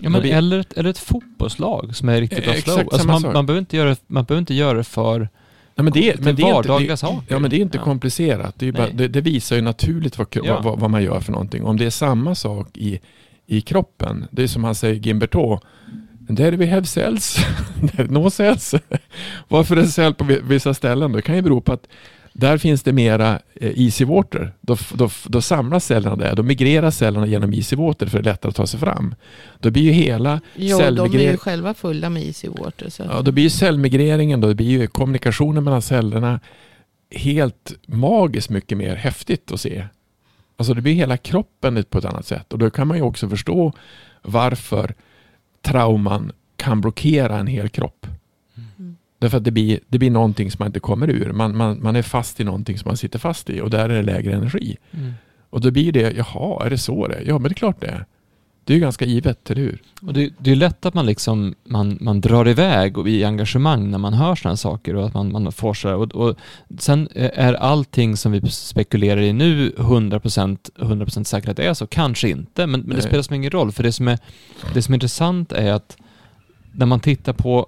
Ja, 0.00 0.08
men 0.10 0.22
vi- 0.22 0.30
eller, 0.30 0.58
ett, 0.58 0.72
eller 0.72 0.90
ett 0.90 0.98
fotbollslag 0.98 1.96
som 1.96 2.08
är 2.08 2.20
riktigt 2.20 2.44
bra 2.44 2.54
Eh, 2.54 2.60
flow. 2.60 2.74
exakt 2.78 2.92
Alltså 2.92 3.08
man, 3.08 3.22
man, 3.32 3.46
behöver 3.46 3.58
inte 3.60 3.76
göra, 3.76 3.96
man 4.06 4.24
behöver 4.24 4.40
inte 4.40 4.54
göra 4.54 4.76
det 4.78 4.84
för 4.84 5.18
Nej, 5.18 5.84
men 5.84 5.92
det, 5.92 6.20
men 6.20 6.36
det 6.36 6.42
är 6.42 6.46
inte, 6.46 6.54
vardagliga 6.54 6.90
det, 6.90 6.96
saker. 6.96 7.22
Ja 7.28 7.38
men 7.38 7.50
det 7.50 7.56
är 7.56 7.60
inte 7.60 7.78
Ja. 7.78 7.84
komplicerat. 7.84 8.54
Det, 8.58 8.68
är 8.68 8.72
bara, 8.72 8.88
det, 8.90 9.08
det 9.08 9.20
visar 9.20 9.56
ju 9.56 9.62
naturligt 9.62 10.18
vad, 10.18 10.26
Ja. 10.30 10.60
vad, 10.64 10.78
vad 10.80 10.90
man 10.90 11.02
gör 11.02 11.20
för 11.20 11.32
någonting. 11.32 11.64
Om 11.64 11.76
det 11.76 11.86
är 11.86 11.90
samma 11.90 12.34
sak 12.34 12.68
i, 12.76 13.00
i 13.46 13.60
kroppen. 13.60 14.24
Det 14.30 14.42
är 14.42 14.46
som 14.46 14.64
han 14.64 14.74
säger, 14.74 14.94
Gimbertot. 14.94 15.62
There 16.36 16.56
we 16.56 16.66
have 16.70 16.86
cells. 16.86 17.38
No 18.08 18.30
cells. 18.30 18.74
Varför 19.48 19.76
är 19.76 19.80
det 19.80 19.88
cell 19.88 20.14
på 20.14 20.24
vi- 20.24 20.40
vissa 20.42 20.74
ställen? 20.74 21.12
Det 21.12 21.22
kan 21.22 21.36
ju 21.36 21.42
bero 21.42 21.60
på 21.60 21.72
att 21.72 21.86
där 22.38 22.58
finns 22.58 22.82
det 22.82 22.92
mera 22.92 23.40
eh, 23.54 23.72
easy 23.80 24.04
water. 24.04 24.52
Då, 24.60 24.76
då, 24.94 25.10
då 25.26 25.40
samlas 25.40 25.84
cellerna 25.84 26.16
där. 26.16 26.34
Då 26.34 26.42
migrerar 26.42 26.90
cellerna 26.90 27.26
genom 27.26 27.52
easy 27.52 27.76
water 27.76 28.06
för 28.06 28.18
det 28.18 28.30
är 28.30 28.32
lättare 28.32 28.50
att 28.50 28.56
ta 28.56 28.66
sig 28.66 28.80
fram. 28.80 29.14
Då 29.60 29.70
blir 29.70 29.82
ju 29.82 29.90
hela 29.90 30.40
Jo, 30.54 30.78
de 30.78 31.14
är 31.14 31.30
ju 31.30 31.36
själva 31.36 31.74
fulla 31.74 32.10
med 32.10 32.22
easy 32.22 32.48
water. 32.48 32.90
Så. 32.90 33.02
Ja, 33.02 33.22
då 33.22 33.32
blir 33.32 33.44
ju 33.44 33.50
cellmigreringen, 33.50 34.40
då, 34.40 34.48
det 34.48 34.54
blir 34.54 34.66
ju 34.66 34.86
kommunikationen 34.86 35.64
mellan 35.64 35.82
cellerna 35.82 36.40
helt 37.10 37.72
magiskt 37.86 38.50
mycket 38.50 38.78
mer 38.78 38.96
häftigt 38.96 39.52
att 39.52 39.60
se. 39.60 39.86
Alltså 40.56 40.74
det 40.74 40.80
blir 40.80 40.94
hela 40.94 41.16
kroppen 41.16 41.84
på 41.90 41.98
ett 41.98 42.04
annat 42.04 42.26
sätt 42.26 42.52
och 42.52 42.58
då 42.58 42.70
kan 42.70 42.88
man 42.88 42.96
ju 42.96 43.02
också 43.02 43.28
förstå 43.28 43.72
varför 44.22 44.94
trauman 45.62 46.32
kan 46.56 46.80
blockera 46.80 47.38
en 47.38 47.46
hel 47.46 47.68
kropp. 47.68 47.95
Mm. 49.16 49.26
Därför 49.26 49.36
att 49.36 49.44
det 49.44 49.50
blir, 49.50 49.80
det 49.88 49.98
blir 49.98 50.10
någonting 50.10 50.50
som 50.50 50.56
man 50.58 50.66
inte 50.66 50.80
kommer 50.80 51.10
ur. 51.10 51.32
Man, 51.32 51.56
man, 51.56 51.82
man 51.82 51.96
är 51.96 52.02
fast 52.02 52.40
i 52.40 52.44
någonting 52.44 52.78
som 52.78 52.88
man 52.88 52.96
sitter 52.96 53.18
fast 53.18 53.50
i 53.50 53.60
och 53.60 53.70
där 53.70 53.88
är 53.88 53.96
det 53.96 54.02
lägre 54.02 54.34
energi. 54.34 54.76
Och 55.50 55.60
då 55.60 55.70
blir 55.70 55.92
det, 55.92 56.12
jaha, 56.16 56.66
är 56.66 56.70
det 56.70 56.78
så 56.78 57.06
det 57.06 57.14
är? 57.14 57.22
Ja, 57.26 57.38
men 57.38 57.42
det 57.42 57.52
är 57.52 57.54
klart 57.54 57.80
det 57.80 57.86
är. 57.86 58.06
Det 58.64 58.72
är 58.72 58.74
ju 58.74 58.80
ganska 58.80 59.04
givet, 59.04 59.50
eller 59.50 59.62
hur? 59.62 59.82
Och 60.02 60.12
det, 60.12 60.32
det 60.38 60.50
är 60.50 60.56
lätt 60.56 60.86
att 60.86 60.94
man 60.94 61.06
liksom 61.06 61.54
man, 61.64 61.98
man 62.00 62.20
drar 62.20 62.48
iväg 62.48 62.98
och 62.98 63.08
i 63.08 63.24
engagemang 63.24 63.90
när 63.90 63.98
man 63.98 64.14
hör 64.14 64.34
sådana 64.34 64.56
saker 64.56 64.96
och 64.96 65.06
att 65.06 65.14
man, 65.14 65.32
man 65.32 65.52
får 65.52 65.74
så 65.74 65.94
och, 65.94 66.14
och 66.14 66.36
sen 66.78 67.08
är 67.14 67.54
allting 67.54 68.16
som 68.16 68.32
vi 68.32 68.50
spekulerar 68.50 69.20
i 69.20 69.32
nu 69.32 69.70
100%, 69.70 70.58
100% 70.76 71.24
säkert 71.24 71.50
att 71.50 71.56
det 71.56 71.66
är 71.66 71.74
så, 71.74 71.86
kanske 71.86 72.28
inte, 72.28 72.66
men, 72.66 72.80
men 72.80 72.96
det 72.96 73.02
spelar 73.02 73.22
som 73.22 73.34
ingen 73.34 73.50
roll 73.50 73.72
för 73.72 73.82
det 73.82 73.92
som, 73.92 74.08
är, 74.08 74.18
det 74.74 74.82
som 74.82 74.92
är 74.92 74.96
intressant 74.96 75.52
är 75.52 75.72
att 75.72 75.96
när 76.72 76.86
man 76.86 77.00
tittar 77.00 77.32
på 77.32 77.66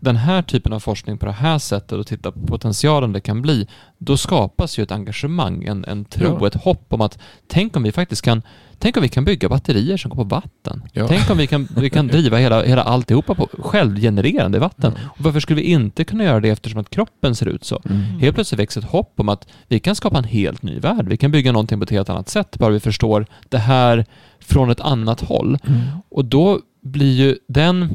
den 0.00 0.16
här 0.16 0.42
typen 0.42 0.72
av 0.72 0.80
forskning 0.80 1.18
på 1.18 1.26
det 1.26 1.32
här 1.32 1.58
sättet 1.58 1.92
och 1.92 2.06
tittar 2.06 2.30
på 2.30 2.46
potentialen 2.46 3.12
det 3.12 3.20
kan 3.20 3.42
bli, 3.42 3.66
då 3.98 4.16
skapas 4.16 4.78
ju 4.78 4.82
ett 4.82 4.92
engagemang, 4.92 5.64
en, 5.64 5.84
en 5.84 6.04
tro, 6.04 6.38
Ja. 6.40 6.46
ett 6.46 6.54
hopp 6.54 6.92
om 6.92 7.00
att 7.00 7.18
tänk 7.46 7.76
om 7.76 7.82
vi 7.82 7.92
faktiskt 7.92 8.22
kan 8.22 8.42
Tänk 8.80 8.96
om 8.96 9.02
vi 9.02 9.08
kan 9.08 9.24
bygga 9.24 9.48
batterier 9.48 9.96
som 9.96 10.08
går 10.08 10.16
på 10.16 10.24
vatten. 10.24 10.82
Ja. 10.92 11.08
Tänk 11.08 11.30
om 11.30 11.38
vi 11.38 11.46
kan, 11.46 11.68
vi 11.76 11.90
kan 11.90 12.06
driva 12.06 12.36
hela, 12.36 12.62
hela 12.62 12.82
alltihopa 12.82 13.34
på 13.34 13.48
självgenererande 13.58 14.58
vatten. 14.58 14.92
Ja. 14.96 15.08
Och 15.08 15.24
varför 15.24 15.40
skulle 15.40 15.60
vi 15.60 15.66
inte 15.66 16.04
kunna 16.04 16.24
göra 16.24 16.40
det 16.40 16.48
eftersom 16.48 16.80
att 16.80 16.90
kroppen 16.90 17.34
ser 17.34 17.46
ut 17.46 17.64
så? 17.64 17.82
Mm. 17.84 18.02
Helt 18.02 18.34
plötsligt 18.34 18.60
växer 18.60 18.80
ett 18.80 18.86
hopp 18.90 19.20
om 19.20 19.28
att 19.28 19.48
vi 19.68 19.80
kan 19.80 19.94
skapa 19.94 20.18
en 20.18 20.24
helt 20.24 20.62
ny 20.62 20.78
värld. 20.78 21.08
Vi 21.08 21.16
kan 21.16 21.30
bygga 21.30 21.52
någonting 21.52 21.78
på 21.78 21.84
ett 21.84 21.90
helt 21.90 22.08
annat 22.08 22.28
sätt, 22.28 22.58
bara 22.58 22.70
vi 22.70 22.80
förstår 22.80 23.26
det 23.48 23.58
här 23.58 24.04
från 24.40 24.70
ett 24.70 24.80
annat 24.80 25.20
håll. 25.20 25.58
Mm. 25.66 25.80
Och 26.08 26.24
då 26.24 26.60
blir 26.82 27.12
ju 27.14 27.36
den... 27.48 27.88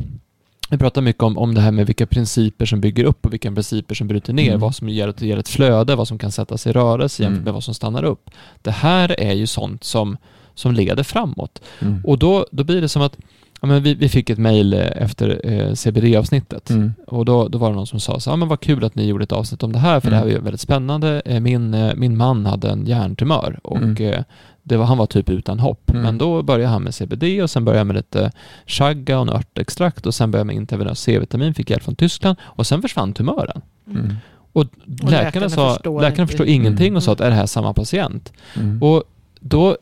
Vi 0.74 0.78
pratar 0.78 1.02
mycket 1.02 1.24
om, 1.24 1.38
om 1.38 1.54
det 1.56 1.62
här 1.62 1.72
med 1.72 1.86
vilka 1.86 2.06
principer 2.08 2.66
som 2.66 2.82
bygger 2.82 3.04
upp 3.04 3.26
och 3.26 3.34
vilka 3.34 3.52
principer 3.52 3.96
som 3.96 4.08
bryter 4.08 4.34
ner, 4.34 4.48
Mm. 4.48 4.60
vad 4.60 4.76
som 4.76 4.90
ger 4.90 5.08
ett, 5.08 5.22
ger 5.22 5.38
ett 5.38 5.50
flöde, 5.50 5.96
vad 5.96 6.08
som 6.08 6.18
kan 6.18 6.32
sättas 6.32 6.68
i 6.68 6.72
rörelse 6.72 7.24
jämfört 7.24 7.34
Mm. 7.36 7.44
med 7.44 7.54
vad 7.54 7.64
som 7.64 7.74
stannar 7.74 8.04
upp. 8.04 8.30
Det 8.62 8.72
här 8.72 9.20
är 9.20 9.34
ju 9.34 9.48
sånt 9.48 9.84
som, 9.84 10.18
som 10.56 10.74
leder 10.74 11.04
framåt. 11.04 11.62
Mm. 11.82 12.02
Och 12.06 12.20
då, 12.20 12.46
då 12.52 12.64
blir 12.64 12.82
det 12.82 12.90
som 12.90 13.02
att 13.02 13.18
ja, 13.62 13.68
men 13.68 13.84
vi, 13.84 13.94
vi 13.94 14.10
fick 14.10 14.30
ett 14.30 14.38
mejl 14.40 14.74
eh, 14.74 14.80
efter 14.80 15.42
eh, 15.44 15.74
CBD-avsnittet 15.74 16.70
Mm. 16.70 16.94
och 17.08 17.26
då, 17.26 17.48
då 17.48 17.58
var 17.58 17.70
det 17.70 17.76
någon 17.76 17.88
som 17.88 18.00
sa 18.00 18.20
så 18.20 18.30
ja 18.30 18.36
men 18.36 18.48
vad 18.48 18.60
kul 18.60 18.84
att 18.84 18.96
ni 18.96 19.06
gjorde 19.08 19.24
ett 19.24 19.32
avsnitt 19.32 19.64
om 19.64 19.72
det 19.74 19.80
här 19.80 20.00
för 20.00 20.10
det 20.10 20.16
här 20.16 20.24
var 20.24 20.30
Mm. 20.30 20.40
ju 20.40 20.44
väldigt 20.44 20.62
spännande. 20.62 21.22
Eh, 21.26 21.40
Min, 21.40 21.74
eh, 21.74 21.96
min 21.96 22.18
man 22.18 22.46
hade 22.46 22.70
en 22.70 22.86
hjärntumör 22.86 23.60
och 23.64 23.78
Mm. 23.78 23.98
eh, 24.14 24.24
det 24.64 24.78
var, 24.78 24.86
han 24.86 24.98
var 24.98 25.06
typ 25.06 25.30
utan 25.30 25.60
hopp. 25.60 25.90
Mm. 25.90 26.02
Men 26.02 26.18
då 26.18 26.42
började 26.42 26.72
han 26.72 26.84
med 26.84 26.96
CBD 26.96 27.24
och 27.44 27.50
sen 27.50 27.66
började 27.66 27.80
jag 27.80 27.88
med 27.88 27.96
lite 27.96 28.32
chaga 28.66 29.20
och 29.20 29.28
örtextrakt 29.28 30.06
och 30.06 30.16
sen 30.16 30.32
började 30.32 30.42
jag 30.42 30.48
med 30.48 30.56
intravenös 30.56 31.00
C-vitamin, 31.00 31.54
fick 31.54 31.70
hjälp 31.70 31.84
från 31.84 31.96
Tyskland 31.96 32.38
och 32.44 32.68
sen 32.68 32.82
försvann 32.82 33.14
tumören. 33.14 33.62
Mm. 33.88 34.16
Och, 34.54 34.66
läkarna, 34.86 35.12
läkarna 35.12 35.50
sa, 35.50 35.74
förstår 35.74 36.02
läkarna 36.02 36.28
förstod 36.28 36.48
ingenting 36.48 36.88
Mm. 36.88 36.96
och 36.96 37.04
sa 37.04 37.12
att 37.12 37.22
är 37.22 37.30
det 37.30 37.36
här 37.36 37.46
samma 37.46 37.74
patient? 37.74 38.34
Mm. 38.56 38.84
Och 38.84 39.04
då, 39.40 39.78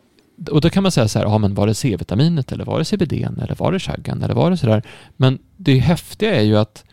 och 0.52 0.62
då 0.62 0.70
kan 0.70 0.84
man 0.84 0.92
säga 0.92 1.08
så 1.08 1.20
här, 1.20 1.26
ja 1.26 1.38
men 1.38 1.54
var 1.54 1.68
det 1.68 1.74
C-vitaminet 1.74 2.52
eller 2.52 2.66
var 2.66 2.80
det 2.80 2.86
CBD 2.86 3.14
eller 3.14 3.56
var 3.58 3.72
det 3.72 3.80
chaggan 3.80 4.24
eller 4.24 4.34
var 4.34 4.52
det 4.52 4.58
sådär? 4.58 4.84
Men 5.18 5.40
det 5.58 5.80
häftiga 5.80 6.36
är 6.36 6.42
ju 6.42 6.58
att 6.58 6.84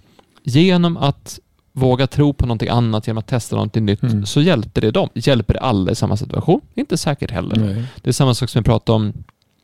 genom 0.44 0.96
att 0.96 1.40
våga 1.78 2.06
tro 2.06 2.32
på 2.32 2.46
någonting 2.46 2.68
annat, 2.68 3.06
genom 3.06 3.18
att 3.18 3.26
testa 3.26 3.56
någonting 3.56 3.84
nytt, 3.84 4.02
Mm. 4.02 4.26
så 4.26 4.40
hjälper 4.40 4.80
det 4.80 4.90
dem. 4.90 5.08
Hjälper 5.14 5.54
det 5.54 5.60
alla 5.60 5.90
i 5.90 5.94
samma 5.94 6.16
situation? 6.16 6.60
Inte 6.74 6.96
säkert 6.96 7.30
heller. 7.30 7.56
Nej. 7.56 7.84
Det 8.02 8.08
är 8.10 8.12
samma 8.12 8.34
sak 8.34 8.48
som 8.48 8.60
vi 8.62 8.64
pratade 8.64 8.96
om 8.96 9.12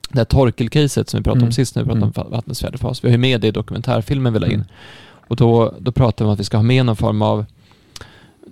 det 0.08 0.18
här 0.18 0.24
Torkel-caset 0.24 1.08
som 1.10 1.18
vi 1.20 1.24
pratade 1.24 1.40
Mm. 1.40 1.48
om 1.48 1.52
sist 1.52 1.74
när 1.76 1.82
vi 1.82 1.86
pratade 1.86 2.06
Mm. 2.06 2.26
om 2.26 2.30
vattnets 2.32 2.60
fjärde 2.60 2.78
fas. 2.78 3.04
Vi 3.04 3.08
har 3.08 3.12
ju 3.12 3.18
med 3.18 3.40
det 3.40 3.46
i 3.48 3.50
dokumentärfilmen 3.50 4.32
vi 4.32 4.38
la 4.38 4.46
in. 4.46 4.52
Mm. 4.54 4.66
Och 5.28 5.36
då, 5.36 5.74
då 5.80 5.92
pratar 5.92 6.24
vi 6.24 6.28
om 6.28 6.32
att 6.34 6.40
vi 6.40 6.44
ska 6.44 6.56
ha 6.56 6.62
med 6.64 6.86
någon 6.86 6.96
form 6.96 7.22
av 7.22 7.44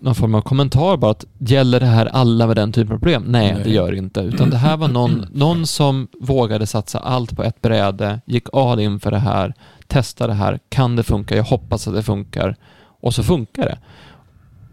någon 0.03 0.15
form 0.15 0.35
av 0.35 0.41
kommentar 0.41 0.97
bara 0.97 1.11
att 1.11 1.25
gäller 1.39 1.81
det 1.81 1.87
här 1.87 2.07
alla 2.07 2.47
med 2.47 2.57
den 2.57 2.73
typen 2.73 2.93
av 2.95 2.99
problem? 2.99 3.25
Nej, 3.27 3.53
Nej. 3.55 3.65
det 3.65 3.71
gör 3.71 3.93
det 3.93 3.99
inte. 3.99 4.21
Utan 4.21 4.51
det 4.51 4.57
här 4.57 4.77
var 4.77 4.89
någon, 4.89 5.27
någon 5.33 5.67
som 5.67 6.09
vågade 6.21 6.67
satsa 6.67 6.99
allt 6.99 7.37
på 7.37 7.43
ett 7.43 7.63
bräde, 7.63 8.21
gick 8.27 8.47
all 8.53 8.81
in 8.81 9.01
för 9.01 9.11
det 9.11 9.19
här, 9.19 9.55
testade 9.87 10.33
det 10.33 10.37
här, 10.37 10.59
kan 10.69 10.97
det 10.97 11.03
funka? 11.03 11.37
Jag 11.37 11.45
hoppas 11.45 11.89
att 11.89 11.95
det 11.95 12.03
funkar. 12.03 12.57
Och 13.03 13.15
så 13.15 13.23
funkar 13.23 13.63
det. 13.63 13.79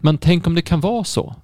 Men 0.00 0.18
tänk 0.18 0.46
om 0.46 0.54
det 0.54 0.62
kan 0.62 0.80
vara 0.80 1.04
så. 1.04 1.34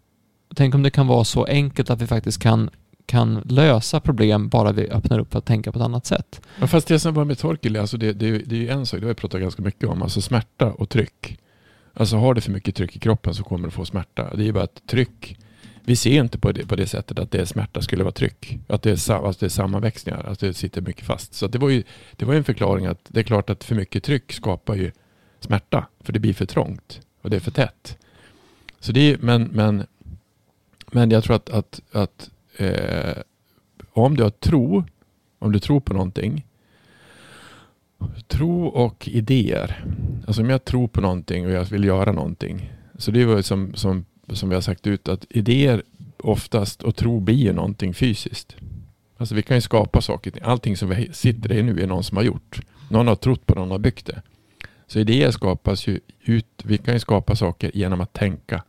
Tänk 0.55 0.75
om 0.75 0.83
det 0.83 0.91
kan 0.91 1.07
vara 1.07 1.25
så 1.25 1.45
enkelt 1.45 1.91
att 1.91 2.03
vi 2.03 2.07
faktiskt 2.07 2.43
kan, 2.43 2.71
kan 3.07 3.43
lösa 3.45 4.01
problem 4.01 4.49
bara 4.49 4.73
vi 4.73 4.91
öppnar 4.91 5.19
upp 5.19 5.33
för 5.33 5.39
att 5.39 5.45
tänka 5.45 5.73
på 5.73 5.79
ett 5.79 5.85
annat 5.85 6.07
sätt. 6.07 6.41
Ja, 6.61 6.67
fast 6.67 6.89
det 6.89 6.99
som 6.99 7.15
var 7.15 7.25
med 7.25 7.39
Torkel, 7.39 7.77
alltså 7.77 7.97
det, 7.97 8.13
det, 8.13 8.39
det 8.39 8.57
är 8.57 8.61
ju 8.61 8.69
en 8.69 8.87
sak, 8.87 9.01
det 9.01 9.07
har 9.07 9.11
jag 9.11 9.17
pratat 9.17 9.41
ganska 9.41 9.63
mycket 9.63 9.89
om, 9.89 10.03
alltså 10.03 10.21
smärta 10.21 10.73
och 10.73 10.89
tryck. 10.89 11.39
Alltså 11.95 12.17
har 12.17 12.35
du 12.35 12.41
för 12.41 12.53
mycket 12.53 12.75
tryck 12.75 12.97
i 12.97 12.99
kroppen 12.99 13.35
så 13.35 13.43
kommer 13.43 13.69
du 13.69 13.71
få 13.71 13.85
smärta. 13.85 14.35
Det 14.35 14.43
är 14.43 14.47
ju 14.47 14.53
bara 14.53 14.65
att 14.65 14.87
tryck, 14.87 15.39
vi 15.85 15.97
ser 15.97 16.21
inte 16.23 16.39
på 16.39 16.53
det, 16.53 16.67
på 16.67 16.77
det 16.77 16.87
sättet 16.87 17.19
att 17.19 17.31
det 17.31 17.41
är 17.41 17.45
smärta 17.45 17.83
skulle 17.83 18.05
vara 18.05 18.13
tryck. 18.13 18.59
Att 18.69 18.83
det 18.83 18.91
är, 18.91 19.27
alltså 19.27 19.41
det 19.41 19.47
är 19.47 19.49
sammanväxningar, 19.49 20.25
att 20.25 20.41
det 20.41 20.55
sitter 20.55 20.81
mycket 20.81 21.05
fast. 21.05 21.35
Så 21.35 21.47
det 21.47 21.59
var 21.59 21.69
ju 21.69 21.83
det 22.13 22.25
var 22.25 22.33
ju 22.33 22.39
en 22.39 22.45
förklaring 22.45 22.87
att 22.87 23.01
det 23.09 23.21
är 23.21 23.25
klart 23.25 23.51
att 23.51 23.65
för 23.65 23.75
mycket 23.75 24.05
tryck 24.05 24.33
skapar 24.33 24.75
ju 24.75 24.93
smärta. 25.47 25.87
För 26.01 26.13
det 26.13 26.19
blir 26.19 26.35
för 26.35 26.47
trångt 26.47 27.01
och 27.23 27.31
det 27.31 27.37
är 27.37 27.41
för 27.41 27.51
tätt. 27.51 27.99
Så 28.81 28.93
det 28.93 29.01
är, 29.01 29.19
men, 29.21 29.43
men, 29.43 29.87
men 30.93 31.11
jag 31.11 31.25
tror 31.25 31.37
att, 31.37 31.51
att, 31.51 31.81
att 31.93 32.31
eh, 32.57 33.23
om 33.93 34.17
du 34.17 34.23
har 34.23 34.31
tro, 34.31 34.85
om 35.39 35.53
du 35.53 35.59
tror 35.59 35.81
på 35.81 35.93
någonting 35.93 36.45
Tro 38.29 38.67
och 38.67 39.09
idéer. 39.09 39.85
Alltså 40.27 40.43
om 40.43 40.51
jag 40.51 40.65
tror 40.65 40.89
på 40.89 41.01
någonting 41.01 41.47
och 41.47 41.53
jag 41.53 41.65
vill 41.65 41.85
göra 41.85 42.13
någonting. 42.13 42.73
Så 42.99 43.11
det 43.11 43.23
är 43.23 43.43
som, 43.43 43.75
som, 43.75 44.05
som 44.33 44.49
vi 44.49 44.55
har 44.55 44.63
sagt 44.63 44.87
ut 44.87 45.09
att 45.09 45.27
idéer 45.31 45.83
oftast 46.19 46.83
och 46.83 46.97
tro 46.97 47.21
blir 47.21 47.35
ju 47.35 47.53
någonting 47.53 47.95
fysiskt. 47.95 48.57
Alltså 49.17 49.35
vi 49.35 49.43
kan 49.43 49.57
ju 49.57 49.61
skapa 49.61 50.01
saker. 50.01 50.33
Allting 50.43 50.77
som 50.77 50.89
vi 50.89 51.09
sitter 51.13 51.53
i 51.53 51.63
nu 51.63 51.81
är 51.81 51.87
någon 51.87 52.05
som 52.05 52.17
har 52.17 52.25
gjort. 52.25 52.61
Någon 52.91 53.07
har 53.09 53.17
trott 53.17 53.47
på 53.47 53.55
någon 53.55 53.71
har 53.71 53.79
byggt 53.79 54.07
det. 54.07 54.23
Så 54.87 54.99
idéer 54.99 55.31
skapas 55.31 55.87
ju 55.87 56.01
ut. 56.21 56.63
Vi 56.65 56.79
kan 56.79 56.95
ju 56.95 57.01
skapa 57.01 57.37
saker 57.37 57.71
genom 57.75 58.01
att 58.01 58.13
tänka. 58.13 58.63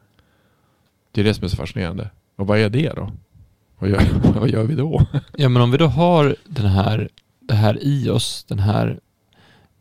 Det 1.11 1.21
är 1.21 1.25
det 1.25 1.33
som 1.33 1.43
är 1.43 1.47
så 1.47 1.55
fascinerande. 1.55 2.09
Och 2.35 2.47
vad 2.47 2.59
är 2.59 2.69
det 2.69 2.93
då? 2.95 3.11
Vad 3.79 3.89
gör, 3.89 4.01
vad 4.39 4.49
gör 4.49 4.63
vi 4.63 4.75
då? 4.75 5.05
Ja, 5.35 5.49
men 5.49 5.61
om 5.61 5.71
vi 5.71 5.77
då 5.77 5.87
har 5.87 6.35
den 6.45 6.65
här, 6.65 7.09
det 7.39 7.53
här 7.53 7.83
i 7.83 8.09
oss, 8.09 8.45
den 8.47 8.59
här 8.59 8.99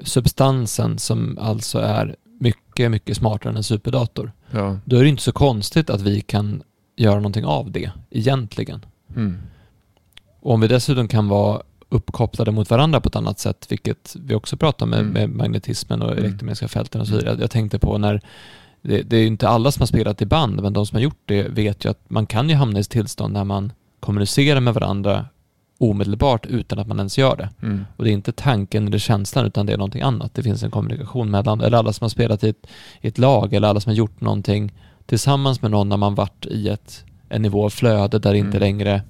substansen 0.01 0.99
som 0.99 1.39
alltså 1.41 1.78
är 1.78 2.16
mycket, 2.41 2.91
mycket 2.91 3.16
smartare 3.16 3.51
än 3.51 3.57
en 3.57 3.62
superdator. 3.62 4.32
Ja. 4.51 4.78
Då 4.84 4.97
är 4.97 5.03
det 5.03 5.09
inte 5.09 5.22
så 5.22 5.32
konstigt 5.32 5.91
att 5.91 6.01
vi 6.01 6.20
kan 6.20 6.62
göra 6.97 7.16
någonting 7.16 7.45
av 7.45 7.70
det 7.70 7.91
egentligen. 8.11 8.87
Mm. 9.16 9.39
Och 10.41 10.55
om 10.55 10.61
vi 10.61 10.68
dessutom 10.68 11.09
kan 11.09 11.28
vara 11.28 11.62
uppkopplade 11.89 12.51
mot 12.53 12.70
varandra 12.70 13.01
på 13.01 13.09
ett 13.09 13.16
annat 13.16 13.39
sätt, 13.39 13.66
vilket 13.68 14.16
vi 14.24 14.34
också 14.34 14.57
pratar 14.57 14.87
med, 14.87 14.99
Mm. 15.01 15.12
med 15.12 15.30
magnetismen 15.30 16.03
och 16.03 16.12
Mm. 16.12 16.24
elektromagnetiska 16.24 16.68
fälten 16.68 17.01
och 17.01 17.07
så 17.07 17.16
vidare. 17.16 17.37
Jag 17.41 17.51
tänkte 17.51 17.78
på 17.78 17.99
när, 17.99 18.20
det, 18.82 19.03
det 19.03 19.16
är 19.16 19.26
inte 19.26 19.49
alla 19.49 19.72
som 19.72 19.80
har 19.80 19.87
spelat 19.87 20.22
i 20.22 20.26
band, 20.26 20.62
men 20.62 20.72
de 20.72 20.87
som 20.87 20.97
har 20.97 21.03
gjort 21.03 21.20
det 21.24 21.43
vet 21.49 21.84
ju 21.84 21.89
att 21.91 22.11
man 22.11 22.26
kan 22.26 22.49
ju 22.49 22.55
hamna 22.55 22.78
i 22.78 22.80
ett 22.80 22.91
tillstånd 22.91 23.34
där 23.34 23.45
man 23.45 23.72
kommunicerar 24.01 24.61
med 24.61 24.74
varandra 24.74 25.26
omedelbart 25.78 26.47
utan 26.47 26.78
att 26.78 26.87
man 26.87 26.99
ens 26.99 27.18
gör 27.18 27.37
det. 27.37 27.49
Mm. 27.62 27.84
Och 27.97 28.05
det 28.05 28.11
är 28.11 28.12
inte 28.12 28.32
tanken 28.32 28.87
eller 28.87 28.99
känslan 28.99 29.47
utan 29.47 29.66
det 29.66 29.72
är 29.72 29.76
någonting 29.78 30.03
annat. 30.03 30.34
Det 30.34 30.43
finns 30.43 30.62
en 30.62 30.70
kommunikation 30.70 31.30
mellan, 31.30 31.61
eller 31.61 31.78
alla 31.78 31.93
som 31.93 32.05
har 32.05 32.09
spelat 32.09 32.45
i 32.45 32.49
ett, 32.49 32.66
i 33.01 33.09
ett 33.09 33.18
lag 33.18 33.55
eller 33.55 33.68
alla 33.68 33.80
som 33.80 33.91
har 33.91 33.97
gjort 33.97 34.20
någonting 34.20 34.72
tillsammans 35.07 35.62
med 35.62 35.70
någon 35.70 35.89
när 35.89 35.97
man 35.97 36.14
varit 36.14 36.47
i 36.47 36.68
ett, 36.68 37.05
en 37.28 37.43
nivå 37.43 37.64
av 37.64 37.70
flöde 37.70 38.18
där 38.18 38.32
det 38.32 38.39
inte 38.39 38.57
Mm. 38.57 38.61
längre, 38.61 39.03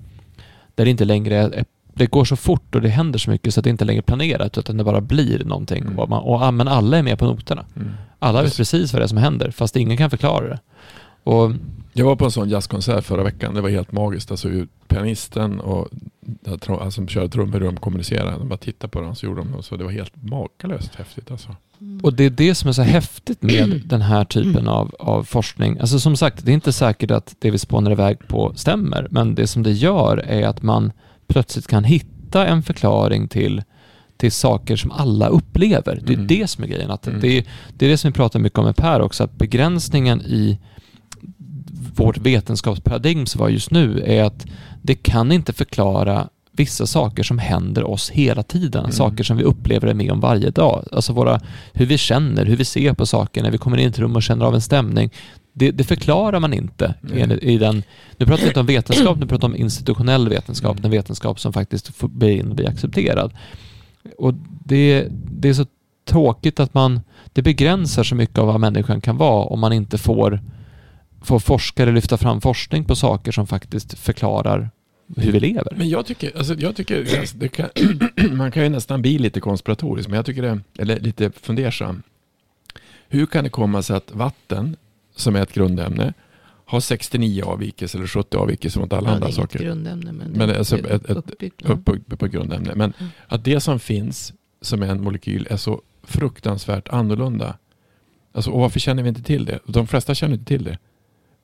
där 0.74 0.85
det 0.85 0.91
inte 0.91 1.05
längre 1.05 1.37
är, 1.37 1.64
det 1.99 2.07
går 2.07 2.24
så 2.24 2.36
fort 2.36 2.74
och 2.74 2.80
det 2.80 2.88
händer 2.88 3.18
så 3.18 3.30
mycket 3.30 3.55
så 3.55 3.61
att 3.61 3.64
det 3.64 3.70
inte 3.70 3.84
längre 3.84 4.01
är 4.01 4.03
planerat 4.03 4.59
utan 4.59 4.76
det 4.76 4.84
bara 4.84 5.01
blir 5.01 5.44
någonting. 5.44 5.82
Mm. 5.82 5.99
Och, 5.99 6.09
man, 6.09 6.22
och, 6.22 6.42
ja, 6.42 6.51
men 6.51 6.68
alla 6.68 6.99
är 6.99 7.03
med 7.03 7.18
på 7.18 7.24
noterna. 7.24 7.64
Mm. 7.76 7.88
Alla 8.18 8.42
vet 8.42 8.57
Precis. 8.57 8.92
vad 8.92 9.03
det 9.03 9.05
är 9.05 9.09
som 9.09 9.18
händer 9.18 9.51
fast 9.51 9.76
ingen 9.76 9.97
kan 9.97 10.11
förklara 10.11 10.49
det. 10.49 10.59
Och 11.24 11.53
Jag 11.92 12.07
var 12.07 12.16
på 12.16 12.24
en 12.24 12.30
sån 12.30 12.49
jazzkonsert 12.49 13.05
förra 13.05 13.22
veckan. 13.22 13.55
Det 13.55 13.61
var 13.61 13.68
helt 13.68 13.92
magiskt. 13.92 14.30
Alltså 14.30 14.49
hur 14.49 14.68
pianisten 14.88 15.61
och 15.61 15.88
alltså, 16.47 16.90
som 16.90 17.09
körde 17.09 17.28
trummor, 17.28 17.61
hur 17.61 17.66
de 17.66 17.76
kommunicerade. 17.76 18.38
De 18.38 18.49
bara 18.49 18.57
tittade 18.57 18.90
på 18.90 19.01
den 19.01 19.16
så 19.16 19.26
gjorde 19.26 19.40
de 19.40 19.53
det. 19.57 19.62
Så 19.62 19.76
det 19.76 19.84
var 19.84 19.90
helt 19.90 20.12
makalöst 20.22 20.94
häftigt 20.94 21.30
alltså. 21.30 21.57
Och 22.03 22.14
det 22.14 22.24
är 22.24 22.30
det 22.30 22.55
som 22.55 22.68
är 22.68 22.72
så 22.72 22.82
häftigt 22.82 23.42
med 23.42 23.82
den 23.86 24.03
här 24.03 24.24
typen 24.24 24.68
av, 24.68 24.94
av 24.99 25.24
forskning. 25.24 25.78
Alltså 25.80 25.99
som 25.99 26.16
sagt, 26.16 26.44
det 26.44 26.53
är 26.53 26.55
inte 26.55 26.72
säkert 26.72 27.11
att 27.11 27.36
det 27.38 27.51
vi 27.51 27.59
spånar 27.59 27.90
iväg 27.90 28.28
på 28.28 28.53
stämmer, 28.57 29.09
men 29.11 29.34
det 29.34 29.47
som 29.47 29.62
det 29.62 29.72
gör 29.72 30.16
är 30.16 30.47
att 30.47 30.62
man 30.62 30.92
plötsligt 31.27 31.66
kan 31.66 31.85
hitta 31.85 32.47
en 32.47 32.62
förklaring 32.62 33.29
till, 33.29 33.62
till 34.16 34.33
saker 34.33 34.77
som 34.77 34.91
alla 34.91 35.29
upplever. 35.29 36.01
Det 36.07 36.12
är 36.12 36.14
Mm. 36.14 36.27
det 36.27 36.47
som 36.51 36.64
är 36.64 36.68
grejen. 36.68 36.91
Att 36.91 37.07
Mm. 37.07 37.20
det, 37.20 37.39
är, 37.39 37.45
det 37.77 37.87
är 37.87 37.91
det 37.91 37.97
som 37.97 38.11
vi 38.11 38.14
pratar 38.14 38.39
mycket 38.41 38.59
om 38.59 38.64
med 38.64 38.77
Per 38.77 39.01
också, 39.01 39.24
att 39.24 39.39
begränsningen 39.39 40.20
i 40.22 40.59
vårt 41.97 42.18
vetenskapsparadigm 42.18 43.27
som 43.27 43.41
var 43.41 43.49
just 43.49 43.70
nu 43.70 44.03
är 44.07 44.24
att 44.24 44.47
det 44.83 44.95
kan 44.95 45.33
inte 45.33 45.53
förklara 45.53 46.29
vissa 46.53 46.87
saker 46.87 47.22
som 47.22 47.39
händer 47.39 47.85
oss 47.85 48.11
hela 48.11 48.43
tiden, 48.43 48.81
Mm. 48.81 48.93
saker 48.93 49.24
som 49.24 49.37
vi 49.37 49.43
upplever 49.43 49.89
är 49.89 49.95
med 49.95 50.11
om 50.11 50.20
varje 50.20 50.51
dag. 50.51 50.85
Alltså 50.93 51.12
våra, 51.12 51.41
hur 51.72 51.87
vi 51.87 51.99
känner, 51.99 52.45
hur 52.45 52.57
vi 52.57 52.64
ser 52.64 52.93
på 52.93 53.07
saker 53.07 53.43
när 53.43 53.51
vi 53.51 53.59
kommer 53.59 53.77
in 53.77 53.85
i 53.85 53.89
ett 53.89 53.99
rum 53.99 54.16
och 54.16 54.22
känner 54.22 54.45
av 54.47 54.55
en 54.55 54.61
stämning. 54.61 55.11
Det, 55.59 55.71
det 55.71 55.85
förklarar 55.85 56.41
man 56.41 56.53
inte 56.53 56.95
Nej. 57.01 57.21
enligt- 57.21 57.43
i 57.43 57.59
den, 57.59 57.83
nu 58.17 58.27
pratar 58.27 58.43
vi 58.43 58.49
inte 58.49 58.61
om 58.61 58.67
vetenskap, 58.67 59.19
nu 59.19 59.27
pratar 59.27 59.49
vi 59.49 59.55
om 59.55 59.61
institutionell 59.61 60.29
vetenskap, 60.29 60.71
Mm. 60.73 60.83
den 60.83 60.91
vetenskap 60.91 61.41
som 61.41 61.53
faktiskt 61.53 61.97
får 61.97 62.09
bli 62.09 62.39
in 62.39 62.49
och 62.49 62.55
bli 62.57 62.67
accepterad. 62.67 63.33
Och 64.19 64.35
det, 64.65 65.07
det 65.11 65.49
är 65.49 65.55
så 65.55 65.67
tråkigt 66.05 66.61
att 66.61 66.75
man, 66.75 67.01
det 67.33 67.43
begränsar 67.43 68.03
så 68.05 68.15
mycket 68.15 68.39
av 68.39 68.47
vad 68.47 68.61
människan 68.61 69.01
kan 69.01 69.17
vara 69.17 69.45
om 69.45 69.61
man 69.61 69.73
inte 69.73 69.99
får, 69.99 70.41
får 71.23 71.39
forskare 71.39 71.93
lyfta 71.93 72.17
fram 72.17 72.41
forskning 72.41 72.85
på 72.85 72.97
saker 72.97 73.33
som 73.33 73.47
faktiskt 73.47 73.99
förklarar 73.99 74.71
hur 75.17 75.33
vi 75.33 75.41
lever. 75.41 75.73
Men 75.77 75.89
jag 75.89 76.07
tycker, 76.07 76.37
alltså, 76.39 76.55
jag 76.55 76.77
tycker 76.77 77.19
alltså, 77.21 77.49
kan, 77.49 77.69
man 78.37 78.51
kan 78.51 78.63
ju 78.63 78.69
nästan 78.69 79.03
bli 79.03 79.19
lite 79.19 79.41
konspiratorisk, 79.41 80.09
men 80.09 80.17
jag 80.17 80.27
tycker 80.27 80.43
det, 80.43 80.61
eller 80.79 81.01
lite 81.01 81.31
fundersam. 81.43 82.03
Hur 83.09 83.27
kan 83.27 83.45
det 83.45 83.51
komma 83.51 83.83
sig 83.83 83.97
att 83.97 84.11
vatten, 84.15 84.77
som 85.17 85.37
är 85.37 85.43
ett 85.43 85.53
grundämne, 85.53 86.12
har 86.69 86.81
69 86.81 87.43
avvikelser 87.45 87.99
eller 87.99 88.07
70 88.09 88.37
avvikelser 88.37 88.81
mot 88.81 88.93
alla 88.93 89.09
Ja, 89.09 89.14
andra 89.14 89.33
saker? 89.33 89.59
grundämne 89.59 90.12
men, 90.12 90.31
Men 90.31 90.51
alltså 90.51 90.79
ett- 90.79 90.87
ett- 91.05 91.11
uppbyggt, 91.11 91.62
ja. 91.64 91.73
upp 91.73 92.19
på, 92.19 92.27
grundämne. 92.27 92.73
Men 92.75 92.93
Mm. 92.99 93.11
att 93.27 93.45
det 93.45 93.61
som 93.61 93.79
finns 93.79 94.33
som 94.61 94.83
är 94.83 94.87
en 94.87 95.03
molekyl 95.03 95.47
är 95.51 95.57
så 95.57 95.83
fruktansvärt 96.03 96.89
annorlunda. 96.89 97.57
Alltså, 98.33 98.51
och 98.51 98.61
varför 98.61 98.81
känner 98.81 99.03
vi 99.03 99.09
inte 99.09 99.23
till 99.23 99.45
det? 99.45 99.59
De 99.67 99.87
flesta 99.87 100.14
känner 100.14 100.35
inte 100.35 100.45
till 100.47 100.64
det. 100.64 100.79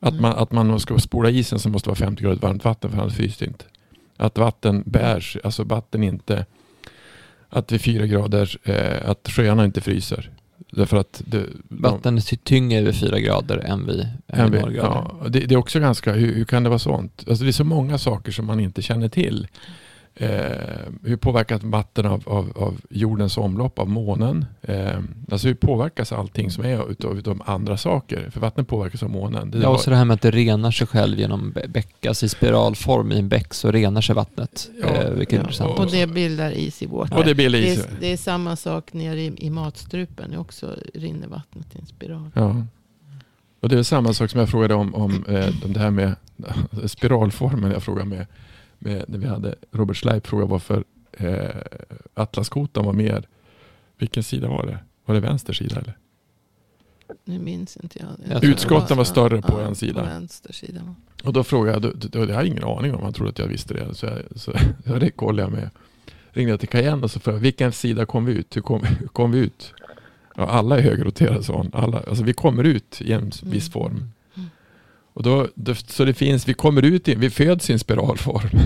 Att 0.01 0.11
Mm. 0.11 0.23
man, 0.23 0.33
att 0.33 0.53
man 0.53 0.81
ska 0.81 0.99
spola 0.99 1.31
isen 1.31 1.59
så 1.59 1.69
måste 1.69 1.87
det 1.87 1.91
vara 1.91 1.97
50 2.07 2.23
grader 2.23 2.37
varmt 2.41 2.65
vatten 2.65 2.91
för 2.91 2.99
annars 2.99 3.15
fryser 3.17 3.47
det 3.47 3.51
inte. 3.51 3.65
Att 4.17 4.39
vatten 4.39 4.83
bärs, 4.87 5.37
alltså 5.45 5.65
vatten 5.65 6.03
inte, 6.03 6.47
att 7.49 7.73
vid 7.73 7.81
fyra 7.81 8.07
grader, 8.07 8.57
eh, 8.63 9.11
att 9.11 9.29
sjöarna 9.29 9.65
inte 9.65 9.81
fryser. 9.81 10.31
Därför 10.71 10.97
att 10.97 11.23
det, 11.27 11.39
de- 11.39 11.47
Vatten 11.69 12.17
är 12.17 12.21
ty- 12.21 12.37
tyngre 12.37 12.81
vid 12.81 12.95
fyra 12.95 13.19
grader 13.21 13.59
än 13.59 13.87
vid, 13.87 14.09
än 14.29 14.51
vi- 14.53 14.59
grader. 14.59 14.75
ja, 14.77 15.17
det, 15.29 15.41
det 15.41 15.55
är 15.55 15.59
också 15.59 15.81
ganska, 15.81 16.13
hur, 16.13 16.35
hur 16.35 16.45
kan 16.45 16.63
det 16.63 16.69
vara 16.69 16.79
sånt? 16.79 17.25
Alltså 17.29 17.45
det 17.45 17.51
är 17.51 17.53
så 17.53 17.65
många 17.65 17.99
saker 17.99 18.33
som 18.33 18.47
man 18.47 18.61
inte 18.61 18.83
känner 18.83 19.09
till. 19.09 19.47
Eh, 20.15 20.31
hur 21.03 21.17
påverkas 21.17 21.63
vatten 21.63 22.07
av, 22.07 22.23
av, 22.27 22.53
av 22.57 22.81
jordens 22.91 23.37
omlopp, 23.37 23.79
av 23.79 23.89
månen? 23.89 24.45
Eh, 24.63 24.99
alltså 25.31 25.49
hur 25.49 25.55
påverkas 25.55 26.13
allting 26.13 26.51
som 26.51 26.65
är 26.65 26.91
utav, 26.91 27.19
utav 27.19 27.43
andra 27.47 27.77
saker? 27.77 28.31
För 28.31 28.41
vatten 28.41 28.65
påverkas 28.65 29.03
av 29.03 29.11
månen. 29.11 29.51
Det 29.51 29.59
Ja, 29.59 29.69
och 29.69 29.81
så 29.81 29.91
det 29.91 29.97
här 29.97 30.05
med 30.05 30.15
att 30.15 30.23
det 30.23 30.31
renar 30.31 30.71
sig 30.71 30.87
själv 30.87 31.19
genom 31.19 31.53
bä- 31.53 31.69
bäck, 31.69 32.07
alltså 32.07 32.27
i 32.27 32.29
spiralform 32.29 33.13
i 33.13 33.19
en 33.19 33.29
bäck 33.29 33.55
så 33.55 33.71
renar 33.73 34.01
sig 34.01 34.15
vattnet. 34.15 34.71
Ja, 34.81 34.87
eh, 34.89 35.11
vilket 35.11 35.33
är 35.33 35.37
Ja, 35.37 35.43
intressant. 35.43 35.79
och 35.79 35.91
det 35.91 36.07
bildar 36.07 36.51
is 36.53 36.83
i 36.83 36.87
och 36.87 37.25
det 37.25 37.35
Det 37.35 37.95
är, 37.95 38.01
det 38.01 38.13
är 38.13 38.17
samma 38.17 38.57
sak 38.57 38.93
nere 38.93 39.21
i, 39.21 39.33
i 39.39 39.51
matstrupen. 39.51 40.31
Det 40.31 40.39
också 40.39 40.77
rinner 40.95 41.29
vattnet 41.29 41.67
i 41.75 41.79
en 41.79 41.87
spiral. 41.87 42.31
Ja. 42.35 42.57
Och 43.61 43.69
det 43.69 43.79
är 43.79 43.83
samma 43.83 44.13
sak 44.13 44.31
som 44.31 44.41
jag 44.41 44.49
frågade 44.49 44.75
om, 44.75 44.95
om, 44.95 45.25
eh, 45.29 45.49
det 45.67 45.81
här 45.81 45.91
med 45.91 46.15
spiralformen. 46.87 47.71
Jag 47.71 47.83
frågade 47.83 48.09
med, 48.09 48.19
med 48.19 48.27
när 48.85 49.19
vi 49.19 49.27
hade 49.27 49.55
Robert 49.71 49.97
Schleip 49.97 50.27
frågade 50.27 50.51
varför 50.51 50.85
eh, 51.13 51.49
Atlaskotan 52.15 52.85
var 52.85 52.93
mer. 52.93 53.29
Vilken 53.99 54.23
sida 54.23 54.49
var 54.49 54.67
det? 54.67 54.79
Var 55.05 55.15
det 55.15 55.21
vänster 55.21 55.53
sida 55.53 55.77
eller? 55.77 55.99
Nu 57.25 57.39
minns 57.39 57.77
inte 57.77 57.99
jag. 57.99 58.09
Jag 58.35 58.45
Utskotten 58.45 58.97
var 58.97 59.05
större 59.05 59.43
på 59.43 59.61
ja, 59.61 59.67
en 59.67 59.75
sida. 59.75 60.01
På 60.01 60.07
vänster 60.07 60.53
sida. 60.53 60.95
Och 61.25 61.33
då 61.33 61.45
frågade 61.45 61.89
jag, 61.89 61.97
då, 61.97 62.09
då, 62.09 62.19
jag 62.19 62.35
hade 62.35 62.49
ingen 62.49 62.65
aning 62.65 62.95
om 62.95 63.03
han 63.03 63.13
trodde 63.13 63.31
att 63.31 63.39
jag 63.39 63.47
visste 63.47 63.75
det. 63.75 63.95
Så, 63.95 64.07
jag, 64.07 64.19
så, 64.35 64.53
så 64.87 64.99
det 64.99 65.11
kollade 65.11 65.43
jag 65.43 65.53
med. 65.53 65.71
Ringde 66.31 66.51
jag 66.51 66.61
till 66.61 66.69
Cayenne 66.69 67.03
och 67.03 67.11
så 67.11 67.21
frågade 67.21 67.43
vilken 67.43 67.73
sida 67.73 68.07
kom 68.07 68.25
vi 68.25 68.33
ut? 68.33 68.57
Hur 68.57 68.63
kom, 68.63 68.87
kom 69.13 69.33
vi 69.33 69.39
ut? 69.39 69.75
Ja, 70.37 70.47
alla 70.47 70.79
är 70.79 70.83
högerroterade 70.83 71.43
sa 71.43 71.53
hon. 71.57 71.71
Alla, 71.73 72.01
alltså 72.09 72.25
vi 72.25 72.33
kommer 72.33 72.65
ut 72.65 73.01
i 73.01 73.13
en 73.13 73.31
viss 73.43 73.71
form. 73.71 74.11
Och 75.15 75.23
då, 75.23 75.49
så 75.87 76.05
det 76.05 76.15
finns, 76.15 76.49
vi 76.49 76.55
kommer 76.55 76.83
ut 76.83 77.09
i, 77.09 77.15
vi 77.15 77.31
föds 77.31 77.71
i 77.71 77.73
en 77.73 77.79
spiralform. 77.79 78.59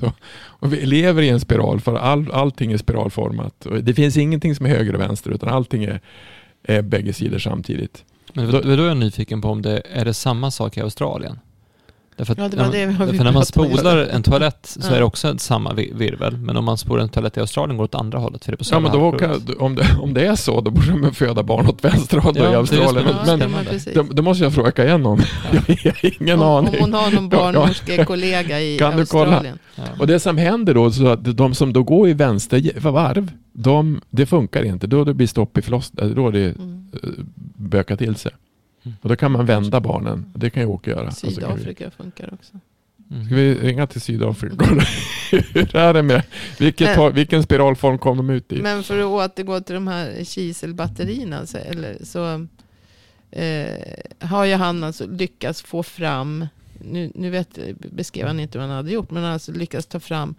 Och 0.36 0.72
vi 0.72 0.86
lever 0.86 1.22
i 1.22 1.28
en 1.28 1.40
spiral 1.40 1.80
för 1.80 1.94
all, 1.94 2.32
allting 2.32 2.72
är 2.72 2.76
spiralformat. 2.76 3.66
Och 3.66 3.84
det 3.84 3.94
finns 3.94 4.16
ingenting 4.16 4.54
som 4.54 4.66
är 4.66 4.70
höger 4.70 4.94
och 4.94 5.00
vänster 5.00 5.30
utan 5.30 5.48
allting 5.48 5.84
är, 5.84 6.00
är 6.62 6.82
bägge 6.82 7.12
sidor 7.12 7.38
samtidigt. 7.38 8.04
Men 8.32 8.50
då, 8.50 8.60
då 8.60 8.70
är 8.70 8.88
jag 8.88 8.96
nyfiken 8.96 9.42
på 9.42 9.48
om 9.48 9.62
det 9.62 9.82
är 9.90 10.04
det 10.04 10.14
samma 10.14 10.50
sak 10.50 10.76
i 10.76 10.80
Australien? 10.80 11.38
Därför 12.16 12.34
Ja, 12.38 12.48
det 12.48 12.56
var 12.56 12.64
när, 12.64 12.72
det 12.72 12.86
vi 12.86 12.92
därför 13.06 13.24
när 13.24 13.32
man 13.32 13.44
spolar 13.44 13.96
en 13.96 14.22
toalett 14.22 14.58
så 14.62 14.80
Ja. 14.82 14.94
är 14.94 14.98
det 14.98 15.04
också 15.04 15.38
samma 15.38 15.72
vi- 15.74 15.92
virvel. 15.94 16.36
Men 16.36 16.56
om 16.56 16.64
man 16.64 16.78
spolar 16.78 17.02
en 17.02 17.08
toalett 17.08 17.36
i 17.36 17.40
Australien 17.40 17.76
går 17.76 17.84
det 17.84 17.96
åt 17.96 18.00
andra 18.00 18.18
hållet. 18.18 18.44
För 18.44 18.52
det 18.52 18.54
är 18.54 18.56
på 18.56 18.64
Ja, 18.70 18.80
men 18.80 18.92
då 18.92 19.12
kan, 19.12 19.42
om, 19.58 19.74
det, 19.74 19.86
om 20.00 20.14
det 20.14 20.26
är 20.26 20.36
så, 20.36 20.60
då 20.60 20.70
borde 20.70 20.90
de 20.90 21.14
föda 21.14 21.42
barn 21.42 21.66
åt 21.66 21.84
vänster 21.84 22.18
håll 22.18 22.34
Ja, 22.36 22.48
i 22.48 22.50
det 22.50 22.56
Australien. 22.58 22.94
det. 22.94 23.10
Ja, 23.10 23.36
Men, 23.36 23.38
det 23.38 23.48
men 23.94 24.06
då, 24.06 24.12
då 24.14 24.22
måste 24.22 24.44
jag 24.44 24.54
fråga 24.54 24.84
igen 24.84 25.06
om. 25.06 25.20
Jag 25.52 25.92
har 25.92 26.20
ingen 26.22 26.40
om, 26.42 26.48
aning. 26.48 26.74
om 26.74 26.80
hon 26.80 26.92
har 26.94 27.10
någon 27.10 27.28
barnmorskekollega 27.28 28.60
i 28.60 28.78
Kan 28.78 28.96
du 28.96 29.06
kolla? 29.06 29.24
Australien. 29.24 29.58
Ja. 29.76 29.82
Och 29.98 30.06
det 30.06 30.20
som 30.20 30.38
händer 30.38 30.74
då, 30.74 30.90
så 30.92 31.06
att 31.08 31.36
de 31.36 31.54
som 31.54 31.72
då 31.72 31.82
går 31.82 32.08
i 32.08 32.12
vänster 32.12 32.80
varv, 32.90 33.30
de, 33.52 34.00
det 34.10 34.26
funkar 34.26 34.62
inte. 34.64 34.86
Då 34.86 35.04
det 35.04 35.14
blir 35.14 35.26
stopp 35.26 35.58
i 35.58 35.62
förlossningen, 35.62 36.14
då 36.14 36.30
det 36.30 36.38
Mm. 36.44 36.86
eh, 37.02 37.08
bökar 37.56 37.96
till 37.96 38.16
sig. 38.16 38.32
Och 39.02 39.08
då 39.08 39.16
kan 39.16 39.32
man 39.32 39.46
vända 39.46 39.80
barnen. 39.80 40.32
Det 40.34 40.50
kan 40.50 40.62
ju 40.62 40.68
Åke 40.68 40.90
göra. 40.90 41.06
Och 41.06 41.12
så 41.12 41.26
kan 41.26 41.30
vi, 41.30 41.34
Sydafrika 41.34 41.90
funkar 41.90 42.34
också. 42.34 42.60
Mm. 43.10 43.26
ska 43.26 43.34
vi 43.34 43.54
ringa 43.54 43.86
till 43.86 44.00
Sydafrika 44.00 44.64
hur 45.30 45.76
är 45.76 45.94
det 45.94 46.02
med, 46.02 46.22
vilket, 46.58 46.98
Men- 46.98 47.14
vilken 47.14 47.42
spiralform 47.42 47.98
kom 47.98 48.16
de 48.16 48.30
ut 48.30 48.52
i? 48.52 48.62
Men 48.62 48.82
för 48.82 48.98
att 48.98 49.04
återgå 49.04 49.60
till 49.60 49.74
de 49.74 49.86
här 49.88 50.24
kiselbatterierna 50.24 51.46
så, 51.46 51.58
eller, 51.58 51.98
så 52.04 52.46
eh, 53.30 54.28
har 54.28 54.44
ju 54.44 54.54
han 54.54 54.84
alltså 54.84 55.06
lyckats 55.06 55.62
få 55.62 55.82
fram, 55.82 56.46
nu, 56.78 57.12
nu 57.14 57.30
vet, 57.30 57.58
beskrev 57.92 58.26
han 58.26 58.40
inte 58.40 58.58
vad 58.58 58.66
han 58.66 58.76
hade 58.76 58.92
gjort, 58.92 59.10
men 59.10 59.16
han 59.16 59.24
har 59.24 59.32
alltså 59.32 59.52
lyckats 59.52 59.86
ta 59.86 60.00
fram 60.00 60.34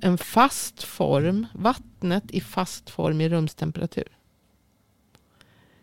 en 0.00 0.18
fast 0.18 0.82
form, 0.82 1.46
vattnet 1.54 2.24
i 2.30 2.40
fast 2.40 2.90
form 2.90 3.20
i 3.20 3.28
rumstemperatur. 3.28 4.08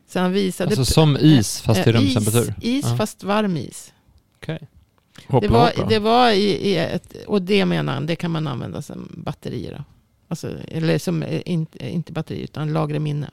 Så 0.09 0.19
han 0.19 0.31
visade... 0.31 0.69
Alltså 0.69 0.85
som 0.93 1.17
is 1.17 1.61
fast 1.61 1.87
i 1.87 1.89
eh, 1.89 1.93
rumstemperatur? 1.93 2.53
Is, 2.61 2.85
is 2.85 2.97
fast 2.97 3.23
varm 3.23 3.57
is. 3.57 3.93
Okej. 4.41 4.67
Det 5.41 5.47
var, 5.47 5.65
hoppla. 5.67 5.85
det 5.85 5.99
var 5.99 6.31
i, 6.31 6.69
i 6.69 6.77
ett, 6.77 7.15
och 7.27 7.41
det 7.41 7.65
menar 7.65 7.93
han, 7.93 8.05
det 8.05 8.15
kan 8.15 8.31
man 8.31 8.47
använda 8.47 8.81
som 8.81 9.11
batterier. 9.17 9.75
Då. 9.77 9.83
Alltså, 10.27 10.51
eller 10.67 10.97
som, 10.97 11.23
eh, 11.23 11.41
inte, 11.45 11.89
inte 11.89 12.13
batteri, 12.13 12.41
utan 12.41 12.73
lagra 12.73 12.99
minne. 12.99 13.29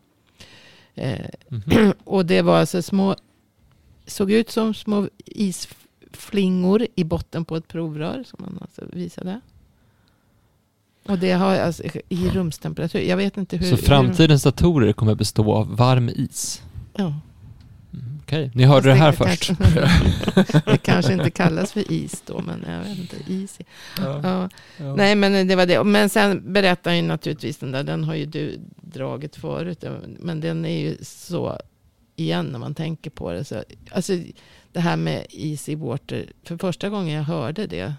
Eh, 0.94 1.18
Mhm. 1.48 1.92
och 2.04 2.26
det 2.26 2.42
var 2.42 2.58
alltså 2.58 2.82
små, 2.82 3.16
såg 4.06 4.30
ut 4.32 4.50
som 4.50 4.74
små 4.74 5.08
isflingor 5.26 6.86
i 6.94 7.04
botten 7.04 7.44
på 7.44 7.56
ett 7.56 7.68
provrör 7.68 8.24
som 8.26 8.38
man 8.38 8.58
alltså 8.60 8.84
visade. 8.92 9.40
Och 11.08 11.18
det 11.18 11.32
har 11.32 11.56
alltså 11.56 11.82
i 12.08 12.28
rumstemperatur. 12.28 13.00
Jag 13.00 13.16
vet 13.16 13.36
inte 13.36 13.56
hur. 13.56 13.70
Så 13.70 13.76
framtidens 13.76 14.42
datorer 14.42 14.92
kommer 14.92 15.14
bestå 15.14 15.52
av 15.52 15.76
varm 15.76 16.08
is? 16.08 16.62
Ja. 16.98 17.04
Mm, 17.92 18.20
Okej, 18.22 18.50
ni 18.54 18.64
hörde 18.64 18.88
det 18.88 18.94
här 18.94 19.12
först. 19.12 19.46
Kanske, 19.46 20.60
det 20.70 20.78
kanske 20.82 21.12
inte 21.12 21.30
kallas 21.30 21.72
för 21.72 21.92
is 21.92 22.22
då, 22.26 22.40
men 22.40 22.64
jag 22.68 22.80
vet 22.80 22.98
inte. 22.98 23.16
Is. 23.32 23.58
Ja. 23.98 24.48
Nej, 24.96 25.14
men 25.14 25.48
det 25.48 25.56
var 25.56 25.66
det. 25.66 25.84
Men 25.84 26.08
sen 26.08 26.52
berättar 26.52 26.92
ju 26.92 27.02
naturligtvis 27.02 27.56
den 27.58 27.72
där, 27.72 27.82
den 27.82 28.04
har 28.04 28.14
ju 28.14 28.26
du 28.26 28.60
dragit 28.76 29.36
förut. 29.36 29.84
Men 30.18 30.40
den 30.40 30.64
är 30.64 30.78
ju 30.80 30.96
så, 31.02 31.58
igen 32.16 32.46
när 32.46 32.58
man 32.58 32.74
tänker 32.74 33.10
på 33.10 33.32
det. 33.32 33.44
Så, 33.44 33.62
alltså 33.90 34.12
det 34.72 34.80
här 34.80 34.96
med 34.96 35.26
easy 35.30 35.76
water, 35.76 36.26
för 36.42 36.56
första 36.56 36.88
gången 36.88 37.14
jag 37.14 37.22
hörde 37.22 37.66
det. 37.66 37.94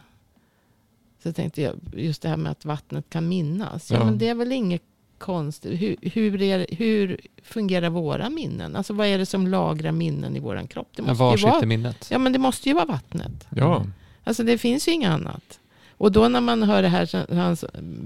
Så 1.24 1.34
tänkte 1.34 1.62
jag, 1.62 1.76
just 1.94 2.22
det 2.22 2.30
här 2.30 2.38
med 2.38 2.52
att 2.52 2.66
vattnet 2.66 3.06
kan 3.10 3.28
minnas. 3.28 3.92
Ja, 3.92 3.98
Ja. 3.98 4.06
men 4.06 4.18
det 4.18 4.28
är 4.28 4.36
väl 4.36 4.52
inget 4.52 4.82
konstigt. 5.18 5.82
Hur, 5.82 5.96
hur, 6.02 6.42
är, 6.42 6.66
hur 6.78 7.20
fungerar 7.44 7.90
våra 7.90 8.30
minnen? 8.30 8.76
Alltså 8.76 8.94
vad 8.94 9.08
är 9.08 9.18
det 9.18 9.26
som 9.26 9.48
lagrar 9.48 9.92
minnen 9.92 10.36
i 10.36 10.40
våran 10.40 10.68
kropp? 10.68 10.90
Det 10.96 11.02
Men 11.02 11.10
måste 11.10 11.24
var 11.24 11.32
ju 11.32 11.38
sitter 11.38 11.52
vara, 11.52 11.66
minnet? 11.66 12.08
ja, 12.12 12.18
men 12.18 12.34
det 12.34 12.40
måste 12.40 12.70
ju 12.70 12.76
vara 12.76 12.86
vattnet. 12.86 13.48
Ja, 13.50 13.86
Alltså 14.24 14.44
det 14.44 14.58
finns 14.58 14.88
ju 14.88 14.92
inget 14.92 15.10
annat. 15.10 15.60
Och 15.92 16.12
då 16.12 16.28
när 16.28 16.42
man 16.42 16.64
hör 16.64 16.82
det 16.82 16.88
här, 16.88 17.34
han 17.36 17.58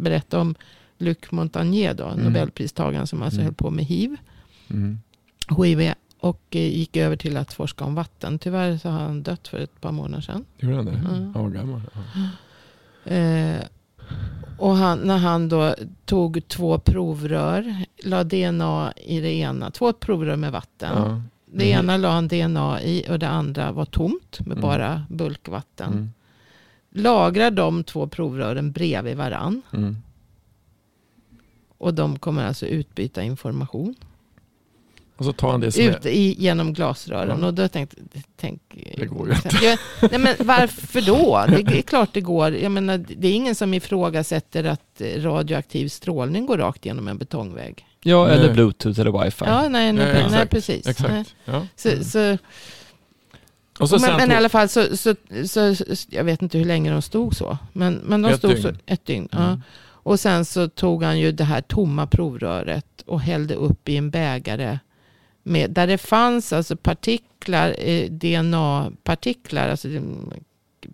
berättar 0.04 0.40
om 0.40 0.56
Luc 0.98 1.18
Montagnier 1.30 1.94
då, 1.94 2.06
Mm. 2.06 2.26
Nobelpristagaren 2.26 3.08
som 3.08 3.22
alltså 3.22 3.40
Mm. 3.40 3.46
höll 3.46 3.54
på 3.54 3.70
med 3.70 3.86
hiv, 3.86 4.16
mm. 4.70 5.00
HIV 5.64 5.94
och 6.20 6.42
eh, 6.50 6.62
gick 6.78 6.98
över 6.98 7.16
till 7.16 7.38
att 7.38 7.54
forska 7.54 7.84
om 7.86 7.96
vatten. 7.96 8.40
Tyvärr 8.40 8.78
så 8.78 8.90
har 8.90 9.00
han 9.00 9.24
dött 9.24 9.48
för 9.48 9.60
ett 9.60 9.82
par 9.82 9.92
månader 9.92 10.22
sedan. 10.22 10.46
gjorde 10.60 10.76
han 10.76 10.86
det? 10.86 10.92
Han 10.98 11.34
var 11.34 11.50
gammal. 11.50 11.82
Ja. 11.94 13.12
Eh, 13.12 13.62
och 14.62 14.76
han, 14.76 15.00
när 15.00 15.18
han 15.18 15.50
då 15.50 15.76
tog 16.06 16.48
två 16.48 16.80
provrör, 16.80 17.76
la 18.04 18.24
DNA 18.24 18.94
i 18.96 19.20
det 19.20 19.34
ena, 19.34 19.72
två 19.72 19.94
provrör 19.94 20.36
med 20.36 20.52
vatten. 20.52 20.92
Ja. 20.96 21.22
Det 21.54 21.72
Mm. 21.72 21.84
ena 21.86 21.98
la 21.98 22.10
han 22.12 22.28
DNA 22.28 22.82
i 22.82 23.06
och 23.10 23.20
det 23.20 23.28
andra 23.30 23.72
var 23.72 23.86
tomt 23.86 24.40
med 24.40 24.58
Mm. 24.58 24.62
bara 24.62 25.06
bulkvatten. 25.10 25.92
Mm. 25.94 26.10
Lagrar 26.90 27.52
de 27.52 27.84
två 27.84 28.08
provrören 28.08 28.72
bredvid 28.72 29.18
varann. 29.18 29.62
Mm. 29.74 29.98
Och 31.78 31.94
de 31.94 32.20
kommer 32.20 32.46
alltså 32.48 32.66
utbyta 32.66 33.24
information 33.24 33.96
Och 35.22 35.26
så 35.26 35.34
tar 35.34 35.52
han 35.52 35.60
det 35.60 35.72
som 35.72 35.84
är... 35.84 35.90
ut 35.90 36.06
i, 36.06 36.36
genom 36.44 36.74
glasrören. 36.74 37.40
Ja. 37.42 37.48
Och 37.48 37.54
då 37.54 37.68
tänkte 37.68 37.98
tänk, 38.38 38.62
Det 38.98 39.06
går 39.06 39.28
ju 39.28 39.34
inte. 39.36 39.50
Jag, 39.66 39.80
nej 40.12 40.20
men 40.20 40.36
varför 40.48 41.02
då? 41.02 41.46
Det 41.48 41.78
är 41.78 41.82
klart 41.82 42.10
det 42.14 42.22
går. 42.22 42.56
Jag 42.56 42.72
menar, 42.72 42.98
det 42.98 43.28
är 43.28 43.32
ingen 43.34 43.56
som 43.56 43.74
ifrågasätter 43.74 44.64
att 44.64 45.02
radioaktiv 45.18 45.88
strålning 45.88 46.46
går 46.46 46.58
rakt 46.58 46.86
genom 46.86 47.08
en 47.08 47.18
betongvägg. 47.18 47.86
Ja, 48.04 48.28
eller 48.28 48.46
Nej. 48.46 48.54
bluetooth 48.54 49.00
eller 49.00 49.24
wifi. 49.24 49.46
Ja, 49.46 49.62
nej, 49.62 49.70
nej, 49.70 49.94
Nej, 49.94 50.14
nej, 50.14 50.24
exakt. 50.26 50.52
precis. 50.52 50.86
Nej. 50.86 50.92
Exakt. 50.92 51.36
Ja. 51.46 51.68
Så, 51.76 52.04
så, 52.04 52.38
Och 53.80 53.90
så 53.90 54.00
men, 54.00 54.12
men 54.12 54.20
tog- 54.20 54.32
i 54.34 54.36
alla 54.36 54.50
fall, 54.50 54.70
så, 54.70 54.98
så, 54.98 55.16
så, 55.46 55.76
så, 55.76 55.86
jag 56.10 56.24
vet 56.24 56.42
inte 56.42 56.58
hur 56.58 56.66
länge 56.66 56.92
de 56.92 57.02
stod 57.02 57.36
så. 57.36 57.58
Men, 57.74 57.94
men 57.94 58.22
de 58.22 58.30
Ett 58.32 58.38
stod 58.38 58.52
dygn. 58.52 58.62
så 58.64 58.70
ett 58.86 59.06
dygn. 59.06 59.30
Ja. 59.32 59.38
Mm. 59.48 59.62
Och 60.04 60.20
sen 60.20 60.46
så 60.46 60.70
tog 60.70 61.04
han 61.04 61.20
ju 61.20 61.32
det 61.32 61.44
här 61.44 61.62
tomma 61.62 62.08
provröret 62.08 62.86
och 63.06 63.22
hällde 63.22 63.54
upp 63.56 63.90
i 63.90 63.98
en 63.98 64.10
bägare. 64.10 64.80
Med, 65.44 65.72
där 65.72 65.88
det 65.88 65.98
fanns 65.98 66.54
alltså 66.54 66.76
partiklar, 66.76 67.76
eh, 67.78 68.10
DNA-partiklar. 68.12 69.70
Alltså, 69.70 69.88
det- 69.88 70.02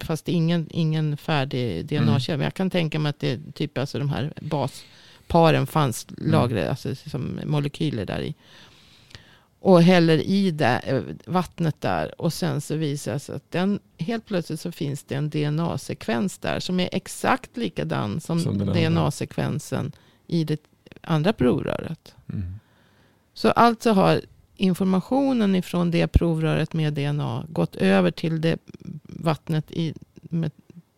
fast 0.05 0.27
ingen, 0.29 0.67
ingen 0.71 1.17
färdig 1.17 1.85
DNA-kedja. 1.85 2.37
Men 2.37 2.43
jag 2.43 2.53
kan 2.53 2.69
tänka 2.69 2.99
mig 2.99 3.09
att 3.09 3.19
det 3.19 3.31
är 3.31 3.39
typ 3.53 3.77
alltså 3.77 3.99
de 3.99 4.09
här 4.09 4.33
basparen 4.41 5.67
fanns 5.67 6.07
lagrade, 6.17 6.69
alltså 6.69 6.95
som 6.95 7.39
molekyler 7.45 8.05
där 8.05 8.21
i. 8.21 8.35
Och 9.59 9.81
häller 9.83 10.17
i 10.17 10.51
det, 10.51 10.79
eh, 10.85 11.01
vattnet 11.25 11.81
där. 11.81 12.21
Och 12.21 12.33
sen 12.33 12.61
så 12.61 12.75
visar 12.75 13.13
det 13.13 13.19
sig 13.19 13.35
att 13.35 13.51
den, 13.51 13.79
helt 13.97 14.25
plötsligt 14.25 14.59
så 14.59 14.71
finns 14.71 15.03
det 15.03 15.15
en 15.15 15.29
DNA-sekvens 15.29 16.37
där. 16.37 16.59
Som 16.59 16.79
är 16.79 16.89
exakt 16.91 17.57
likadan 17.57 18.21
som, 18.21 18.39
Som. 18.39 18.57
DNA-sekvensen 18.57 19.91
i 20.27 20.43
det 20.43 20.61
andra 21.01 21.33
provröret. 21.33 22.15
Mm. 22.33 22.59
Så 23.33 23.49
alltså 23.51 23.91
har 23.91 24.21
informationen 24.57 25.55
ifrån 25.55 25.91
det 25.91 26.07
provröret 26.07 26.73
med 26.73 26.93
DNA 26.93 27.45
gått 27.49 27.75
över 27.75 28.11
till 28.11 28.41
det 28.41 28.57
vattnet 29.03 29.71
i 29.71 29.93
med 30.21 30.51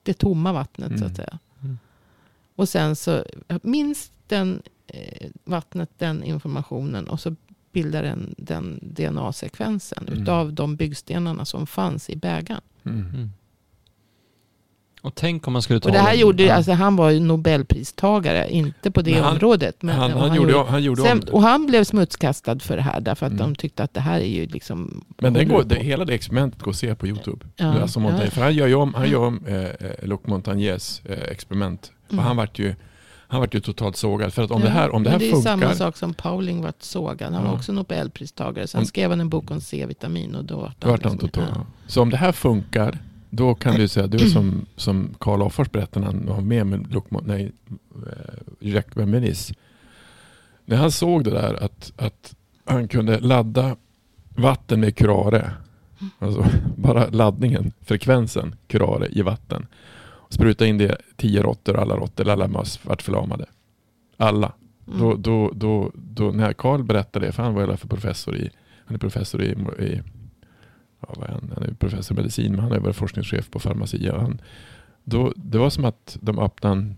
det 0.03 0.13
tomma 0.13 0.53
vattnet 0.53 0.89
så 0.89 0.95
Mm. 0.95 1.07
att 1.07 1.15
säga. 1.15 1.39
Mm. 1.63 1.77
Och 2.55 2.69
sen 2.69 2.95
så 2.95 3.23
minst 3.63 4.11
den 4.27 4.61
eh, 4.87 5.27
vattnet 5.43 5.89
den 5.97 6.23
informationen 6.23 7.07
och 7.07 7.19
så 7.19 7.35
bildar 7.71 8.03
den, 8.03 8.35
den 8.37 8.79
DNA-sekvensen 8.81 10.07
Mm. 10.07 10.21
utav 10.21 10.53
de 10.53 10.75
byggstenarna 10.75 11.45
som 11.45 11.67
fanns 11.67 12.09
i 12.09 12.15
bägaren. 12.15 12.61
Och 15.01 15.15
tänk 15.15 15.47
om 15.47 15.53
man 15.53 15.61
skulle 15.61 15.79
ta 15.79 15.89
Och 15.89 15.93
det 15.93 15.99
här 15.99 16.13
gjorde, 16.13 16.43
ja. 16.43 16.53
alltså 16.55 16.71
han 16.71 16.95
var 16.95 17.09
ju 17.09 17.19
Nobelpristagare, 17.19 18.49
inte 18.51 18.91
på 18.91 19.01
det 19.01 19.11
Men 19.11 19.23
han- 19.23 19.33
området. 19.33 19.81
Men, 19.81 19.95
han, 19.95 20.13
och 20.13 20.19
han, 20.21 20.35
gjorde, 20.35 20.63
han 20.63 20.83
gjorde 20.83 21.01
sen, 21.01 21.11
om 21.11 21.19
det. 21.25 21.31
och 21.31 21.41
han 21.41 21.65
blev 21.65 21.83
smutskastad 21.83 22.59
för 22.59 22.75
det 22.75 22.81
här 22.81 23.01
därför 23.01 23.25
att 23.25 23.31
Mm. 23.31 23.43
de 23.43 23.55
tyckte 23.55 23.83
att 23.83 23.93
det 23.93 23.99
här 24.01 24.19
är 24.19 24.25
ju 24.27 24.45
liksom... 24.45 25.03
Men 25.17 25.33
det 25.33 25.39
håller 25.39 25.51
går, 25.55 25.63
det, 25.63 25.75
hela 25.75 26.05
det 26.05 26.13
experimentet 26.13 26.61
går 26.61 26.71
att 26.71 26.77
se 26.77 26.95
på 26.95 27.07
YouTube. 27.07 27.45
Ja, 27.55 27.81
alltså 27.81 27.99
Montagnier. 27.99 28.25
ja. 28.27 28.31
För 28.31 28.41
han 28.41 28.53
gör 28.55 28.67
ju 28.67 28.75
om, 28.75 28.93
han 28.93 29.09
gör 29.09 29.19
om 29.19 29.45
eh, 29.47 29.55
eh, 29.63 29.69
Luc 30.03 30.19
Montagners 30.25 31.01
eh, 31.05 31.17
experiment. 31.31 31.91
Mm. 32.09 32.19
Och 32.19 32.25
han 32.25 32.37
vart 32.37 32.59
ju, 32.59 32.75
han 33.27 33.39
vart 33.39 33.55
ju 33.55 33.59
totalt 33.59 33.97
sågad. 33.97 34.33
För 34.33 34.43
att 34.43 34.51
om 34.51 34.61
Ja, 34.61 34.65
det 34.67 34.71
här, 34.73 34.89
om 34.95 35.03
det 35.03 35.09
här 35.09 35.19
men 35.19 35.27
det 35.31 35.37
är 35.37 35.41
samma 35.41 35.61
funkar. 35.61 35.75
sak 35.77 35.97
som 35.97 36.13
Pauling 36.13 36.61
vart 36.61 36.81
sågad. 36.83 37.33
Han 37.33 37.43
var 37.43 37.51
Ja. 37.51 37.55
också 37.57 37.71
Nobelpristagare. 37.71 38.67
Sen 38.67 38.79
Om- 38.79 38.85
skrev 38.85 39.09
han 39.09 39.19
en 39.21 39.29
bok 39.29 39.51
om 39.51 39.61
C-vitamin 39.61 40.35
och 40.35 40.45
då 40.45 40.55
vart 40.57 40.75
Då 40.81 40.89
vart 40.89 41.03
han 41.03 41.11
liksom- 41.11 41.29
totalt. 41.29 41.49
ja. 41.55 41.65
Så 41.87 42.01
om 42.01 42.09
det 42.09 42.17
här 42.17 42.31
funkar. 42.31 42.97
Då 43.29 43.55
kan 43.55 43.75
du 43.75 43.87
säga, 43.87 44.07
du 44.07 44.17
är 44.17 44.29
som, 44.29 44.65
som 44.75 45.15
Karl 45.19 45.41
Offers 45.41 45.71
berättade 45.71 46.05
när 46.05 46.13
han 46.13 46.25
var 46.25 46.41
med 46.41 46.67
med 46.67 46.87
nej, 47.25 47.51
eh, 47.95 48.69
Jacques 48.69 48.95
Bemenis. 48.95 49.53
När 50.65 50.77
han 50.77 50.91
såg 50.91 51.23
det 51.23 51.31
där 51.31 51.63
att, 51.63 51.93
att 51.95 52.35
han 52.65 52.87
kunde 52.87 53.19
ladda 53.19 53.75
vatten 54.35 54.79
med 54.79 54.95
curare. 54.95 55.51
Alltså 56.19 56.45
bara 56.75 57.07
laddningen, 57.09 57.71
frekvensen 57.81 58.55
curare 58.67 59.07
i 59.11 59.21
vatten. 59.21 59.67
Spruta 60.29 60.65
in 60.65 60.77
det 60.77 60.97
tio 61.15 61.41
råttor, 61.41 61.77
alla 61.77 61.95
råttor, 61.95 62.29
alla 62.29 62.47
möss 62.47 62.79
vart 62.85 63.01
förlamade. 63.01 63.45
Alla. 64.17 64.53
Mm. 64.87 64.99
Då, 64.99 65.15
då, 65.15 65.51
då, 65.53 65.91
då, 65.93 66.31
när 66.31 66.53
Karl 66.53 66.83
berättade 66.83 67.25
det, 67.25 67.31
för 67.31 67.43
han 67.43 67.53
var 67.53 67.67
ju 67.67 67.77
för 67.77 67.87
professor 67.87 68.35
i, 68.35 68.49
han 68.85 68.95
är 68.95 68.99
professor 68.99 69.43
i, 69.43 69.49
i 69.79 70.01
ja, 71.01 71.07
vad 71.17 71.29
är 71.29 71.33
han? 71.33 71.51
han 71.55 71.63
är 71.63 71.73
professor 71.73 72.17
i 72.17 72.21
medicin, 72.21 72.51
men 72.51 72.59
han 72.61 72.71
är 72.71 72.79
väl 72.79 72.93
forskningschef 72.93 73.49
på 73.51 73.59
Pharmacia. 73.59 74.17
Han, 74.19 74.41
då, 75.03 75.33
det 75.35 75.57
var 75.57 75.69
som 75.69 75.85
att 75.85 76.17
de 76.21 76.39
öppnade 76.39 76.75
en, 76.75 76.95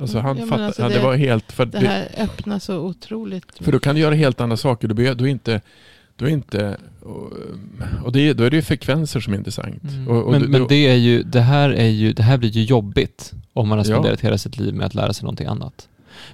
alltså 0.00 0.18
han 0.18 0.38
Ja, 0.38 0.46
fattade, 0.46 0.66
alltså 0.66 0.82
ja, 0.82 0.88
det, 0.88 0.94
det- 0.94 1.00
var 1.02 1.14
helt, 1.16 1.52
för, 1.52 1.66
Det 1.66 1.78
det, 1.80 1.86
här 1.86 2.08
öppnar 2.18 2.58
så 2.58 2.78
otroligt. 2.78 3.58
för 3.60 3.72
då 3.72 3.78
kan 3.78 3.94
du 3.94 4.00
göra 4.00 4.14
helt 4.14 4.40
andra 4.40 4.56
saker. 4.56 4.88
Du, 4.88 4.94
be- 4.94 5.14
du 5.14 5.24
är 5.24 5.28
inte, 5.28 5.60
du 6.16 6.24
är 6.24 6.28
inte, 6.30 6.76
och, 7.00 7.32
och 8.04 8.12
det, 8.12 8.28
är- 8.28 8.34
då 8.34 8.44
är 8.44 8.50
det 8.50 8.56
ju 8.56 8.62
frekvenser 8.62 9.20
som 9.20 9.32
är 9.32 9.38
intressant. 9.38 9.82
Mm. 9.82 10.08
Och, 10.08 10.24
och 10.24 10.30
men 10.32 10.40
du- 10.42 10.48
men 10.48 10.66
det, 10.68 10.74
är 10.88 10.94
ju, 10.94 11.22
det, 11.22 11.40
här 11.40 11.70
är 11.70 11.88
ju, 11.88 12.12
det 12.12 12.22
här 12.22 12.38
blir 12.38 12.50
ju 12.50 12.62
jobbigt 12.64 13.32
om 13.52 13.68
man 13.68 13.78
har 13.78 13.84
Ja. 13.84 13.88
spenderat 13.94 14.20
hela 14.20 14.38
sitt 14.38 14.58
liv 14.58 14.74
med 14.74 14.86
att 14.86 14.94
lära 14.94 15.12
sig 15.12 15.24
någonting 15.24 15.46
annat. 15.46 15.88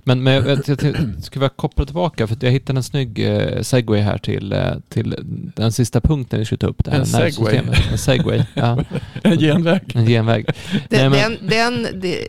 Men, 0.05 0.23
men 0.23 0.35
jag, 0.35 0.47
jag, 0.49 0.59
jag, 0.67 0.79
jag 0.85 1.25
skulle 1.25 1.41
vilja 1.41 1.49
koppla 1.49 1.85
tillbaka 1.85 2.27
för 2.27 2.35
att 2.35 2.43
jag 2.43 2.51
hittade 2.51 2.79
en 2.79 2.83
snygg 2.83 3.19
eh, 3.19 3.61
segway 3.63 4.01
här 4.01 4.19
till, 4.19 4.53
eh, 4.53 4.73
till 4.89 5.15
den 5.57 5.73
sista 5.73 6.01
punkten 6.01 6.39
vi 6.39 6.45
skulle 6.45 6.59
ta 6.59 6.67
upp. 6.67 6.85
Det 6.85 6.91
här 6.91 6.99
En 6.99 7.07
segway? 7.07 7.61
En 7.93 7.99
segway. 7.99 8.43
Ja, 8.55 8.85
en 9.23 9.39
genväg. 9.39 9.83
en 9.95 10.07
genväg. 10.07 10.47
Den, 10.89 11.11
Nej, 11.13 11.39
den, 11.41 11.49
den, 11.83 12.01
det, 12.01 12.29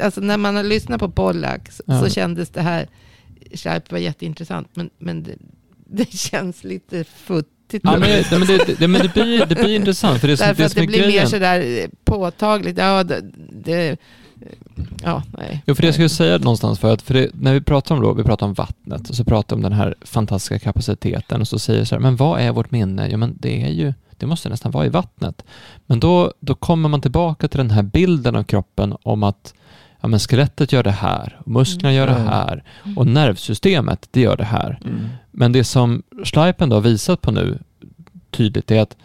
alltså 0.00 0.20
när 0.20 0.36
man 0.36 0.56
har 0.56 0.62
lyssnat 0.64 1.00
på 1.00 1.10
Pollack 1.10 1.72
så, 1.72 1.82
Ja. 1.86 2.00
så 2.02 2.08
kändes 2.10 2.48
det 2.50 2.62
här, 2.62 2.86
Sharp 3.54 3.92
var 3.92 3.98
jätteintressant, 3.98 4.68
men, 4.74 4.90
men 4.98 5.22
det, 5.22 5.34
det 5.90 6.12
känns 6.12 6.64
lite 6.64 7.04
futtigt. 7.04 7.84
Ja, 7.84 7.90
men, 7.98 8.00
det, 8.00 8.26
men, 8.30 8.40
det, 8.46 8.78
det, 8.78 8.88
men 8.88 9.00
det, 9.02 9.14
blir, 9.14 9.46
det 9.46 9.54
blir 9.54 9.76
intressant 9.76 10.20
för 10.20 10.28
det, 10.28 10.34
Därför 10.38 10.54
det 10.62 10.66
att 10.66 10.74
det 10.74 10.86
blir 10.86 10.98
mer 10.98 11.06
grejen. 11.06 11.28
sådär 11.28 11.60
eh, 11.60 11.88
påtagligt. 12.04 12.78
Ja, 12.78 13.04
det, 13.04 13.20
det, 13.64 13.96
ja 15.02 15.22
nej. 15.38 15.62
Jo, 15.66 15.74
för 15.74 15.82
det 15.82 15.86
jag 15.86 15.94
skulle 15.94 16.08
säga 16.08 16.38
någonstans 16.38 16.78
för 16.78 16.92
att 16.92 17.02
för 17.02 17.14
det, 17.14 17.30
när 17.34 17.52
vi 17.54 17.60
pratar 17.60 17.94
om 17.94 18.02
då, 18.02 18.12
vi 18.12 18.24
pratar 18.24 18.46
om 18.46 18.54
vattnet 18.54 19.08
och 19.10 19.14
så 19.14 19.24
pratar 19.24 19.56
om 19.56 19.62
den 19.62 19.72
här 19.72 19.94
fantastiska 20.02 20.58
kapaciteten 20.58 21.40
och 21.40 21.48
så 21.48 21.58
säger 21.58 21.80
jag 21.80 21.88
så 21.88 21.94
här, 21.94 22.02
men 22.02 22.16
vad 22.16 22.40
är 22.40 22.52
vårt 22.52 22.70
minne? 22.70 23.08
Jo, 23.10 23.18
men 23.18 23.36
det 23.40 23.62
är 23.62 23.68
ju, 23.70 23.94
det 24.16 24.26
måste 24.26 24.48
nästan 24.48 24.72
vara 24.72 24.86
i 24.86 24.88
vattnet. 24.88 25.44
Men 25.86 26.00
då, 26.00 26.32
då 26.40 26.54
kommer 26.54 26.88
man 26.88 27.00
tillbaka 27.00 27.48
till 27.48 27.58
den 27.58 27.70
här 27.70 27.82
bilden 27.82 28.36
av 28.36 28.42
kroppen 28.44 28.94
om 29.02 29.22
att 29.22 29.54
ja, 30.00 30.08
men 30.08 30.18
skelettet 30.20 30.72
gör 30.72 30.82
det 30.82 30.90
här, 30.90 31.40
musklerna 31.46 31.94
gör 31.94 32.06
det 32.06 32.12
Mm. 32.12 32.26
här 32.26 32.64
och 32.96 33.06
nervsystemet, 33.06 34.08
det 34.10 34.20
gör 34.20 34.36
det 34.36 34.44
här. 34.44 34.78
Mm. 34.84 35.08
Men 35.30 35.52
det 35.52 35.64
som 35.64 36.02
Schleipen 36.24 36.68
då 36.68 36.76
har 36.76 36.80
visat 36.80 37.20
på 37.20 37.30
nu 37.30 37.58
tydligt 38.30 38.70
är 38.70 38.80
att 38.80 38.96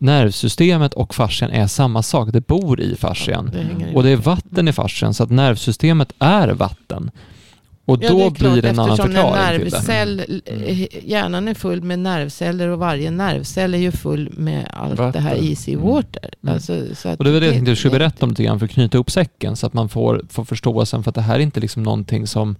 nervsystemet 0.00 0.94
och 0.94 1.14
fascian 1.14 1.50
är 1.50 1.66
samma 1.66 2.02
sak. 2.02 2.28
Det 2.32 2.46
bor 2.46 2.80
i 2.80 2.96
fascian. 2.96 3.50
Och 3.94 4.02
det 4.02 4.10
är 4.10 4.16
vatten 4.16 4.68
i 4.68 4.72
fascian 4.72 5.14
så 5.14 5.22
att 5.22 5.30
nervsystemet 5.30 6.12
är 6.18 6.48
vatten. 6.48 7.10
Och 7.84 7.98
Ja, 8.04 8.08
då 8.08 8.18
det 8.18 8.30
blir 8.38 8.62
det 8.62 8.68
en 8.68 8.78
annan 8.78 8.96
förklaring 8.96 9.54
en 9.54 9.60
till 9.60 9.70
det. 9.70 9.76
nervcell, 9.76 10.40
eh, 10.46 11.08
hjärnan 11.10 11.48
är 11.48 11.54
full 11.54 11.82
med 11.82 11.98
nervceller 11.98 12.68
och 12.68 12.78
varje 12.78 13.10
nervcell 13.10 13.74
är 13.74 13.78
ju 13.78 13.92
full 13.92 14.32
med 14.36 14.66
allt 14.72 14.96
det 14.96 15.20
här 15.20 15.30
Vatten. 15.34 15.44
easy 15.44 15.72
Mm. 15.72 15.84
water. 15.86 16.30
Mm. 16.42 16.54
Alltså, 16.54 16.94
så 16.94 17.08
att 17.08 17.18
Och 17.18 17.24
det 17.24 17.32
var 17.32 17.40
det 17.40 17.46
jag 17.46 17.54
tänkte 17.54 17.70
jag 17.70 17.78
skulle 17.78 17.94
det- 17.94 17.98
berätta 17.98 18.26
om 18.26 18.30
lite 18.30 18.42
grann 18.42 18.58
för 18.58 18.66
att 18.66 18.72
knyta 18.72 18.96
ihop 18.96 19.10
säcken 19.10 19.56
så 19.56 19.66
att 19.66 19.72
man 19.74 19.88
får, 19.88 20.22
får 20.30 20.44
förståelsen 20.44 21.02
för 21.02 21.10
att 21.10 21.14
det 21.14 21.20
här 21.22 21.34
är 21.34 21.38
inte 21.40 21.60
liksom 21.60 21.82
någonting 21.82 22.26
som, 22.26 22.56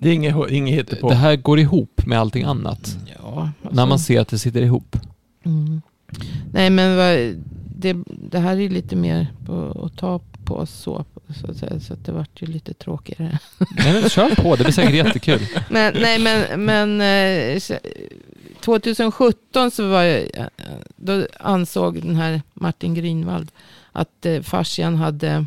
Det 0.00 0.08
är 0.08 0.12
inget, 0.12 0.50
inget 0.50 0.78
hittepå. 0.78 1.08
det 1.08 1.14
här 1.14 1.36
går 1.36 1.58
ihop 1.60 2.06
med 2.06 2.18
allting 2.20 2.44
annat. 2.44 2.96
Ja, 3.22 3.50
alltså, 3.62 3.76
När 3.76 3.86
man 3.86 3.98
ser 3.98 4.20
att 4.20 4.28
det 4.28 4.38
sitter 4.38 4.62
ihop. 4.62 4.96
Mm. 5.44 5.82
Nej 6.52 6.70
men 6.70 6.96
det, 7.76 7.96
det 8.30 8.38
här 8.38 8.60
är 8.60 8.68
lite 8.68 8.96
mer 8.96 9.26
på, 9.46 9.82
att 9.86 9.98
ta 9.98 10.20
på 10.44 10.66
så, 10.66 11.04
så 11.40 11.50
att 11.50 11.56
säga. 11.56 11.80
Så 11.80 11.92
att 11.92 12.04
det 12.04 12.12
vart 12.12 12.42
ju 12.42 12.46
lite 12.46 12.74
tråkigare. 12.74 13.38
Nej 13.76 13.92
men 14.00 14.08
kör 14.10 14.34
på, 14.34 14.56
det 14.56 14.64
blir 14.64 14.72
säkert 14.72 14.94
jättekul. 14.94 15.40
Men, 15.70 15.94
nej 16.00 16.18
men, 16.18 16.64
men 16.64 17.00
eh, 17.00 17.58
så- 17.60 17.78
2017 18.60 19.70
så 19.70 19.88
var 19.88 20.02
jag, 20.02 20.28
då 20.96 21.26
ansåg 21.40 22.02
den 22.02 22.16
här 22.16 22.42
Martin 22.54 22.94
Grünwald 22.96 23.48
att 23.92 24.26
eh, 24.26 24.40
fascian 24.42 24.94
hade, 24.96 25.46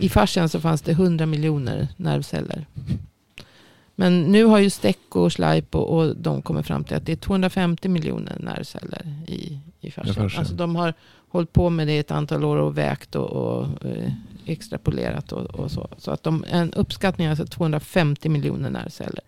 i 0.00 0.08
fascian 0.08 0.48
så 0.48 0.60
fanns 0.60 0.82
det 0.82 0.92
100 0.92 1.26
miljoner 1.26 1.88
nervceller. 1.96 2.66
Men 3.94 4.22
nu 4.22 4.44
har 4.44 4.58
ju 4.58 4.70
Steck 4.70 5.16
och 5.16 5.32
Schleip 5.32 5.74
och, 5.74 5.98
och 5.98 6.16
de 6.16 6.42
kommit 6.42 6.66
fram 6.66 6.84
till 6.84 6.96
att 6.96 7.06
det 7.06 7.12
är 7.12 7.16
250 7.16 7.88
miljoner 7.88 8.36
nervceller 8.40 9.14
i, 9.26 9.58
i 9.86 9.90
fascian. 9.90 10.30
Alltså 10.36 10.54
de 10.54 10.76
har 10.76 10.94
hållit 11.28 11.52
på 11.52 11.70
med 11.70 11.86
det 11.86 11.92
i 11.92 11.98
ett 11.98 12.10
antal 12.10 12.44
år 12.44 12.56
och 12.56 12.78
vägt 12.78 13.14
och, 13.14 13.32
och 13.32 13.84
eh, 13.84 14.12
extrapolerat 14.46 15.32
och, 15.32 15.44
och 15.44 15.70
så. 15.70 15.88
Så 15.98 16.10
att 16.10 16.22
de, 16.22 16.44
en 16.48 16.72
uppskattning 16.72 17.26
är 17.26 17.30
alltså 17.30 17.46
250 17.46 18.28
miljoner 18.28 18.70
nervceller. 18.70 19.20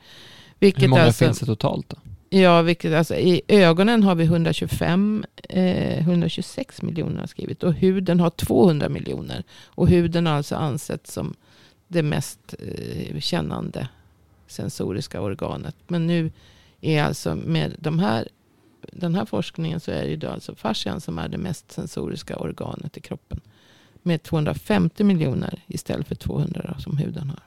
Vilket 0.59 0.83
Hur 0.83 0.89
många 0.89 1.03
alltså, 1.03 1.25
finns 1.25 1.39
det 1.39 1.47
totalt 1.47 1.89
då? 1.89 1.97
Ja, 2.31 2.63
vilket 2.63 2.95
alltså, 2.95 3.15
i 3.15 3.43
ögonen 3.49 4.03
har 4.03 4.15
vi 4.15 4.25
125, 4.25 5.25
eh, 5.49 5.99
126 5.99 6.83
miljoner 6.83 7.27
skrivit. 7.27 7.63
Och 7.63 7.73
huden 7.73 8.21
har 8.21 8.31
200 8.31 8.89
miljoner. 8.89 9.45
Och 9.65 9.89
huden 9.89 10.27
har 10.27 10.35
alltså 10.35 10.57
ansetts 10.57 11.13
som 11.13 11.35
det 11.89 12.03
mest 12.03 12.55
eh, 12.59 13.21
kännande 13.21 13.89
sensoriska 14.47 15.21
organet. 15.21 15.77
Men 15.87 16.07
nu 16.07 16.31
är 16.81 17.03
alltså 17.03 17.35
med 17.35 17.75
de 17.79 17.99
här, 17.99 18.29
den 18.93 19.15
här 19.15 19.25
forskningen 19.25 19.81
så 19.81 19.91
är 19.91 20.03
det 20.03 20.09
ju 20.09 20.17
då 20.17 20.29
alltså 20.29 20.55
fascian 20.55 21.01
som 21.01 21.19
är 21.19 21.29
det 21.29 21.39
mest 21.39 21.73
sensoriska 21.73 22.37
organet 22.37 22.97
i 22.97 23.01
kroppen. 23.01 23.41
Med 24.03 24.23
250 24.23 25.05
miljoner 25.05 25.63
istället 25.67 26.09
för 26.09 26.15
200 26.15 26.75
då, 26.77 26.81
som 26.83 26.97
huden 26.97 27.31
har. 27.31 27.41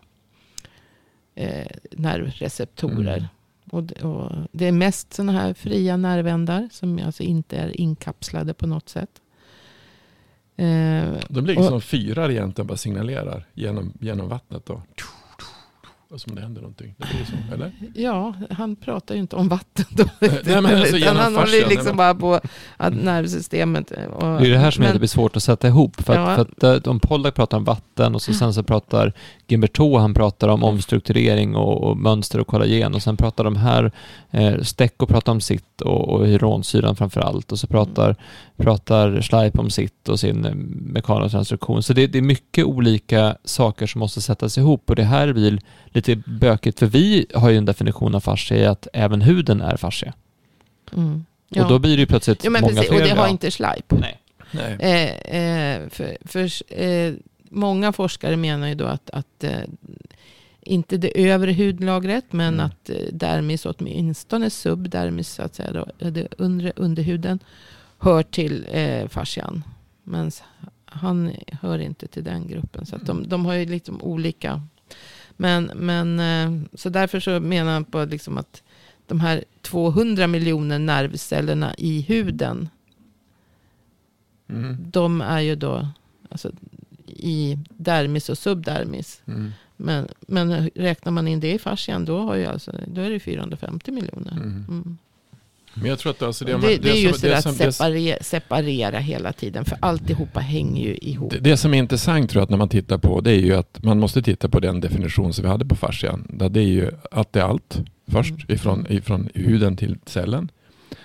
Eh, 1.36 1.68
nervreceptorer. 1.92 3.18
Mm. 3.18 3.28
Och 3.72 3.84
det, 3.84 4.02
och 4.04 4.32
det 4.52 4.66
är 4.68 4.72
mest 4.72 5.14
sådana 5.14 5.32
här 5.32 5.54
fria 5.54 5.98
nervändar 5.98 6.70
som 6.72 7.00
alltså 7.06 7.24
inte 7.24 7.58
är 7.58 7.82
inkapslade 7.82 8.54
på 8.54 8.68
något 8.68 8.90
sätt. 8.90 9.22
Eh, 10.56 11.14
De 11.30 11.46
ligger 11.46 11.60
Och- 11.62 11.66
som 11.68 11.82
fyrar 11.82 12.32
egentligen, 12.32 12.68
bara 12.68 12.78
signalerar 12.78 13.46
genom, 13.54 13.94
genom 14.00 14.30
vattnet. 14.30 14.66
Då. 14.66 14.82
Och 16.12 16.22
som 16.22 16.36
det 16.36 16.42
händer 16.42 16.62
någonting. 16.62 16.96
Det 16.98 17.08
blir 17.08 17.26
så, 17.26 17.54
eller? 17.54 17.72
ja, 17.96 18.34
han 18.50 18.76
pratar 18.76 19.16
ju 19.16 19.22
inte 19.22 19.36
om 19.36 19.48
vatten 19.50 19.86
då. 19.90 20.04
Nej, 20.20 20.42
men 20.62 20.66
alltså 20.66 20.98
Utan 20.98 21.16
han 21.18 21.36
håller 21.36 21.54
ju 21.58 21.66
liksom 21.68 21.98
bara 21.98 22.16
på 22.16 22.40
att 22.78 22.94
nervsystemet. 22.94 23.92
Och, 23.92 24.22
Det 24.42 24.48
är 24.48 24.50
det 24.50 24.58
här 24.58 24.72
som 24.72 24.84
att 24.84 24.88
det 24.88 24.94
men- 24.94 25.00
blir 25.00 25.08
svårt 25.08 25.36
att 25.36 25.44
sätta 25.44 25.68
ihop. 25.68 26.02
För 26.02 26.14
att, 26.14 26.20
Ja. 26.40 26.46
för 26.62 26.70
att 26.76 26.86
eh, 26.86 26.92
om 26.92 27.00
Pollack 27.00 27.36
pratar 27.36 27.58
om 27.58 27.64
vatten 27.64 28.16
och 28.16 28.22
så 28.22 28.34
sen 28.34 28.54
så 28.54 28.64
pratar 28.64 29.14
Gimberto, 29.52 29.98
han 29.98 30.14
pratar 30.14 30.48
om 30.48 30.64
omstrukturering 30.64 31.56
och, 31.56 31.84
och 31.84 31.98
mönster 31.98 32.40
och 32.40 32.48
kollagen 32.48 32.96
och 32.96 33.02
sen 33.02 33.18
pratar 33.18 33.44
de 33.44 33.56
här, 33.56 33.92
eh, 34.32 34.62
Stecco 34.62 35.06
pratar 35.06 35.32
om 35.32 35.42
sitt 35.42 35.82
och, 35.82 36.10
och 36.10 36.28
hyronsyran 36.28 36.96
framför 36.96 37.22
allt 37.22 37.52
och 37.52 37.60
så 37.60 37.68
pratar, 37.68 38.16
pratar 38.58 39.22
Schleip 39.22 39.60
om 39.60 39.70
sitt 39.70 40.10
och 40.10 40.20
sin 40.20 40.46
eh, 40.46 40.54
mekanotransduktion. 40.94 41.84
Så 41.84 41.94
det, 41.94 42.08
det 42.08 42.18
är 42.18 42.22
mycket 42.22 42.66
olika 42.66 43.38
saker 43.44 43.88
som 43.88 44.00
måste 44.00 44.22
sättas 44.22 44.58
ihop 44.58 44.90
och 44.90 44.96
det 44.96 45.04
här 45.04 45.34
blir 45.34 45.60
lite 45.86 46.16
bökigt 46.16 46.80
för 46.80 46.86
vi 46.86 47.26
har 47.34 47.50
ju 47.50 47.58
en 47.58 47.66
definition 47.66 48.16
av 48.16 48.20
fascia 48.20 48.58
i 48.58 48.66
att 48.66 48.88
även 48.94 49.22
huden 49.22 49.62
är 49.62 49.78
fascia. 49.78 50.14
Mm. 50.94 51.26
Ja. 51.50 51.64
Och 51.64 51.70
då 51.70 51.80
blir 51.80 51.96
det 51.96 52.00
ju 52.00 52.08
plötsligt 52.08 52.46
jo, 52.46 52.52
men 52.52 52.62
många 52.62 52.74
precis, 52.74 52.90
fler. 52.90 53.02
och 53.02 53.08
det 53.08 53.16
har 53.16 53.26
ja. 53.26 53.30
inte 53.30 53.52
Schleip. 53.52 53.92
Nej. 53.92 54.18
Nej. 54.52 54.78
Eh, 54.80 55.42
eh, 55.42 55.90
för 55.90 56.18
för 56.26 56.74
eh, 56.84 57.14
många 57.52 57.92
forskare 57.94 58.38
menar 58.38 58.68
ju 58.68 58.76
då 58.76 58.86
att, 58.86 59.10
att 59.10 59.44
eh, 59.44 59.62
inte 60.62 60.98
det 60.98 61.30
övre 61.32 61.54
hudlagret, 61.54 62.26
men 62.34 62.54
Mm. 62.54 62.66
att 62.66 62.90
eh, 62.90 62.96
dermis, 63.14 63.66
åtminstone 63.66 64.50
subdermis, 64.50 65.30
så 65.30 65.44
att 65.44 65.56
säga, 65.56 65.72
då, 65.72 66.10
det 66.10 66.28
undre 66.38 66.74
underhuden, 66.76 67.40
hör 67.98 68.24
till 68.24 68.68
eh, 68.72 69.08
fascian. 69.08 69.64
Men 70.04 70.32
han 70.86 71.32
hör 71.62 71.80
inte 71.80 72.08
till 72.08 72.24
den 72.24 72.48
gruppen. 72.48 72.86
Så 72.86 72.96
att 72.96 73.06
de, 73.06 73.28
de 73.30 73.46
har 73.46 73.54
ju 73.54 73.66
liksom 73.66 74.02
olika. 74.02 74.62
Men, 75.38 75.72
men 75.76 76.20
eh, 76.20 76.68
så 76.74 76.90
därför 76.90 77.20
så 77.20 77.40
menar 77.40 77.74
han 77.74 77.86
på 77.86 78.06
liksom 78.06 78.38
att 78.38 78.64
de 79.08 79.20
här 79.20 79.44
200 79.62 80.28
miljoner 80.28 80.80
nervcellerna 80.80 81.76
i 81.78 82.02
huden 82.02 82.70
Mm. 84.50 84.78
de 84.92 85.22
är 85.22 85.40
ju 85.40 85.56
då 85.56 85.88
alltså, 86.30 86.52
i 87.12 87.58
dermis 87.78 88.30
och 88.30 88.38
subdermis. 88.38 89.22
Mm. 89.28 89.52
Men, 89.78 90.08
men 90.28 90.70
räknar 90.76 91.12
man 91.12 91.28
in 91.28 91.40
det 91.40 91.54
i 91.54 91.60
fascian 91.60 92.06
då, 92.06 92.18
har 92.20 92.36
ju 92.36 92.46
alltså, 92.46 92.72
då 92.88 93.02
är 93.02 93.10
det 93.10 93.20
450 93.20 93.92
miljoner. 93.92 94.32
Mm. 94.32 94.66
Mm. 94.70 94.98
Men 95.74 95.86
jag 95.86 96.00
tror 96.00 96.12
att 96.12 96.22
alltså 96.22 96.46
Det, 96.46 96.52
det, 96.58 96.78
det, 96.78 96.90
är 96.90 96.94
som- 96.94 97.02
just 97.02 97.22
det, 97.22 97.28
där 97.30 97.42
som- 97.42 97.52
att 97.52 97.76
separera, 97.76 98.18
separera 98.24 99.00
hela 99.00 99.34
tiden. 99.34 99.66
För 99.66 99.78
alltihopa 99.82 100.40
hänger 100.40 100.84
ju 100.88 100.96
ihop. 100.98 101.32
Det, 101.32 101.40
det 101.40 101.58
som 101.58 101.74
är 101.74 101.78
intressant 101.78 102.30
tror 102.30 102.40
jag 102.40 102.44
att 102.44 102.50
när 102.50 102.58
man 102.58 102.70
tittar 102.70 102.98
på 102.98 103.22
det 103.22 103.32
är 103.32 103.40
ju 103.40 103.54
att 103.56 103.84
man 103.84 104.00
måste 104.00 104.22
titta 104.22 104.50
på 104.50 104.60
den 104.60 104.80
definition 104.82 105.34
som 105.34 105.44
vi 105.44 105.50
hade 105.50 105.66
på 105.66 105.76
fascian. 105.76 106.28
Där 106.30 106.50
det 106.50 106.60
är 106.60 106.64
ju 106.68 106.92
att 107.12 107.34
det 107.34 107.40
är 107.40 107.44
allt 107.44 107.80
först 108.08 108.32
Mm. 108.34 108.46
ifrån, 108.48 108.86
ifrån 108.90 109.30
huden 109.34 109.78
till 109.78 109.98
cellen. 110.06 110.52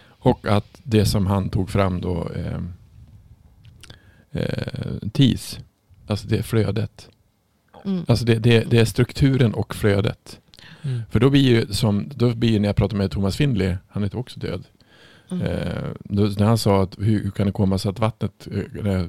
Och 0.08 0.46
att 0.46 0.80
det 0.82 1.04
som 1.06 1.26
han 1.26 1.48
tog 1.50 1.70
fram 1.70 2.00
då, 2.00 2.30
eh, 2.34 2.60
eh, 4.32 5.08
TIS, 5.12 5.58
alltså 6.06 6.28
det 6.28 6.38
är 6.38 6.42
flödet. 6.42 7.08
Mm. 7.84 8.04
Alltså 8.08 8.24
det, 8.24 8.34
det, 8.34 8.70
det 8.70 8.78
är 8.78 8.84
strukturen 8.84 9.54
och 9.54 9.74
flödet. 9.74 10.40
Mm. 10.82 11.02
För 11.10 11.20
då 11.20 11.30
blir 11.30 11.42
ju 11.42 11.66
som, 11.66 12.10
då 12.14 12.34
blir 12.34 12.50
ju 12.50 12.58
när 12.58 12.68
jag 12.68 12.76
pratade 12.76 12.98
med 12.98 13.10
Thomas 13.10 13.36
Findley, 13.36 13.76
han 13.88 14.04
är 14.04 14.16
också 14.16 14.40
död. 14.40 14.64
Mm. 15.30 15.42
Eh, 15.46 15.84
då, 16.04 16.22
när 16.22 16.46
han 16.46 16.58
sa 16.58 16.82
att 16.82 16.98
hur, 16.98 17.22
hur 17.22 17.30
kan 17.30 17.46
det 17.46 17.52
komma 17.52 17.78
sig 17.78 17.88
att 17.88 17.98
vattnet 17.98 18.48
eh, 18.84 19.02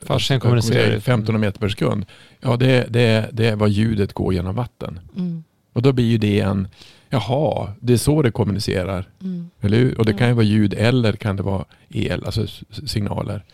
Farsen 0.00 0.40
kommunicerar. 0.40 0.98
15 0.98 1.40
meter 1.40 1.60
per 1.60 1.68
sekund. 1.68 2.06
Ja, 2.40 2.56
det, 2.56 2.86
det, 2.88 3.28
det 3.32 3.46
är 3.46 3.56
vad 3.56 3.70
ljudet 3.70 4.12
går 4.12 4.34
genom 4.34 4.54
vatten. 4.54 5.00
Mm. 5.16 5.44
Och 5.72 5.82
då 5.82 5.92
blir 5.92 6.04
ju 6.04 6.18
det 6.18 6.40
en, 6.40 6.68
jaha, 7.08 7.72
det 7.80 7.92
är 7.92 7.96
så 7.96 8.22
det 8.22 8.30
kommunicerar. 8.30 9.08
Mm. 9.20 9.50
Eller 9.60 9.78
hur? 9.78 9.98
Och 9.98 10.06
det 10.06 10.12
kan 10.12 10.28
ju 10.28 10.34
vara 10.34 10.44
ljud 10.44 10.74
eller 10.74 11.12
kan 11.12 11.36
det 11.36 11.42
vara 11.42 11.64
el, 11.88 12.24
alltså 12.24 12.46
signaler. 12.86 13.44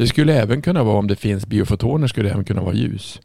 Det 0.00 0.06
skulle 0.06 0.34
även 0.34 0.62
kunna 0.62 0.82
vara 0.84 0.98
om 0.98 1.06
det 1.06 1.16
finns 1.16 1.46
biofotoner 1.46 2.06
skulle 2.06 2.28
det 2.28 2.32
även 2.32 2.44
kunna 2.44 2.62
vara 2.62 2.74
ljus. 2.74 3.20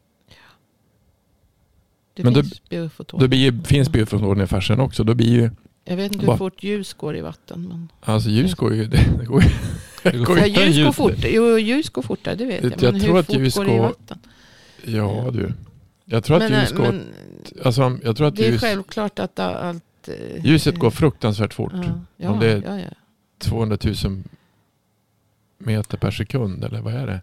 Det 2.14 2.24
Men 2.24 2.34
då- 2.34 2.42
finns 2.42 2.70
biofotoner. 2.70 3.22
Då 3.24 3.28
blir 3.28 3.64
finns 3.64 3.90
biofotoner 3.90 4.44
i 4.44 4.48
farsen 4.48 4.80
också. 4.80 5.04
Då 5.04 5.14
blir 5.14 5.30
ju, 5.30 5.50
Jag 5.84 5.96
vet 5.96 6.14
inte 6.14 6.26
hur 6.26 6.38
fort 6.38 6.64
ljus 6.64 6.94
går 6.94 7.18
i 7.18 7.22
vatten. 7.22 7.68
Men... 7.68 7.90
alltså 8.02 8.30
ljus 8.30 8.54
går 8.56 8.74
ju, 8.74 8.86
det, 8.86 8.98
det 9.20 9.26
går 9.26 9.44
ju 9.44 9.50
Det 10.04 10.18
går. 10.18 10.40
Ja, 10.40 10.46
ljus 10.46 10.86
går 10.86 10.92
fortare. 10.92 11.32
Jo, 11.32 11.58
ljus 11.60 11.90
går 11.90 12.02
fortare, 12.02 12.36
det 12.36 12.46
vet 12.46 12.64
jag. 12.64 12.72
Jag 12.84 12.92
Men 12.94 13.02
tror 13.02 13.12
hur 13.14 13.20
att 13.20 13.26
fort 13.26 13.36
ljus 13.36 13.56
går 13.56 13.66
det 13.66 13.72
i 13.74 13.78
går- 13.78 13.84
vatten? 13.84 14.20
Ja 14.86 15.30
du. 15.34 15.54
Jag 16.06 16.24
tror 16.24 16.38
att 16.44 16.52
men, 16.52 16.62
ljus 16.62 16.72
äh, 16.72 16.78
går, 16.78 16.86
men 16.86 17.02
alltså 17.64 17.98
jag 18.04 18.18
tror 18.18 18.28
att 18.28 18.36
det 18.36 18.48
är 18.48 18.52
ljus, 18.52 18.62
självklart 18.62 19.20
att 19.20 19.40
allt... 19.40 19.84
eh, 20.08 20.46
ljuset 20.46 20.76
går 20.76 20.88
eh, 20.88 20.92
fruktansvärt 20.92 21.54
fort. 21.54 21.72
Ja, 21.76 21.84
ja, 22.18 22.30
Om 22.30 22.40
det 22.40 22.52
är- 22.52 22.78
ja. 22.80 22.90
200 23.40 23.78
000 23.84 24.24
meter 25.66 25.98
per 25.98 26.12
sekund 26.12 26.64
eller 26.64 26.82
vad 26.82 26.94
är 26.94 27.08
det? 27.08 27.22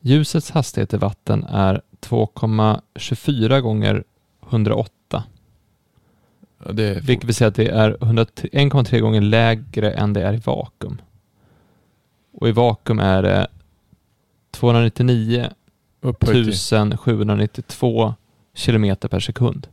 Ljusets 0.00 0.50
hastighet 0.50 0.94
i 0.94 0.96
vatten 0.96 1.44
är 1.44 1.80
2,24 2.00 3.60
gånger 3.60 4.04
108. 4.50 5.24
Ja, 6.66 6.72
det 6.72 6.84
är 6.84 7.00
Vilket 7.00 7.24
vill 7.28 7.34
säga 7.34 7.48
att 7.48 7.54
det 7.54 7.68
är 7.68 7.96
100 8.00 8.24
1,3 8.24 9.00
gånger 9.00 9.20
lägre 9.20 9.92
än 9.92 10.12
det 10.12 10.22
är 10.22 10.32
i 10.34 10.36
vakuum. 10.36 11.00
Och 12.32 12.48
i 12.48 12.52
vakuum 12.52 12.98
är 12.98 13.22
det 13.22 13.46
299 14.50 15.50
upphöjt 16.00 16.68
till- 16.68 16.96
792 16.96 18.14
kilometer 18.54 19.08
per 19.08 19.20
sekund. 19.20 19.66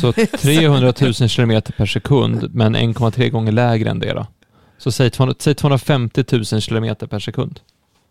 Så 0.00 0.12
300 0.38 0.92
000 1.00 1.14
kilometer 1.14 1.72
per 1.72 1.86
sekund, 1.86 2.54
men 2.54 2.76
1,3 2.76 3.30
gånger 3.30 3.52
lägre 3.52 3.90
än 3.90 3.98
det 3.98 4.12
då. 4.12 4.26
Så 4.84 4.92
säg, 4.92 5.10
200, 5.10 5.34
säg 5.38 5.54
250 5.54 6.24
000 6.32 6.44
kilometer 6.44 7.06
per 7.06 7.18
sekund. 7.18 7.60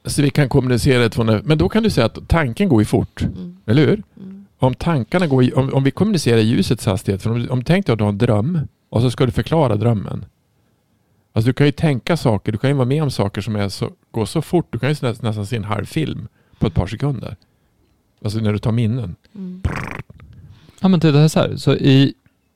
Så 0.05 0.21
vi 0.21 0.29
kan 0.29 0.49
kommunicera 0.49 1.09
200, 1.09 1.41
men 1.45 1.57
då 1.57 1.69
kan 1.69 1.83
du 1.83 1.89
säga 1.89 2.05
att 2.05 2.27
tanken 2.27 2.69
går 2.69 2.81
ju 2.81 2.85
fort, 2.85 3.21
Mm, 3.21 3.57
eller 3.65 3.85
hur? 3.85 4.03
mm, 4.19 4.45
Om 4.59 4.73
tankarna 4.75 5.27
går 5.27 5.43
i, 5.43 5.51
om, 5.53 5.73
om 5.73 5.83
vi 5.83 5.91
kommunicerar 5.91 6.37
i 6.37 6.41
ljusets 6.41 6.85
hastighet, 6.85 7.21
för 7.23 7.29
om, 7.31 7.47
om 7.49 7.63
tänk 7.63 7.85
dig 7.85 7.93
att 7.93 7.97
du 7.99 8.03
har 8.03 8.09
en 8.11 8.17
dröm 8.17 8.59
och 8.89 9.01
så 9.01 9.11
ska 9.11 9.25
du 9.25 9.31
förklara 9.31 9.75
drömmen. 9.75 10.25
Alltså 11.33 11.47
du 11.49 11.53
kan 11.53 11.65
ju 11.65 11.71
tänka 11.71 12.17
saker, 12.17 12.51
du 12.51 12.57
kan 12.57 12.69
ju 12.69 12.75
vara 12.75 12.85
med 12.87 13.03
om 13.03 13.11
saker 13.11 13.41
som 13.41 13.55
är 13.55 13.69
så, 13.69 13.91
går 14.11 14.25
så 14.25 14.41
fort, 14.41 14.67
du 14.71 14.79
kan 14.79 14.89
ju 14.89 14.95
nästan, 15.01 15.15
nästan 15.29 15.45
se 15.45 15.55
en 15.55 15.63
halv 15.63 15.85
film 15.85 16.27
på 16.59 16.67
ett 16.67 16.73
par 16.73 16.87
sekunder. 16.87 17.35
Alltså 18.23 18.39
när 18.39 18.53
du 18.53 18.59
tar 18.59 18.71
minnen. 18.71 19.15
mm. 19.35 19.61
Ja, 20.81 20.87
men 20.87 20.99
det 20.99 21.07
är 21.09 21.27
så 21.27 21.39
här. 21.39 21.55
Så 21.55 21.73
i, 21.75 22.13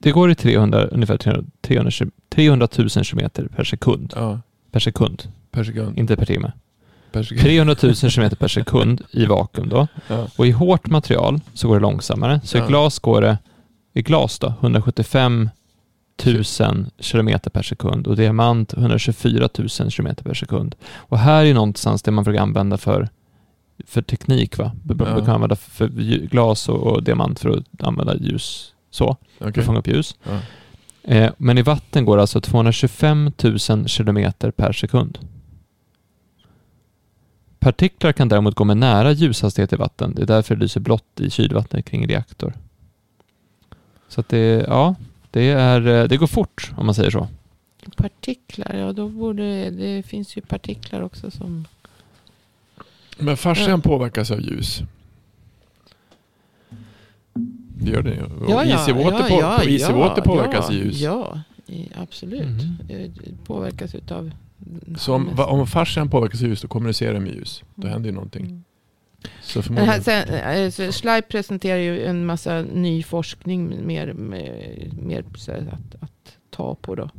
det 0.07 0.11
går 0.13 0.31
i 0.31 0.35
300, 0.35 0.85
ungefär 0.87 1.17
300, 1.17 1.43
300, 1.61 1.91
300 2.29 2.67
000 2.77 2.89
kilometer 2.89 3.47
per 3.55 3.63
sekund. 3.63 4.13
Ja, 4.15 4.39
Per 4.71 4.79
sekund, 4.79 5.23
per 5.51 5.63
sekund. 5.63 5.97
inte 5.99 6.15
per 6.15 6.25
timme. 6.25 6.51
Per 7.11 7.23
sekund. 7.23 7.41
300 7.41 7.75
000 7.83 7.95
kilometer 7.95 8.35
per 8.35 8.47
sekund 8.47 9.01
i 9.11 9.25
vakuum 9.25 9.69
då. 9.69 9.87
Ja. 10.07 10.27
Och 10.37 10.47
i 10.47 10.51
hårt 10.51 10.87
material 10.87 11.39
så 11.53 11.67
går 11.67 11.75
det 11.75 11.81
långsammare. 11.81 12.41
Så 12.43 12.57
Ja. 12.57 12.65
i 12.65 12.67
glas 12.67 12.99
går 12.99 13.21
det, 13.21 13.37
i 13.93 14.01
glas 14.01 14.39
då, 14.39 14.53
175 14.61 15.49
000 16.25 16.43
kilometer 16.99 17.49
per 17.49 17.61
sekund 17.61 18.07
och 18.07 18.15
diamant 18.15 18.73
124 18.73 19.49
000 19.57 19.69
kilometer 19.69 20.23
per 20.23 20.33
sekund. 20.33 20.75
Och 20.95 21.19
här 21.19 21.45
är 21.45 21.53
någonstans 21.53 22.01
det 22.03 22.11
man 22.11 22.25
försöker 22.25 22.41
använda 22.41 22.77
för, 22.77 23.09
för 23.85 24.01
teknik. 24.01 24.57
Va? 24.57 24.71
Man 24.83 24.97
Ja. 25.17 25.25
kan 25.25 25.35
använda 25.35 25.55
för 25.55 25.87
glas 26.27 26.69
och, 26.69 26.83
och 26.87 27.03
diamant 27.03 27.39
för 27.39 27.49
att 27.49 27.83
använda 27.83 28.15
ljus 28.15 28.73
så, 28.97 29.17
för 29.37 29.49
Okej. 29.49 29.59
att 29.61 29.65
fånga 29.65 29.79
upp 29.79 29.87
ljus. 29.87 30.15
Ja. 30.23 30.39
Eh, 31.03 31.31
men 31.37 31.57
i 31.57 31.61
vatten 31.61 32.05
går 32.05 32.17
det 32.17 32.21
alltså 32.23 32.41
225 32.41 33.31
000 33.43 33.87
kilometer 33.87 34.51
per 34.51 34.71
sekund. 34.71 35.19
Partiklar 37.59 38.11
kan 38.11 38.29
däremot 38.29 38.55
gå 38.55 38.63
med 38.63 38.77
nära 38.77 39.11
ljushastighet 39.11 39.73
i 39.73 39.75
vatten. 39.75 40.13
Det 40.15 40.21
är 40.21 40.25
därför 40.25 40.55
det 40.55 40.61
lyser 40.61 40.79
blått 40.79 41.19
i 41.19 41.29
kylvattnet 41.29 41.85
kring 41.85 42.03
en 42.03 42.09
reaktor. 42.09 42.53
Så 44.07 44.21
att 44.21 44.29
det, 44.29 44.65
ja, 44.67 44.95
det, 45.31 45.49
är, 45.49 45.87
eh, 45.87 46.03
det 46.03 46.17
går 46.17 46.27
fort 46.27 46.71
om 46.77 46.85
man 46.85 46.95
säger 46.95 47.11
så. 47.11 47.27
Partiklar, 47.95 48.75
ja 48.75 48.91
då 48.93 49.09
borde 49.09 49.69
det 49.69 50.03
finns 50.05 50.37
ju 50.37 50.41
partiklar 50.41 51.01
också 51.01 51.31
som... 51.31 51.65
Men 53.17 53.37
farsan 53.37 53.69
Ja. 53.69 53.77
påverkas 53.77 54.31
av 54.31 54.41
ljus. 54.41 54.81
Det 57.81 57.91
gör 57.91 58.01
det 58.01 58.13
ju. 58.13 58.21
Och 58.23 58.51
Ja, 58.51 58.65
ja, 58.65 58.71
easy 58.71 58.91
water, 58.93 59.17
ja, 59.19 59.27
på, 59.27 59.33
ja, 59.41 59.57
på 59.63 59.69
ja, 59.69 59.97
water 59.97 60.21
påverkas 60.21 60.65
ja, 60.69 60.75
i 60.75 60.77
ljus. 60.77 60.99
Ja, 61.01 61.41
i, 61.67 61.89
absolut. 61.95 62.41
Eh, 62.43 62.87
det 62.89 63.11
Påverkas 63.45 63.95
utav... 63.95 64.31
Så 64.97 65.13
om, 65.13 65.35
va- 65.35 65.45
om 65.45 65.67
farsan 65.67 66.09
påverkas 66.09 66.41
av 66.41 66.47
ljus, 66.47 66.61
då 66.61 66.67
kommunicerar 66.67 67.13
de 67.13 67.19
med 67.19 67.33
ljus. 67.33 67.63
Då 67.75 67.81
Mm. 67.87 67.93
händer 67.93 68.09
ju 68.09 68.13
någonting. 68.15 68.45
Mm. 68.45 68.63
Så 69.41 69.61
Men 69.69 69.77
här, 69.77 70.01
förmodligen. 70.01 70.03
sen, 70.03 70.83
eh, 70.83 70.91
så 70.91 70.91
Schleip 70.91 71.27
presenterar 71.29 71.77
ju 71.77 72.05
en 72.05 72.25
massa 72.25 72.61
ny 72.61 73.03
forskning 73.03 73.87
mer, 73.87 74.13
mer, 74.13 74.89
mer 75.01 75.23
att, 75.71 76.03
att 76.03 76.37
ta 76.49 76.75
på. 76.75 76.95
Då. 76.95 77.09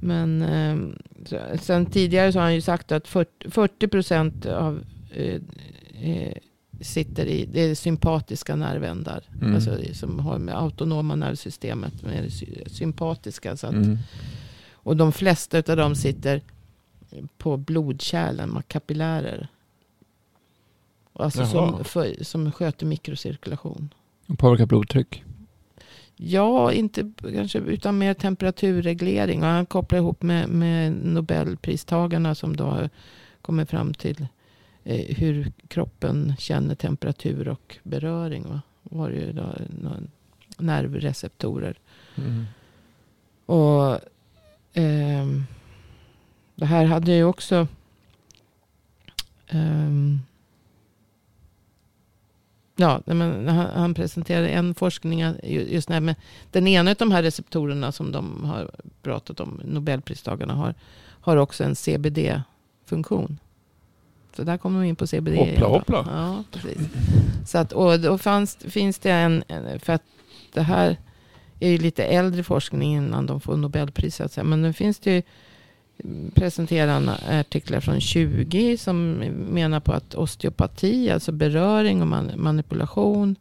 Men 0.00 0.42
eh, 0.42 0.76
så, 1.24 1.38
sen 1.60 1.86
tidigare 1.86 2.32
så 2.32 2.38
har 2.38 2.44
han 2.44 2.54
ju 2.54 2.60
sagt 2.60 2.92
att 2.92 3.08
40, 3.08 3.50
40 3.50 3.88
procent 3.88 4.46
av 4.46 4.80
eh, 5.14 5.40
eh, 6.02 6.32
sitter 6.84 7.26
i 7.26 7.46
det 7.52 7.60
är 7.60 7.74
sympatiska 7.74 8.56
nervändar. 8.56 9.24
Mm. 9.42 9.54
Alltså, 9.54 9.78
som 9.92 10.18
har 10.18 10.38
med 10.38 10.56
autonoma 10.56 11.16
nervsystemet 11.16 12.02
med 12.02 12.32
sympatiska. 12.66 13.56
Så 13.56 13.66
att, 13.66 13.74
Mm. 13.74 13.98
Och 14.72 14.96
de 14.96 15.12
flesta 15.12 15.58
av 15.58 15.76
dem 15.76 15.94
sitter 15.94 16.40
på 17.38 17.56
blodkärlen, 17.56 18.62
kapillärer. 18.68 19.48
Alltså 21.12 21.40
Jaha. 21.40 21.50
som, 21.50 21.84
för, 21.84 22.24
som 22.24 22.52
sköter 22.52 22.86
mikrocirkulation. 22.86 23.94
Och 24.26 24.38
påverkar 24.38 24.66
blodtryck. 24.66 25.24
Ja, 26.16 26.72
inte 26.72 27.12
kanske 27.34 27.58
utan 27.58 27.98
mer 27.98 28.14
temperaturreglering. 28.14 29.42
Och 29.42 29.48
han 29.48 29.66
kopplar 29.66 29.98
ihop 29.98 30.22
med, 30.22 30.48
med 30.48 30.92
Nobelpristagarna 30.92 32.34
som 32.34 32.56
då 32.56 32.88
kommit 33.42 33.70
fram 33.70 33.94
till 33.94 34.26
eh, 34.84 35.16
hur 35.16 35.52
kroppen 35.68 36.34
känner 36.38 36.74
temperatur 36.74 37.48
och 37.48 37.76
beröring. 37.82 38.48
Va? 38.48 38.60
Var 38.82 39.10
det 39.10 39.16
ju 39.16 39.32
då 39.32 39.54
nervreceptorer. 40.58 41.78
Mm. 42.16 42.44
Och 43.46 43.98
ehm, 44.72 45.44
det 46.54 46.66
här 46.66 46.84
hade 46.84 47.12
ju 47.12 47.24
också 47.24 47.68
ehm, 49.48 50.18
Ja, 52.76 53.00
men 53.06 53.48
han, 53.48 53.66
han 53.66 53.94
presenterade 53.94 54.48
en 54.48 54.74
forskning 54.74 55.20
ju- 55.42 55.68
just 55.68 55.88
när 55.88 56.00
med 56.00 56.14
den 56.50 56.66
ena 56.66 56.90
av 56.90 56.96
de 56.96 57.10
här 57.12 57.22
receptorerna 57.22 57.92
som 57.92 58.12
de 58.12 58.44
har 58.44 58.70
pratat 59.02 59.40
om, 59.40 59.60
Nobelpristagarna 59.64 60.54
har, 60.54 60.74
har 61.20 61.36
också 61.36 61.64
en 61.64 61.74
CBD-funktion. 61.74 63.38
Där 64.42 64.56
kommer 64.58 64.80
de 64.80 64.88
in 64.88 64.96
på 64.96 65.06
CBD. 65.06 65.36
Hoppla, 65.36 65.66
hoppla. 65.66 66.06
Ja, 66.10 66.44
precis. 66.52 66.88
Så 67.46 67.58
att, 67.58 67.72
och 67.72 68.00
då 68.00 68.18
fanns, 68.18 68.56
finns 68.56 68.98
det 68.98 69.10
en, 69.10 69.44
för 69.78 69.92
att 69.92 70.02
det 70.52 70.62
här 70.62 70.96
är 71.60 71.70
ju 71.70 71.78
lite 71.78 72.04
äldre 72.04 72.42
forskning 72.42 72.96
innan 72.96 73.26
de 73.26 73.40
får 73.40 73.56
Nobelpris. 73.56 74.16
så 74.16 74.24
att 74.24 74.32
säga. 74.32 74.44
Men 74.44 74.62
nu 74.62 74.72
finns 74.72 74.98
det 74.98 75.10
ju 75.10 75.22
presenterar 76.34 76.92
han 76.92 77.08
artiklar 77.08 77.80
från 77.80 78.00
20 78.00 78.76
som 78.78 79.12
menar 79.50 79.80
på 79.80 79.92
att 79.92 80.14
osteopati, 80.14 81.10
alltså 81.10 81.32
beröring 81.32 82.02
och 82.02 82.08
man, 82.08 82.32
manipulation, 82.36 83.36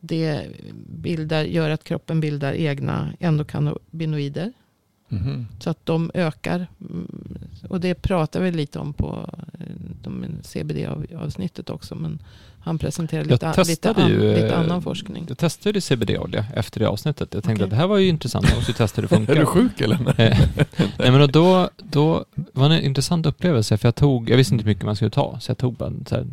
det 0.00 0.46
bildar, 0.86 1.42
gör 1.42 1.70
att 1.70 1.84
kroppen 1.84 2.20
bildar 2.20 2.52
egna 2.52 3.12
endokannabinoider. 3.20 4.52
Mhm. 5.14 5.46
Så 5.58 5.70
att 5.70 5.86
de 5.86 6.10
ökar. 6.14 6.66
Mm, 6.80 7.08
Och 7.68 7.80
det 7.80 7.94
pratar 7.94 8.40
vi 8.40 8.50
lite 8.52 8.78
om 8.78 8.92
på 8.92 9.28
eh, 9.58 10.20
CBD-avsnittet 10.42 11.70
också. 11.70 11.94
Men 11.94 12.18
han 12.60 12.78
presenterade 12.78 13.28
lite, 13.30 13.46
lite, 13.48 13.64
testade 13.64 14.02
an, 14.02 14.10
ju, 14.10 14.34
lite 14.34 14.48
eh, 14.48 14.60
annan 14.60 14.82
forskning. 14.82 15.24
Jag 15.28 15.38
testade 15.38 15.80
CBD-olja 15.80 16.44
efter 16.54 16.80
det 16.80 16.86
avsnittet. 16.88 17.34
Jag 17.34 17.44
tänkte 17.44 17.52
Okej. 17.52 17.64
att 17.64 17.70
det 17.70 17.76
här 17.76 17.86
var 17.86 17.98
ju 17.98 18.08
intressant, 18.08 18.48
jag 18.48 18.56
måste 18.56 18.72
testa 18.72 19.00
hur 19.00 19.08
det 19.08 19.08
funkar. 19.16 19.34
Är 19.36 19.40
du 19.40 19.46
sjuk 19.46 19.80
eller? 19.80 20.20
Eh, 20.20 20.38
Nej 20.98 21.10
men 21.10 21.30
då, 21.32 21.68
då 21.82 22.24
var 22.52 22.68
det 22.68 22.74
en 22.78 22.82
intressant 22.84 23.26
upplevelse 23.26 23.76
för 23.78 23.88
jag 23.88 23.94
tog, 23.94 24.30
jag 24.30 24.36
visste 24.36 24.54
inte 24.54 24.64
hur 24.64 24.70
mycket 24.70 24.84
man 24.84 24.96
skulle 24.96 25.10
ta 25.10 25.40
så 25.40 25.50
jag 25.50 25.58
tog 25.58 25.74
bara 25.74 25.92
så 26.06 26.14
här, 26.14 26.26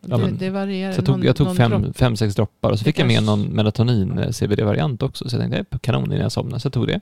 ja, 0.00 0.16
det, 0.16 0.22
men- 0.24 0.36
det 0.38 0.50
varierar. 0.50 0.92
så 0.92 0.98
jag 0.98 1.06
tog, 1.06 1.24
jag 1.24 1.36
tog 1.36 1.56
fem, 1.56 1.70
dropp. 1.82 1.96
fem, 1.96 2.16
sex 2.16 2.34
droppar 2.34 2.70
och 2.70 2.78
så 2.78 2.84
Det 2.84 2.88
fick 2.88 2.98
jag 2.98 3.06
med 3.06 3.16
kanske- 3.16 3.30
någon 3.36 3.42
melatonin 3.46 4.32
CBD-variant 4.32 5.02
också 5.02 5.28
så 5.28 5.36
jag 5.36 5.50
tänkte 5.50 5.78
kanon 5.78 6.04
innan 6.06 6.18
jag 6.22 6.32
somnade 6.32 6.60
så 6.60 6.66
jag 6.66 6.72
tog 6.72 6.86
det. 6.86 7.00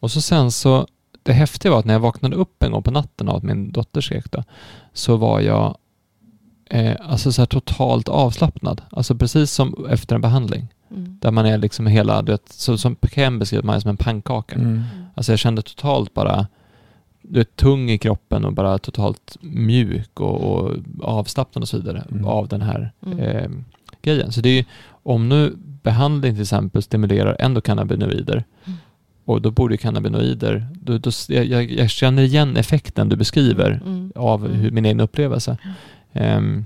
Och 0.00 0.10
så 0.10 0.20
sen 0.20 0.50
så, 0.50 0.86
det 1.22 1.32
häftiga 1.32 1.72
var 1.72 1.78
att 1.78 1.84
när 1.84 1.94
jag 1.94 2.00
vaknade 2.00 2.36
upp 2.36 2.62
en 2.62 2.72
gång 2.72 2.82
på 2.82 2.90
natten 2.90 3.28
av 3.28 3.36
att 3.36 3.42
min 3.42 3.72
dotter 3.72 4.00
skrek 4.00 4.30
då, 4.30 4.44
så 4.92 5.16
var 5.16 5.40
jag 5.40 5.76
eh, 6.70 6.96
alltså 7.00 7.32
så 7.32 7.42
här 7.42 7.46
totalt 7.46 8.08
avslappnad. 8.08 8.82
Alltså 8.90 9.14
precis 9.14 9.52
som 9.52 9.86
efter 9.90 10.14
en 10.14 10.20
behandling. 10.20 10.68
Mm. 10.90 11.18
Där 11.20 11.30
man 11.30 11.46
är 11.46 11.58
liksom 11.58 11.86
hela, 11.86 12.22
du 12.22 12.32
vet, 12.32 12.48
så, 12.52 12.78
som 12.78 12.96
Ken 13.14 13.38
beskriver 13.38 13.64
man 13.64 13.76
är 13.76 13.80
som 13.80 13.90
en 13.90 13.96
pannkaka. 13.96 14.54
Mm. 14.54 14.82
Alltså 15.14 15.32
jag 15.32 15.38
kände 15.38 15.62
totalt 15.62 16.14
bara 16.14 16.46
du 17.22 17.38
vet, 17.38 17.56
tung 17.56 17.90
i 17.90 17.98
kroppen 17.98 18.44
och 18.44 18.52
bara 18.52 18.78
totalt 18.78 19.36
mjuk 19.40 20.20
och, 20.20 20.40
och 20.40 20.76
avslappnad 21.02 21.62
och 21.62 21.68
så 21.68 21.76
vidare 21.76 22.04
Mm. 22.10 22.24
av 22.24 22.48
den 22.48 22.62
här 22.62 22.92
Mm. 23.06 23.18
eh, 23.18 23.50
grejen. 24.02 24.32
Så 24.32 24.40
det 24.40 24.48
är 24.48 24.54
ju, 24.56 24.64
om 25.02 25.28
nu 25.28 25.52
behandling 25.82 26.32
till 26.34 26.42
exempel 26.42 26.82
stimulerar 26.82 27.36
endokannabinoider 27.38 28.44
Mm. 28.64 28.78
Och 29.24 29.42
då 29.42 29.50
borde 29.50 29.76
cannabinoider, 29.76 30.66
då, 30.72 30.98
då, 30.98 31.10
jag, 31.28 31.70
jag, 31.72 31.90
känner 31.90 32.22
igen 32.22 32.56
effekten 32.56 33.08
du 33.08 33.16
beskriver 33.16 33.70
Mm. 33.86 34.12
av 34.14 34.46
Mm. 34.46 34.58
hur, 34.58 34.70
min 34.70 34.84
egen 34.84 35.00
upplevelse. 35.00 35.56
Ehm, 36.12 36.64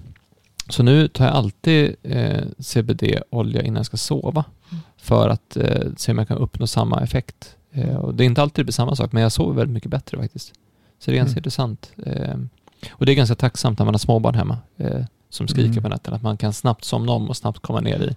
så 0.69 0.83
nu 0.83 1.09
tar 1.09 1.25
jag 1.25 1.35
alltid 1.35 1.97
eh, 2.03 2.43
CBD-olja 2.59 3.63
innan 3.63 3.77
jag 3.77 3.87
ska 3.87 3.97
sova 3.97 4.45
Mm. 4.71 4.83
för 4.97 5.29
att 5.29 5.57
eh, 5.57 5.81
se 5.97 6.13
om 6.13 6.19
jag 6.19 6.29
kan 6.29 6.39
uppnå 6.39 6.67
samma 6.67 7.01
effekt. 7.01 7.57
Eh, 7.73 7.97
och 7.97 8.15
det 8.15 8.25
är 8.25 8.27
inte 8.27 8.43
alltid 8.43 8.63
det 8.63 8.65
blir 8.65 8.73
samma 8.73 8.97
sak, 8.97 9.13
men 9.13 9.23
jag 9.23 9.33
sover 9.33 9.55
väldigt 9.55 9.75
mycket 9.75 9.91
bättre 9.91 10.19
faktiskt. 10.19 10.53
Så 10.99 11.11
det 11.11 11.17
är 11.17 11.17
ganska 11.17 11.33
Mm. 11.33 11.39
intressant. 11.39 11.93
Ehm, 12.07 12.49
och 12.91 13.07
det 13.07 13.13
är 13.13 13.17
ganska 13.17 13.35
tacksamt 13.35 13.79
när 13.79 13.85
man 13.87 13.95
har 13.95 13.99
småbarn 13.99 14.35
hemma 14.35 14.59
eh, 14.77 15.05
som 15.31 15.49
skriker 15.49 15.71
Mm. 15.71 15.83
på 15.83 15.89
nätterna, 15.89 16.17
att 16.17 16.23
man 16.23 16.37
kan 16.37 16.53
snabbt 16.53 16.85
somna 16.85 17.13
om 17.13 17.29
och 17.29 17.37
snabbt 17.37 17.59
komma 17.59 17.81
ner 17.81 17.99
i 18.03 18.17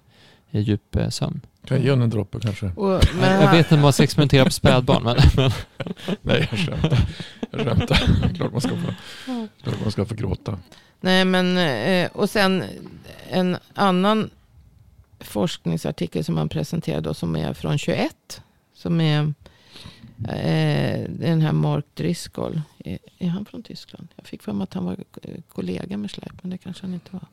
djup 0.52 0.96
eh, 0.96 1.10
sömn. 1.10 1.42
Kan 1.66 1.78
jag 1.78 1.84
ge 1.84 1.90
honom 1.90 2.04
en 2.04 2.10
droppe 2.10 2.40
kanske? 2.40 2.66
Och, 2.76 3.04
men 3.20 3.42
jag 3.42 3.52
vet 3.52 3.66
inte 3.66 3.76
om 3.76 3.82
man 3.82 3.94
ska 3.94 4.04
experimentera 4.04 4.46
på 4.46 4.52
spädbarn, 4.52 5.04
men, 5.04 5.18
men 5.36 5.52
Nej, 6.22 6.48
jag 6.52 6.60
skämtar. 6.60 7.08
Jag 7.52 7.62
skämtar. 7.62 8.34
Klart 8.36 8.52
man 8.52 8.62
ska 8.62 8.70
få, 8.70 8.94
klart 9.64 9.82
man 9.82 9.92
ska 9.92 10.06
få 10.06 10.16
gråta. 10.16 10.60
Nej, 11.00 11.26
men 11.26 11.58
eh, 11.58 12.10
och 12.14 12.30
sen 12.30 12.64
en 13.30 13.58
annan 13.74 14.30
forskningsartikel 15.20 16.24
som 16.24 16.38
han 16.38 16.50
presenterade 16.50 17.10
då, 17.10 17.14
som 17.14 17.36
är 17.36 17.54
från 17.54 17.78
21. 17.78 18.42
Som 18.74 19.02
är 19.02 19.34
eh, 20.28 21.10
den 21.10 21.42
här 21.42 21.52
Mark 21.52 21.86
Driscoll. 21.94 22.62
Är, 22.86 23.00
är 23.18 23.28
han 23.28 23.46
från 23.46 23.64
Tyskland? 23.64 24.08
Jag 24.16 24.26
fick 24.26 24.44
för 24.44 24.54
mig 24.54 24.64
att 24.64 24.74
han 24.74 24.86
var 24.86 24.98
kollega 25.50 25.98
med 25.98 26.12
Schleip, 26.12 26.44
men 26.44 26.50
det 26.50 26.58
kanske 26.58 26.84
han 26.84 26.94
inte 26.94 27.10
var. 27.12 27.26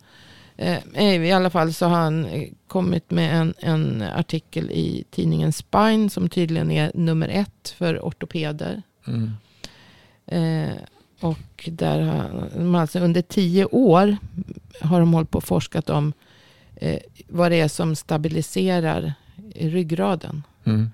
Eh, 0.56 0.78
eh, 0.94 1.22
I 1.22 1.32
alla 1.32 1.50
fall 1.50 1.72
så 1.72 1.86
har 1.86 1.96
han 1.96 2.24
eh, 2.24 2.48
kommit 2.66 3.10
med 3.10 3.40
en, 3.40 3.54
en 3.58 4.02
artikel 4.02 4.70
i 4.70 5.04
tidningen 5.10 5.52
Spine 5.52 6.10
som 6.10 6.28
tydligen 6.28 6.70
är 6.70 6.90
nummer 6.94 7.28
ett 7.28 7.68
för 7.68 7.98
ortopeder. 7.98 8.82
Mm. 9.06 9.32
Eh, 10.26 10.76
och 11.20 11.68
där 11.72 12.00
har 12.00 12.80
alltså 12.80 12.98
under 12.98 13.22
tio 13.22 13.64
år 13.64 14.16
har 14.80 15.00
de 15.00 15.14
hållit 15.14 15.30
på 15.30 15.38
och 15.38 15.44
forskat 15.44 15.90
om 15.90 16.12
eh, 16.76 16.98
vad 17.28 17.50
det 17.50 17.60
är 17.60 17.68
som 17.68 17.96
stabiliserar 17.96 19.14
ryggraden. 19.54 20.42
Mm. 20.64 20.90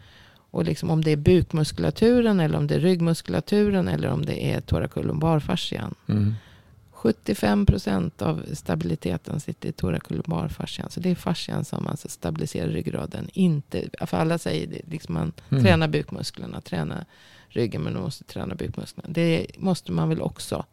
Och 0.50 0.64
liksom 0.64 0.90
om 0.90 1.04
det 1.04 1.10
är 1.10 1.16
bukmuskulaturen 1.16 2.40
eller 2.40 2.58
om 2.58 2.66
det 2.66 2.74
är 2.74 2.80
ryggmuskulaturen 2.80 3.88
eller 3.88 4.08
om 4.08 4.24
det 4.24 4.52
är 4.52 4.60
thoracolumbarfascian. 4.60 5.94
Mm. 6.08 6.34
75 7.00 7.66
procent 7.66 8.22
av 8.22 8.44
stabiliteten 8.52 9.40
sitter 9.40 9.68
i 9.68 9.72
thoracolumbarfascian. 9.72 10.90
Så 10.90 11.00
det 11.00 11.10
är 11.10 11.14
fascian 11.14 11.64
som 11.64 11.86
alltså 11.86 12.08
stabiliserar 12.08 12.68
ryggraden. 12.68 13.28
Inte, 13.32 13.88
för 14.06 14.16
alla 14.16 14.38
säger 14.38 14.66
det, 14.66 14.80
liksom 14.90 15.14
man 15.14 15.32
Mm. 15.50 15.64
tränar 15.64 15.88
bukmusklerna, 15.88 16.60
tränar 16.60 17.04
ryggen 17.48 17.82
men 17.82 17.92
man 17.92 18.02
måste 18.02 18.24
träna 18.24 18.54
bukmusklerna. 18.54 19.08
Det 19.12 19.46
måste 19.58 19.92
man 19.92 20.08
väl 20.08 20.20
också. 20.20 20.64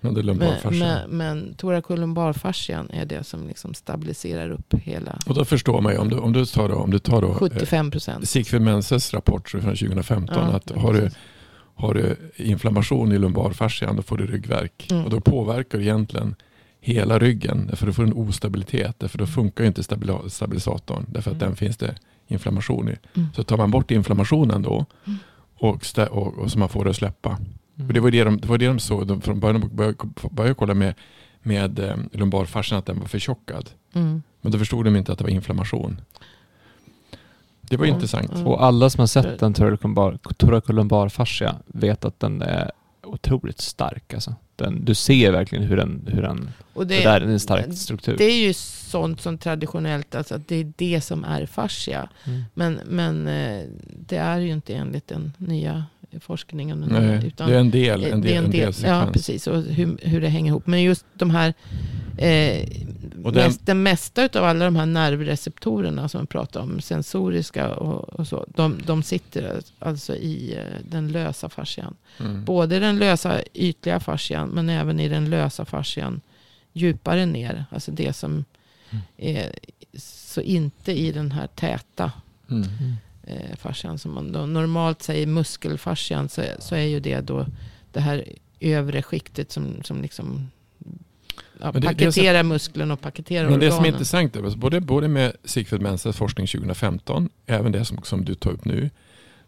Men 0.00 0.14
det 0.14 0.20
är 0.20 0.24
Men, 0.70 0.78
men, 0.78 1.10
men 1.10 1.54
thoracolumbarfascian 1.54 2.90
är 2.90 3.04
det 3.04 3.24
som 3.24 3.48
liksom 3.48 3.74
stabiliserar 3.74 4.50
upp 4.50 4.74
hela 4.74 5.18
Och 5.26 5.34
då 5.34 5.44
förstår 5.44 5.80
man 5.80 5.92
ju 5.92 5.98
om 5.98 6.08
du, 6.08 6.16
om 6.18 6.32
du 6.32 6.46
tar 6.46 6.68
då, 6.68 6.74
om 6.74 6.90
du 6.90 6.98
tar 6.98 7.22
då 7.22 7.28
eh, 7.28 7.34
75 7.34 7.90
procent. 7.90 8.28
Sigfrid 8.28 8.62
Menses 8.62 9.14
rapport 9.14 9.48
från 9.48 9.60
2015 9.60 10.36
Ja, 10.50 10.56
att 10.56 10.70
har 10.70 10.92
du, 10.92 11.00
precis. 11.00 11.18
Har 11.82 11.94
du 11.94 12.16
inflammation 12.36 13.12
i 13.12 13.18
lumbarfascian 13.18 13.96
då 13.96 14.02
får 14.02 14.16
du 14.16 14.26
ryggvärk. 14.26 14.86
Mm. 14.90 15.04
Och 15.04 15.10
då 15.10 15.20
påverkar 15.20 15.78
du 15.78 15.84
egentligen 15.84 16.34
hela 16.80 17.18
ryggen 17.18 17.70
för 17.76 17.86
du 17.86 17.92
får 17.92 18.02
en 18.02 18.12
ostabilitet. 18.12 18.98
Därför 18.98 19.18
då 19.18 19.26
funkar 19.26 19.64
ju 19.64 19.68
inte 19.68 19.82
stabilisatorn 20.30 21.06
därför 21.08 21.30
att 21.30 21.36
Mm. 21.36 21.48
den 21.48 21.56
finns 21.56 21.76
det 21.76 21.94
inflammation 22.28 22.88
i. 22.88 22.96
Mm. 23.16 23.28
Så 23.34 23.42
tar 23.42 23.56
man 23.56 23.70
bort 23.70 23.90
inflammationen 23.90 24.62
då 24.62 24.86
Mm. 25.06 25.18
och, 25.58 25.84
och, 26.10 26.38
och 26.38 26.50
så 26.50 26.58
man 26.58 26.68
får 26.68 26.84
det 26.84 26.90
att 26.90 26.96
släppa. 26.96 27.38
Och 27.88 27.92
det 27.94 28.00
var 28.00 28.10
det 28.10 28.24
de, 28.24 28.40
det 28.40 28.48
var 28.48 28.58
det 28.58 28.66
de 28.66 28.78
såg. 28.78 29.06
De 29.06 29.20
från 29.20 29.40
början 29.40 29.70
började, 29.72 29.96
började 30.30 30.54
kolla 30.54 30.74
med, 30.74 30.94
med 31.42 31.78
eh, 31.78 31.96
lumbarfascian 32.12 32.78
att 32.78 32.86
den 32.86 33.00
var 33.00 33.06
förtjockad. 33.06 33.70
Mm. 33.94 34.22
Men 34.40 34.52
då 34.52 34.58
förstod 34.58 34.84
de 34.84 34.96
inte 34.96 35.12
att 35.12 35.18
det 35.18 35.24
var 35.24 35.30
inflammation. 35.30 36.00
Det 37.72 37.78
var 37.78 37.86
intressant. 37.86 38.32
ja. 38.34 38.44
Och 38.44 38.64
alla 38.64 38.90
som 38.90 39.00
har 39.00 39.06
sett 39.06 39.42
en 39.42 39.54
thoracolumbar, 40.36 41.08
fascia 41.08 41.56
vet 41.66 42.04
att 42.04 42.20
den 42.20 42.42
är 42.42 42.70
otroligt 43.02 43.60
stark. 43.60 44.14
Alltså. 44.14 44.34
Den, 44.56 44.84
du 44.84 44.94
ser 44.94 45.32
verkligen 45.32 45.64
hur 45.64 45.76
den, 45.76 46.08
hur 46.12 46.22
den 46.22 46.50
Och 46.72 46.86
det, 46.86 47.04
där 47.04 47.20
är 47.20 47.26
en 47.26 47.40
stark 47.40 47.74
struktur. 47.74 48.16
Det 48.18 48.24
är 48.24 48.46
ju 48.46 48.52
sånt 48.54 49.20
som 49.20 49.38
traditionellt, 49.38 50.14
alltså 50.14 50.34
att 50.34 50.48
det 50.48 50.56
är 50.56 50.72
det 50.76 51.00
som 51.00 51.24
är 51.24 51.46
fascia. 51.46 52.08
Mm. 52.24 52.42
Men, 52.54 52.80
men 52.86 53.28
eh, 53.28 53.62
det 54.08 54.16
är 54.16 54.38
ju 54.38 54.52
inte 54.52 54.74
enligt 54.74 55.08
den 55.08 55.32
nya 55.38 55.84
forskningen. 56.20 56.86
Nej, 56.90 57.26
utan 57.26 57.48
det 57.48 57.56
är 57.56 57.60
en 57.60 57.70
del, 57.70 58.04
en 58.04 58.20
det 58.20 58.28
del, 58.28 58.36
är 58.36 58.44
en 58.44 58.50
del 58.50 58.74
Ja, 58.84 59.06
precis. 59.12 59.46
Och 59.46 59.62
hur, 59.62 59.98
hur 60.02 60.20
det 60.20 60.28
hänger 60.28 60.50
ihop. 60.50 60.66
Men 60.66 60.82
just 60.82 61.06
de 61.14 61.30
här, 61.30 61.54
eh, 62.18 62.68
den- 63.30 63.44
mest, 63.46 63.66
det 63.66 63.74
mesta 63.74 64.24
av 64.34 64.44
alla 64.44 64.64
de 64.64 64.76
här 64.76 64.86
nervreceptorerna 64.86 66.08
som 66.08 66.20
vi 66.20 66.26
pratar 66.26 66.60
om, 66.60 66.80
sensoriska 66.80 67.74
och, 67.74 68.08
och 68.08 68.26
så, 68.28 68.46
de, 68.54 68.78
de 68.86 69.02
sitter 69.02 69.60
alltså 69.78 70.14
i 70.16 70.54
eh, 70.54 70.80
den 70.90 71.08
lösa 71.12 71.48
fascian. 71.48 71.94
Mm. 72.20 72.44
Både 72.44 72.78
den 72.78 72.98
lösa 72.98 73.42
ytliga 73.54 74.00
fascian 74.00 74.48
men 74.48 74.68
även 74.68 75.00
i 75.00 75.08
den 75.08 75.30
lösa 75.30 75.64
fascian 75.64 76.20
djupare 76.72 77.26
ner. 77.26 77.64
Alltså 77.70 77.90
det 77.90 78.12
som 78.12 78.44
Mm. 78.90 79.04
är 79.16 79.52
så 79.98 80.40
inte 80.40 80.92
i 80.92 81.12
den 81.12 81.32
här 81.32 81.46
täta 81.46 82.12
Mm. 82.50 82.64
eh, 83.22 83.56
fascian 83.56 83.98
som 83.98 84.12
man 84.14 84.26
normalt 84.52 85.02
säger 85.02 85.26
muskelfascian 85.26 86.28
så, 86.28 86.42
så 86.58 86.74
är 86.74 86.82
ju 86.84 87.00
det 87.00 87.20
då 87.20 87.46
det 87.92 88.00
här 88.00 88.24
övre 88.60 89.02
skiktet 89.02 89.52
som, 89.52 89.82
som 89.84 90.02
liksom 90.02 90.50
ja, 91.60 91.72
Men 91.72 91.82
det- 91.82 92.32
det 92.32 92.42
musklerna 92.42 92.94
och 92.94 93.00
paketerar 93.00 93.50
Men 93.50 93.60
det 93.60 93.66
som 93.70 93.74
är 93.74 93.80
organen. 93.80 93.94
intressant 93.94 94.36
är, 94.36 94.56
både, 94.56 94.80
både 94.80 95.08
med 95.08 95.32
Sigfrid 95.44 95.80
Menses 95.82 96.16
forskning 96.16 96.46
2015, 96.46 97.28
även 97.46 97.72
det 97.72 97.84
som, 97.84 97.98
som 98.02 98.24
du 98.24 98.34
tar 98.34 98.50
upp 98.50 98.64
nu. 98.64 98.90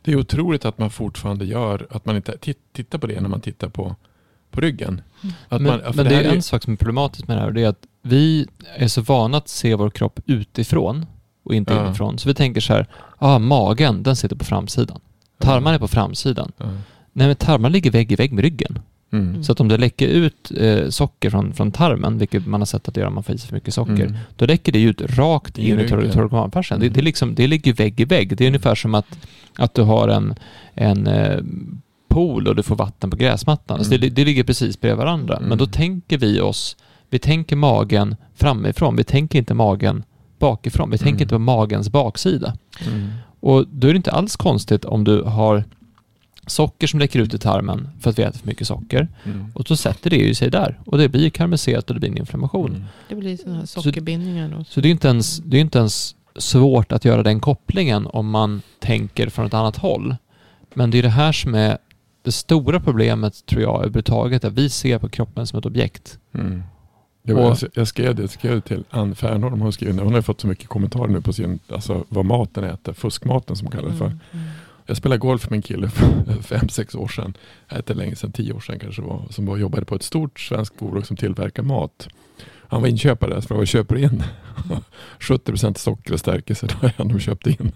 Det 0.03 0.13
är 0.13 0.17
otroligt 0.17 0.65
att 0.65 0.79
man 0.79 0.91
fortfarande 0.91 1.45
gör, 1.45 1.87
att 1.91 2.07
man 2.07 2.17
inte 2.17 2.33
tit- 2.39 2.73
tittar 2.73 2.99
på 2.99 3.07
det 3.07 3.21
när 3.21 3.29
man 3.29 3.41
tittar 3.41 3.69
på, 3.69 3.97
på 4.51 4.61
ryggen. 4.61 5.01
Att 5.49 5.61
Men, 5.61 5.71
man, 5.73 5.81
för 5.81 5.93
men 5.95 6.05
det, 6.09 6.15
här 6.15 6.25
är 6.25 6.33
en 6.35 6.43
sak 6.43 6.63
som 6.63 6.73
är 6.73 6.77
problematiskt 6.77 7.29
med 7.29 7.37
det 7.37 7.41
här 7.41 7.49
och 7.49 7.55
det 7.55 7.63
är 7.63 7.69
att 7.69 7.83
vi 8.03 8.47
är 8.77 8.89
så 8.89 9.01
vana 9.01 9.37
att 9.39 9.49
se 9.49 9.75
vår 9.75 9.91
kropp 9.91 10.21
utifrån 10.27 11.07
och 11.43 11.55
inte 11.55 11.73
Ja. 11.75 11.87
inifrån. 11.87 12.19
Så 12.19 12.29
vi 12.29 12.35
tänker 12.35 12.61
så 12.61 12.73
här, 12.73 12.87
ah, 13.19 13.39
magen 13.39 14.03
den 14.03 14.17
sitter 14.17 14.37
på 14.37 14.45
framsidan. 14.45 15.01
Tarmarna 15.39 15.75
är 15.75 15.79
på 15.79 15.89
framsidan. 15.89 16.53
Ja. 16.57 16.65
Nej 17.13 17.27
men 17.27 17.37
tarmarna 17.37 17.69
ligger 17.69 17.91
vägg 17.91 18.13
i 18.13 18.17
vägg 18.17 18.33
med 18.33 18.43
ryggen. 18.45 18.79
Mm. 19.15 19.45
Så 19.45 19.53
att 19.53 19.61
om 19.61 19.69
det 19.69 19.77
läcker 19.79 20.09
ut 20.09 20.53
eh, 20.57 20.89
socker 20.89 21.31
från, 21.31 21.53
från 21.55 21.73
tarmen, 21.73 22.19
vilket 22.19 22.47
man 22.47 22.61
har 22.61 22.67
sett 22.67 22.89
att 22.89 22.95
det 22.95 23.01
gör 23.01 23.09
om 23.09 23.15
man 23.15 23.23
får 23.25 23.35
i 23.35 23.39
sig 23.39 23.49
för 23.49 23.55
mycket 23.57 23.75
socker, 23.75 23.93
Mm. 23.93 24.15
då 24.37 24.47
läcker 24.47 24.73
det 24.73 24.83
ut 24.83 25.01
rakt 25.17 25.59
I 25.59 25.63
in 25.63 25.67
i. 25.67 25.77
Det, 25.77 25.83
Mm. 26.85 26.93
det, 26.95 27.01
är 27.01 27.05
liksom, 27.05 27.35
det 27.35 27.47
ligger 27.47 27.73
vägg 27.73 28.01
i 28.01 28.05
vägg. 28.05 28.37
Det 28.37 28.45
är 28.45 28.49
ungefär 28.49 28.75
som 28.75 28.95
att, 28.95 29.19
att 29.57 29.75
du 29.75 29.83
har 29.83 30.09
en, 30.09 30.35
en 30.75 31.07
eh, 31.07 31.39
pool 32.09 32.49
och 32.49 32.57
du 32.57 32.63
får 32.63 32.77
vatten 32.77 33.11
på 33.11 33.17
gräsmattan. 33.17 33.79
Alltså 33.79 33.93
Mm. 33.95 34.01
det, 34.01 34.09
det 34.11 34.25
ligger 34.25 34.45
precis 34.45 34.81
bredvid 34.81 34.99
varandra. 34.99 35.37
Mm. 35.37 35.49
Men 35.49 35.59
då 35.59 35.67
tänker 35.67 36.19
vi 36.19 36.41
oss, 36.41 36.77
vi 37.11 37.19
tänker 37.19 37.57
magen 37.57 38.17
framifrån, 38.35 38.97
vi 38.97 39.05
tänker 39.05 39.39
inte 39.39 39.55
magen 39.55 40.03
bakifrån. 40.39 40.91
Vi 40.91 40.99
tänker 40.99 41.11
Mm. 41.13 41.23
inte 41.23 41.35
på 41.35 41.39
magens 41.39 41.89
baksida. 41.91 42.55
Mm. 42.91 43.09
Och 43.41 43.65
då 43.71 43.87
är 43.89 43.93
det 43.93 43.97
inte 43.97 44.13
alls 44.13 44.37
konstigt 44.37 44.85
om 44.85 45.05
du 45.05 45.23
har 45.23 45.65
socker 46.47 46.87
som 46.87 47.01
läcker 47.01 47.19
ut 47.21 47.35
i 47.35 47.39
tarmen 47.39 47.89
för 48.01 48.11
att 48.11 48.19
vi 48.19 48.23
äter 48.23 48.39
för 48.39 48.47
mycket 48.47 48.67
socker. 48.67 49.09
Mm. 49.25 49.47
Och 49.55 49.65
då 49.69 49.77
sätter 49.77 50.11
det 50.11 50.17
ju 50.17 50.35
sig 50.35 50.51
där. 50.51 50.81
Och 50.87 50.99
det 50.99 51.09
blir 51.09 51.31
karamelliserat 51.31 51.91
och 51.91 51.95
det 51.95 52.01
blir 52.01 52.11
en 52.11 52.19
inflammation. 52.19 52.71
Mm. 52.71 52.85
Det 53.09 53.15
blir 53.15 53.37
sådana 53.37 53.59
här 53.59 53.67
sockerbindningar 53.67 54.49
då. 54.49 54.65
Så 54.65 54.81
det 54.81 54.89
är 54.89 54.91
inte 54.91 55.09
ens, 55.09 55.37
det 55.39 55.57
är 55.57 55.61
inte 55.61 55.79
ens 55.79 56.15
svårt 56.37 56.93
att 56.93 57.05
göra 57.05 57.23
den 57.23 57.41
kopplingen 57.41 58.07
om 58.07 58.31
man 58.31 58.63
tänker 58.81 59.29
från 59.29 59.47
ett 59.47 59.55
annat 59.55 59.77
håll. 59.77 60.17
Men 60.75 60.91
det 60.91 60.99
är 60.99 61.03
det 61.03 61.09
här 61.09 61.33
som 61.33 61.55
är 61.55 61.79
det 62.23 62.33
stora 62.33 62.81
problemet 62.81 63.47
tror 63.47 63.63
jag 63.63 63.75
överhuvudtaget, 63.77 64.45
att 64.45 64.53
vi 64.53 64.69
ser 64.71 64.99
på 64.99 65.09
kroppen 65.09 65.47
som 65.47 65.59
ett 65.59 65.67
objekt. 65.67 66.19
Mm. 66.35 66.63
Jag, 67.23 67.39
Och- 67.39 67.45
jag, 67.63 67.71
jag 67.75 67.89
skrev 67.89 68.15
det 68.15 68.23
jag 68.23 68.31
skrev 68.31 68.55
det 68.55 68.61
till 68.61 68.85
Ann 68.91 69.15
Fernholm. 69.15 69.61
Hon, 69.61 69.73
skrev, 69.73 69.99
hon 69.99 70.15
har 70.15 70.23
fått 70.23 70.41
så 70.41 70.47
mycket 70.47 70.69
kommentarer 70.69 71.09
nu 71.09 71.21
på 71.21 71.33
sin, 71.33 71.59
alltså 71.69 72.05
vad 72.09 72.25
maten 72.25 72.65
äter, 72.65 72.93
fuskmaten 72.93 73.57
som 73.57 73.71
kallas 73.71 73.99
för. 73.99 74.07
Mm, 74.07 74.21
mm. 74.33 74.47
Jag 74.87 74.97
spelade 74.97 75.19
golf 75.19 75.51
med 75.51 75.57
en 75.57 75.63
kille 75.63 75.89
för 75.89 76.43
fem, 76.43 76.69
sex 76.69 76.95
år 76.95 77.09
sedan. 77.09 77.37
Inte 77.77 77.95
länge 77.95 78.17
sedan, 78.17 78.33
tio 78.33 78.53
år 78.53 78.61
sedan 78.61 78.79
kanske 78.79 79.03
var. 79.03 79.27
Som 79.31 79.47
var, 79.47 79.57
jobbade 79.57 79.85
på 79.85 79.95
ett 79.95 80.03
stort 80.03 80.41
svenskt 80.41 80.79
bolag 80.79 81.07
som 81.07 81.17
tillverkar 81.17 81.63
mat. 81.63 82.09
Han 82.69 82.81
var 82.81 82.89
inköpare, 82.89 83.43
så 83.43 83.55
jag 83.55 83.69
köper 83.69 83.97
in 83.97 84.23
70% 85.21 85.79
socker 85.79 86.13
och 86.13 86.21
stärkelse. 86.21 86.67
Det 86.81 86.83
var 86.83 86.93
han 86.97 87.09
de 87.09 87.21
köpte 87.21 87.51
in. 87.51 87.73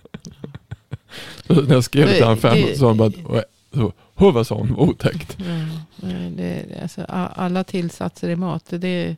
Så 1.46 1.54
när 1.54 1.74
jag 1.74 1.84
skrev 1.84 2.06
till 2.06 2.40
Fernholm 2.40 2.68
så 2.72 2.78
sa 2.78 2.88
han 2.88 2.96
bara, 2.96 3.42
så, 3.74 3.92
"Hå, 4.14 4.30
vad 4.30 4.46
sa 4.46 4.54
hon, 4.54 4.76
otäckt. 4.76 5.36
Ja, 5.38 5.44
nej, 5.96 6.30
det, 6.36 6.64
alltså, 6.82 7.04
alla 7.08 7.64
tillsatser 7.64 8.28
i 8.28 8.36
mat, 8.36 8.64
det, 8.68 8.78
det 8.78 9.16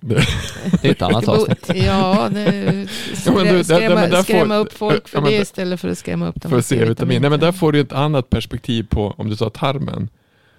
Det 0.82 0.84
är 0.84 0.90
ett 0.90 1.02
annat 1.02 1.28
avsnitt. 1.28 1.70
Ja, 1.74 2.28
det, 2.32 2.42
Ja, 3.26 3.32
men 3.32 3.44
du, 3.44 3.50
där- 3.52 3.62
skrämma, 3.62 3.94
där- 4.00 4.10
där 4.10 4.22
skrämma 4.22 4.54
får- 4.54 4.60
upp 4.60 4.72
folk 4.72 5.08
för 5.08 5.18
ja, 5.18 5.22
men 5.22 5.30
det 5.32 5.36
istället 5.38 5.80
för 5.80 5.88
att 5.88 5.98
skrämma 5.98 6.28
upp 6.28 6.40
dem 6.42 6.50
För 6.50 6.60
C-vitamin. 6.60 7.20
Nej 7.22 7.30
men 7.30 7.40
där 7.40 7.52
får 7.52 7.72
du 7.72 7.80
ett 7.80 7.92
annat 7.92 8.30
perspektiv 8.30 8.86
på 8.90 9.14
om 9.18 9.28
du 9.30 9.36
tar 9.36 9.50
tarmen 9.50 10.08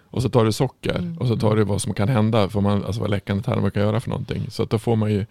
och 0.10 0.22
så 0.22 0.30
tar 0.30 0.46
du 0.46 0.52
socker 0.52 0.96
Mm. 0.96 1.18
och 1.18 1.28
så 1.28 1.36
tar 1.38 1.56
du 1.56 1.64
vad 1.64 1.82
som 1.82 1.94
kan 1.94 2.10
hända, 2.10 2.50
för 2.50 2.62
man, 2.62 2.86
alltså 2.86 3.02
vad 3.02 3.10
läckande 3.10 3.44
tarmar 3.44 3.70
kan 3.70 3.84
göra 3.84 4.00
för 4.00 4.10
någonting. 4.10 4.46
Så 4.50 4.64
att 4.64 4.70
då 4.70 4.80
får 4.80 4.96
man 4.96 5.12
ju, 5.12 5.26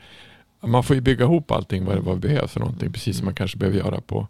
man 0.61 0.85
får 0.85 0.97
ju 0.97 1.03
bygga 1.03 1.25
ihop 1.25 1.51
allting 1.51 1.85
vad, 1.85 1.99
vad 1.99 2.19
behövs 2.19 2.53
för 2.53 2.61
någonting, 2.61 2.93
precis 2.93 3.17
som 3.17 3.25
man 3.25 3.35
kanske 3.35 3.59
behöver 3.59 3.79
göra 3.79 4.01
på, 4.01 4.27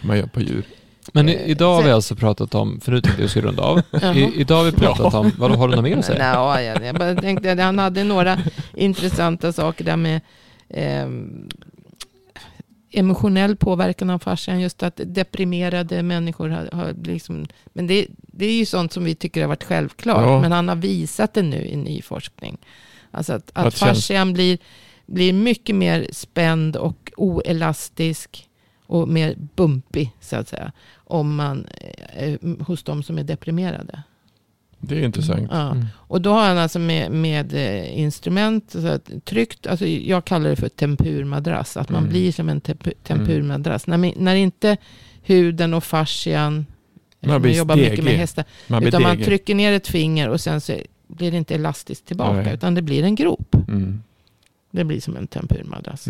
man 0.00 0.16
gör 0.18 0.26
på 0.26 0.40
djur. 0.40 0.64
Men 1.12 1.28
i, 1.28 1.32
Eh, 1.32 1.50
idag 1.50 1.74
har 1.74 1.82
vi 1.82 1.86
sen- 1.88 1.94
alltså 1.94 2.16
pratat 2.16 2.54
om, 2.54 2.80
för 2.80 2.92
nu 2.92 3.00
tänkte 3.00 3.22
jag 3.22 3.30
skulle 3.30 3.48
runda 3.48 3.62
av. 3.62 3.78
I, 4.16 4.32
idag 4.40 4.56
har 4.56 4.64
vi 4.64 4.72
pratat 4.72 5.14
om, 5.14 5.30
vadå 5.38 5.54
har 5.54 5.68
du 5.68 5.74
något 5.76 5.84
mer 5.84 5.96
att 5.96 6.04
säga? 6.04 6.36
Nej, 6.54 6.64
jag, 6.64 6.84
jag 6.84 6.94
bara 6.94 7.14
tänkte 7.14 7.62
han 7.62 7.78
hade 7.78 8.04
några 8.04 8.38
intressanta 8.74 9.52
saker 9.52 9.84
där 9.84 9.96
med 9.96 10.20
ehm, 10.68 11.48
emotionell 12.92 13.56
påverkan 13.56 14.10
av 14.10 14.18
fascian. 14.18 14.60
Just 14.60 14.82
att 14.82 15.00
deprimerade 15.04 16.02
människor 16.02 16.48
har, 16.48 16.68
har 16.72 16.94
liksom, 17.04 17.46
men 17.72 17.86
det, 17.86 18.06
det 18.18 18.46
är 18.46 18.52
ju 18.52 18.66
sånt 18.66 18.92
som 18.92 19.04
vi 19.04 19.14
tycker 19.14 19.40
har 19.40 19.48
varit 19.48 19.64
självklart. 19.64 20.22
Ja. 20.26 20.40
Men 20.40 20.52
han 20.52 20.68
har 20.68 20.76
visat 20.76 21.34
det 21.34 21.42
nu 21.42 21.64
i 21.66 21.76
ny 21.76 22.02
forskning. 22.02 22.58
Alltså 23.10 23.32
att, 23.32 23.50
att 23.52 23.66
Att 23.66 23.74
fascian 23.74 24.32
blir, 24.32 24.58
blir 25.06 25.32
mycket 25.32 25.76
mer 25.76 26.06
spänd 26.12 26.76
och 26.76 27.12
oelastisk 27.16 28.48
och 28.92 29.08
mer 29.08 29.34
bumpig 29.56 30.12
så 30.20 30.36
att 30.36 30.48
säga. 30.48 30.72
Om 30.94 31.34
man, 31.36 31.66
eh, 32.16 32.38
hos 32.60 32.82
de 32.82 33.02
som 33.02 33.18
är 33.18 33.24
deprimerade. 33.24 34.02
Det 34.78 34.94
är 35.00 35.04
intressant. 35.04 35.48
Ja. 35.50 35.70
Mm. 35.70 35.86
Och 35.94 36.20
då 36.22 36.32
har 36.32 36.48
han 36.48 36.58
alltså 36.58 36.78
med, 36.78 37.10
med 37.12 37.54
eh, 37.54 37.98
instrument 37.98 38.70
så 38.70 38.86
att 38.86 39.10
tryckt, 39.24 39.66
alltså 39.66 39.86
jag 39.86 40.24
kallar 40.24 40.50
det 40.50 40.56
för 40.56 40.68
tempurmadrass, 40.68 41.76
att 41.76 41.88
man 41.88 41.98
Mm. 42.02 42.10
blir 42.10 42.32
som 42.32 42.48
en 42.48 42.60
tempu, 42.60 42.92
tempurmadrass. 43.02 43.86
När, 43.86 43.98
mi- 43.98 44.14
när 44.16 44.34
inte 44.34 44.76
huden 45.22 45.74
och 45.74 45.84
fascian, 45.84 46.66
Man 47.20 47.30
man, 47.30 47.42
blir 47.42 47.56
jobbar 47.56 47.76
mycket 47.76 47.88
stegig. 47.92 48.04
med 48.04 48.14
hästar, 48.14 48.44
Man 48.66 48.82
utan 48.86 49.02
man 49.02 49.10
degig. 49.10 49.26
trycker 49.26 49.54
ner 49.54 49.72
ett 49.72 49.88
finger 49.88 50.28
och 50.28 50.40
sen 50.40 50.60
så 50.60 50.72
blir 51.08 51.30
det 51.30 51.36
inte 51.36 51.54
elastiskt 51.54 52.06
tillbaka, 52.06 52.32
Nej. 52.32 52.54
utan 52.54 52.74
det 52.74 52.82
blir 52.82 53.02
en 53.04 53.14
grop. 53.14 53.54
Mm. 53.68 54.02
Det 54.70 54.84
blir 54.84 55.00
som 55.00 55.16
en 55.16 55.26
tempurmadrass. 55.26 56.08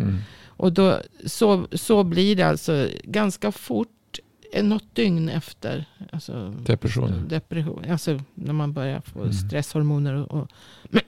Och 0.56 0.72
då, 0.72 1.00
så, 1.26 1.66
så 1.72 2.04
blir 2.04 2.36
det 2.36 2.42
alltså 2.42 2.88
ganska 3.04 3.52
fort, 3.52 4.18
eh, 4.52 4.64
något 4.64 4.94
dygn 4.94 5.28
efter. 5.28 5.84
Alltså, 6.12 6.50
Depression. 6.66 7.28
Depression, 7.28 7.84
alltså 7.90 8.20
när 8.34 8.52
man 8.52 8.72
börjar 8.72 9.00
få 9.00 9.20
Mm. 9.20 9.32
stresshormoner. 9.32 10.14
Och, 10.14 10.30
och, 10.42 10.48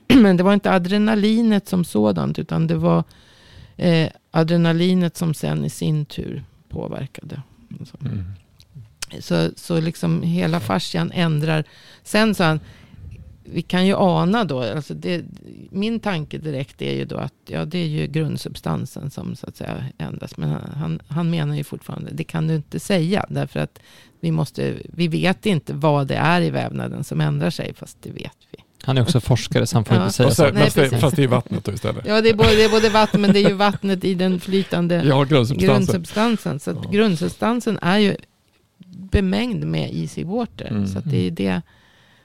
men 0.16 0.36
det 0.36 0.42
var 0.42 0.54
inte 0.54 0.72
adrenalinet 0.72 1.68
som 1.68 1.84
sådant, 1.84 2.38
utan 2.38 2.66
det 2.66 2.74
var 2.76 3.04
eh, 3.76 4.08
adrenalinet 4.30 5.16
som 5.16 5.34
sen 5.34 5.64
i 5.64 5.70
sin 5.70 6.04
tur 6.06 6.44
påverkade. 6.68 7.42
Så, 7.90 7.96
Mm. 8.06 8.24
så, 9.20 9.50
så 9.56 9.80
liksom 9.80 10.22
hela 10.22 10.60
fascian 10.60 11.10
ändrar. 11.14 11.64
Sen 12.02 12.34
sa 12.34 12.44
han, 12.44 12.60
vi 13.44 13.62
kan 13.62 13.86
ju 13.86 13.94
ana 13.96 14.44
då, 14.44 14.62
alltså 14.62 14.94
det, 14.94 15.24
min 15.70 16.00
tanke 16.00 16.38
direkt 16.38 16.82
är 16.82 16.92
ju 16.94 17.04
då 17.04 17.16
att 17.16 17.32
ja, 17.46 17.64
det 17.64 17.78
är 17.78 17.86
ju 17.86 18.06
grundsubstansen 18.06 19.10
som 19.10 19.36
så 19.36 19.46
att 19.46 19.56
säga 19.56 19.84
ändras. 19.98 20.36
Men 20.36 20.48
han, 20.50 20.70
han, 20.76 21.00
han 21.08 21.30
menar 21.30 21.56
ju 21.56 21.64
fortfarande, 21.64 22.10
det 22.12 22.24
kan 22.24 22.46
du 22.48 22.54
inte 22.54 22.80
säga. 22.80 23.26
Därför 23.28 23.60
att 23.60 23.78
vi, 24.20 24.30
måste, 24.30 24.74
vi 24.84 25.08
vet 25.08 25.46
inte 25.46 25.72
vad 25.72 26.06
det 26.06 26.14
är 26.16 26.40
i 26.40 26.50
vävnaden 26.50 27.04
som 27.04 27.20
ändrar 27.20 27.50
sig, 27.50 27.74
fast 27.74 27.98
det 28.02 28.10
vet 28.10 28.38
vi. 28.52 28.58
Han 28.82 28.98
är 28.98 29.02
också 29.02 29.20
forskare 29.20 29.66
så 29.66 29.76
han 29.76 29.84
får 29.84 29.96
Ja. 29.96 30.02
inte 30.02 30.14
säga 30.14 30.30
så. 30.30 30.42
Nej, 30.42 30.52
fast, 30.62 30.76
det, 30.76 30.82
precis. 30.82 31.00
fast 31.00 31.16
det 31.16 31.22
är 31.22 31.28
vattnet 31.28 31.64
då 31.64 31.72
istället. 31.72 32.06
Ja, 32.06 32.20
det 32.20 32.28
är 32.30 32.34
både, 32.34 32.48
det 32.56 32.64
är 32.64 32.70
både 32.70 32.88
vatten, 32.88 33.20
men 33.20 33.32
det 33.32 33.38
är 33.44 33.48
ju 33.48 33.54
vattnet 33.54 34.04
i 34.04 34.14
den 34.14 34.40
flytande 34.40 35.02
Ja, 35.04 35.24
grundsubstansen. 35.24 35.66
grundsubstansen. 35.86 36.60
Så 36.60 36.70
att 36.70 36.78
Ja. 36.84 36.90
grundsubstansen 36.90 37.78
är 37.82 37.98
ju 37.98 38.16
bemängd 38.86 39.64
med 39.66 39.90
easy 39.94 40.24
water. 40.24 40.66
Mm. 40.70 40.86
Så 40.86 40.98
att 40.98 41.10
det 41.10 41.26
är 41.26 41.30
det 41.30 41.62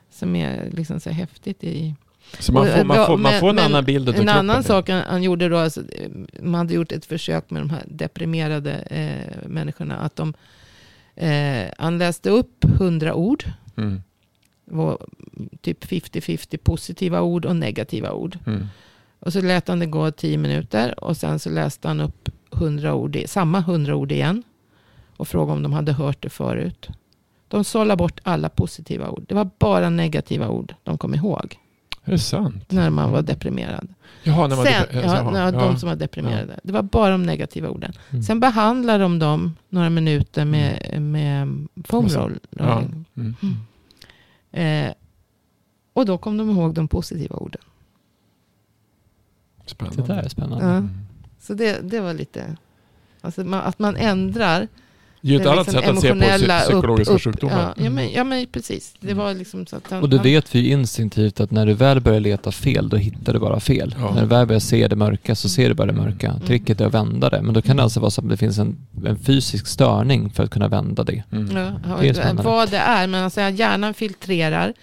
som 0.10 0.36
är 0.36 0.70
liksom 0.72 1.00
så 1.00 1.10
häftigt 1.10 1.64
i... 1.64 1.96
Så 2.40 2.54
man 2.54 2.68
får, 2.68 2.84
man 2.84 3.06
får, 3.06 3.18
man 3.18 3.34
får 3.40 3.50
en 3.50 3.56
men 3.56 3.66
annan 3.66 3.86
bild 3.86 4.10
av 4.10 4.16
En 4.16 4.22
kroppen. 4.22 4.38
annan 4.38 4.64
sak 4.64 4.90
han, 4.90 5.04
han 5.08 5.24
gjorde 5.24 5.50
då, 5.50 5.58
alltså, 5.58 5.84
man 6.40 6.54
hade 6.54 6.74
gjort 6.74 6.92
ett 6.92 7.06
försök 7.06 7.50
med 7.50 7.62
de 7.62 7.70
här 7.70 7.84
deprimerade 7.86 8.74
eh, 8.74 9.50
människorna. 9.50 9.98
Att 9.98 10.16
de, 10.16 10.34
eh, 11.16 11.72
han 11.78 11.98
läste 11.98 12.30
upp 12.30 12.66
hundra 12.80 13.14
ord. 13.14 13.44
Mm. 13.78 14.02
Var 14.66 14.98
typ 15.62 15.86
50-50 15.86 16.58
positiva 16.58 17.22
ord 17.22 17.46
och 17.46 17.56
negativa 17.56 18.12
ord. 18.12 18.38
Mm. 18.46 18.68
Och 19.20 19.34
så 19.34 19.42
lät 19.42 19.68
han 19.68 19.80
det 19.80 19.86
gå 19.86 20.12
tio 20.12 20.38
minuter 20.38 21.04
och 21.04 21.18
sen 21.18 21.40
så 21.40 21.50
läste 21.50 21.88
han 21.88 22.00
upp 22.00 22.30
100 22.54 22.94
ord, 22.94 23.18
samma 23.26 23.60
hundra 23.60 23.96
ord 23.96 24.12
igen. 24.12 24.44
Och 25.18 25.28
frågade 25.28 25.52
om 25.58 25.64
de 25.64 25.74
hade 25.74 25.94
hört 25.94 26.22
det 26.22 26.30
förut. 26.30 26.90
De 27.50 27.64
sållade 27.64 27.98
bort 27.98 28.20
alla 28.24 28.50
positiva 28.50 29.10
ord. 29.10 29.24
Det 29.28 29.36
var 29.36 29.50
bara 29.60 29.90
negativa 29.90 30.50
ord 30.50 30.76
de 30.84 30.98
kom 30.98 31.16
ihåg 31.16 31.58
Är 32.04 32.12
det 32.12 32.20
sant? 32.20 32.72
när 32.72 32.90
man 32.90 33.12
var 33.12 33.22
deprimerad. 33.22 33.88
Jaha, 34.24 34.48
när 34.48 34.56
man 34.56 34.66
Sen, 34.66 34.74
depre- 34.74 34.88
ja, 34.96 35.02
jaha, 35.02 35.32
när 35.32 35.44
ja. 35.54 35.60
de 35.60 35.78
som 35.80 35.90
var 35.90 35.96
deprimerade. 35.96 36.60
Det 36.64 36.72
var 36.74 36.82
bara 36.82 37.12
de 37.12 37.24
negativa 37.24 37.70
orden. 37.70 37.94
Mm. 38.10 38.24
Sen 38.24 38.40
behandlade 38.40 39.04
de 39.04 39.20
dem 39.20 39.56
några 39.70 39.90
minuter 39.90 40.46
med, 40.46 41.02
med 41.02 41.68
foam 41.86 42.04
Massa- 42.06 42.20
roll. 42.20 42.40
Ja. 42.50 42.84
Mm. 43.16 43.36
Eh, 44.52 44.94
och 45.94 46.06
då 46.06 46.18
kom 46.18 46.38
de 46.38 46.50
ihåg 46.50 46.74
de 46.74 46.88
positiva 46.88 47.36
orden. 47.36 47.62
Spännande. 49.66 50.02
Det 50.02 50.08
där 50.14 50.24
är 50.24 50.30
spännande. 50.30 50.66
Ja. 50.66 50.72
Mm. 50.72 50.90
Så 51.40 51.54
det, 51.54 51.80
det 51.92 52.00
var 52.02 52.14
lite... 52.14 52.58
Alltså 53.22 53.44
man, 53.44 53.60
att 53.62 53.80
man 53.80 53.96
ändrar 53.96 54.68
Det 55.22 55.28
är 55.28 55.32
ju 55.32 55.38
ett 55.38 55.44
det 55.44 55.52
annat 55.52 55.68
liksom 55.68 55.82
sätt 55.82 55.90
att 55.90 56.02
se 56.02 56.14
på 56.14 56.64
psykologiska 56.64 57.14
upp- 57.14 57.16
upp- 57.18 57.24
sjukdomar. 57.24 57.74
Ja, 57.78 57.84
ja, 57.84 57.90
men, 57.90 58.12
ja 58.12 58.24
men 58.24 58.46
precis. 58.52 58.94
Det 59.00 59.14
var 59.14 59.34
liksom 59.34 59.66
så 59.66 59.76
att 59.76 59.92
han, 59.92 60.02
Och 60.04 60.10
det 60.10 60.18
han, 60.18 60.24
vet 60.24 60.56
vi 60.56 60.60
ju 60.60 60.72
instinktivt 60.72 61.40
att 61.40 61.52
när 61.52 61.66
du 61.66 61.74
väl 61.74 62.02
börjar 62.02 62.20
leta 62.20 62.52
fel, 62.52 62.90
då 62.90 62.98
hittar 62.98 63.34
du 63.34 63.40
bara 63.40 63.60
fel. 63.60 63.96
Ja. 64.00 64.14
När 64.14 64.22
du 64.22 64.28
väl 64.28 64.48
börjar 64.48 64.60
se 64.60 64.88
det 64.88 64.96
mörka 64.96 65.36
så 65.36 65.50
ser 65.50 65.70
du 65.70 65.76
bara 65.76 65.88
det 65.88 65.94
mörka. 65.94 66.28
Mm. 66.28 66.42
Tricket 66.42 66.82
är 66.82 66.86
att 66.86 66.94
vända 66.94 67.30
det. 67.30 67.42
Men 67.42 67.54
då 67.54 67.62
kan 67.62 67.78
det 67.78 67.84
alltså 67.84 68.00
vara 68.00 68.12
så 68.12 68.22
att 68.22 68.30
det 68.30 68.38
finns 68.38 68.58
en, 68.58 68.78
en 69.06 69.20
fysisk 69.20 69.68
störning 69.68 70.30
för 70.30 70.44
att 70.44 70.50
kunna 70.52 70.68
vända 70.68 71.04
det. 71.04 71.24
Mm. 71.32 71.56
ja, 71.88 71.98
Det 72.02 72.34
vad 72.44 72.70
det 72.72 72.78
är, 72.78 73.08
men 73.08 73.24
alltså 73.24 73.42
hjärnan 73.42 73.94
filtrerar. 73.94 74.74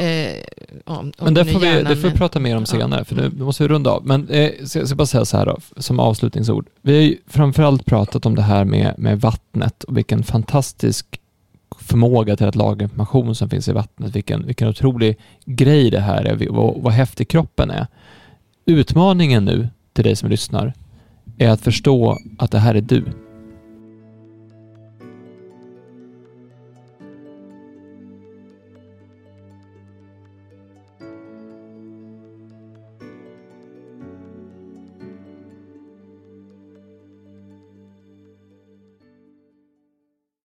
Ja. 0.00 0.06
Eh, 0.06 0.36
om 0.84 1.12
Men 1.20 1.34
det 1.34 1.44
får, 1.44 1.60
vi, 1.60 1.66
hjärnan 1.66 1.84
det 1.84 1.96
får 1.96 2.08
vi 2.08 2.14
prata 2.14 2.40
mer 2.40 2.56
om 2.56 2.62
Ja. 2.62 2.66
senare, 2.66 3.04
för 3.04 3.16
nu 3.16 3.30
måste 3.44 3.62
vi 3.62 3.68
runda 3.68 3.90
av. 3.90 4.06
Men 4.06 4.28
eh, 4.28 4.50
så 4.64 4.78
jag 4.78 4.86
ska 4.88 4.96
bara 4.96 5.06
säga 5.06 5.24
så 5.24 5.36
här 5.36 5.46
då, 5.46 5.58
som 5.76 6.00
avslutningsord. 6.00 6.66
Vi 6.82 6.94
har 6.94 7.02
ju 7.02 7.16
framförallt 7.26 7.86
pratat 7.86 8.26
om 8.26 8.34
det 8.34 8.42
här 8.42 8.64
med, 8.64 8.94
med 8.98 9.20
vattnet 9.20 9.84
och 9.84 9.96
vilken 9.96 10.22
fantastisk 10.22 11.20
förmåga 11.80 12.36
till 12.36 12.46
att 12.46 12.54
laga 12.54 12.82
information 12.82 13.34
som 13.34 13.50
finns 13.50 13.68
i 13.68 13.72
vattnet. 13.72 14.16
Vilken, 14.16 14.46
vilken 14.46 14.68
otrolig 14.68 15.18
grej 15.44 15.90
det 15.90 16.00
här 16.00 16.24
är 16.24 16.48
och 16.48 16.82
vad 16.82 16.92
häftig 16.92 17.28
kroppen 17.28 17.70
är. 17.70 17.86
Utmaningen 18.66 19.44
nu 19.44 19.68
till 19.92 20.04
dig 20.04 20.16
som 20.16 20.30
lyssnar 20.30 20.72
är 21.38 21.48
att 21.48 21.60
förstå 21.60 22.18
att 22.38 22.50
det 22.50 22.58
här 22.58 22.74
är 22.74 22.80
du. 22.80 23.04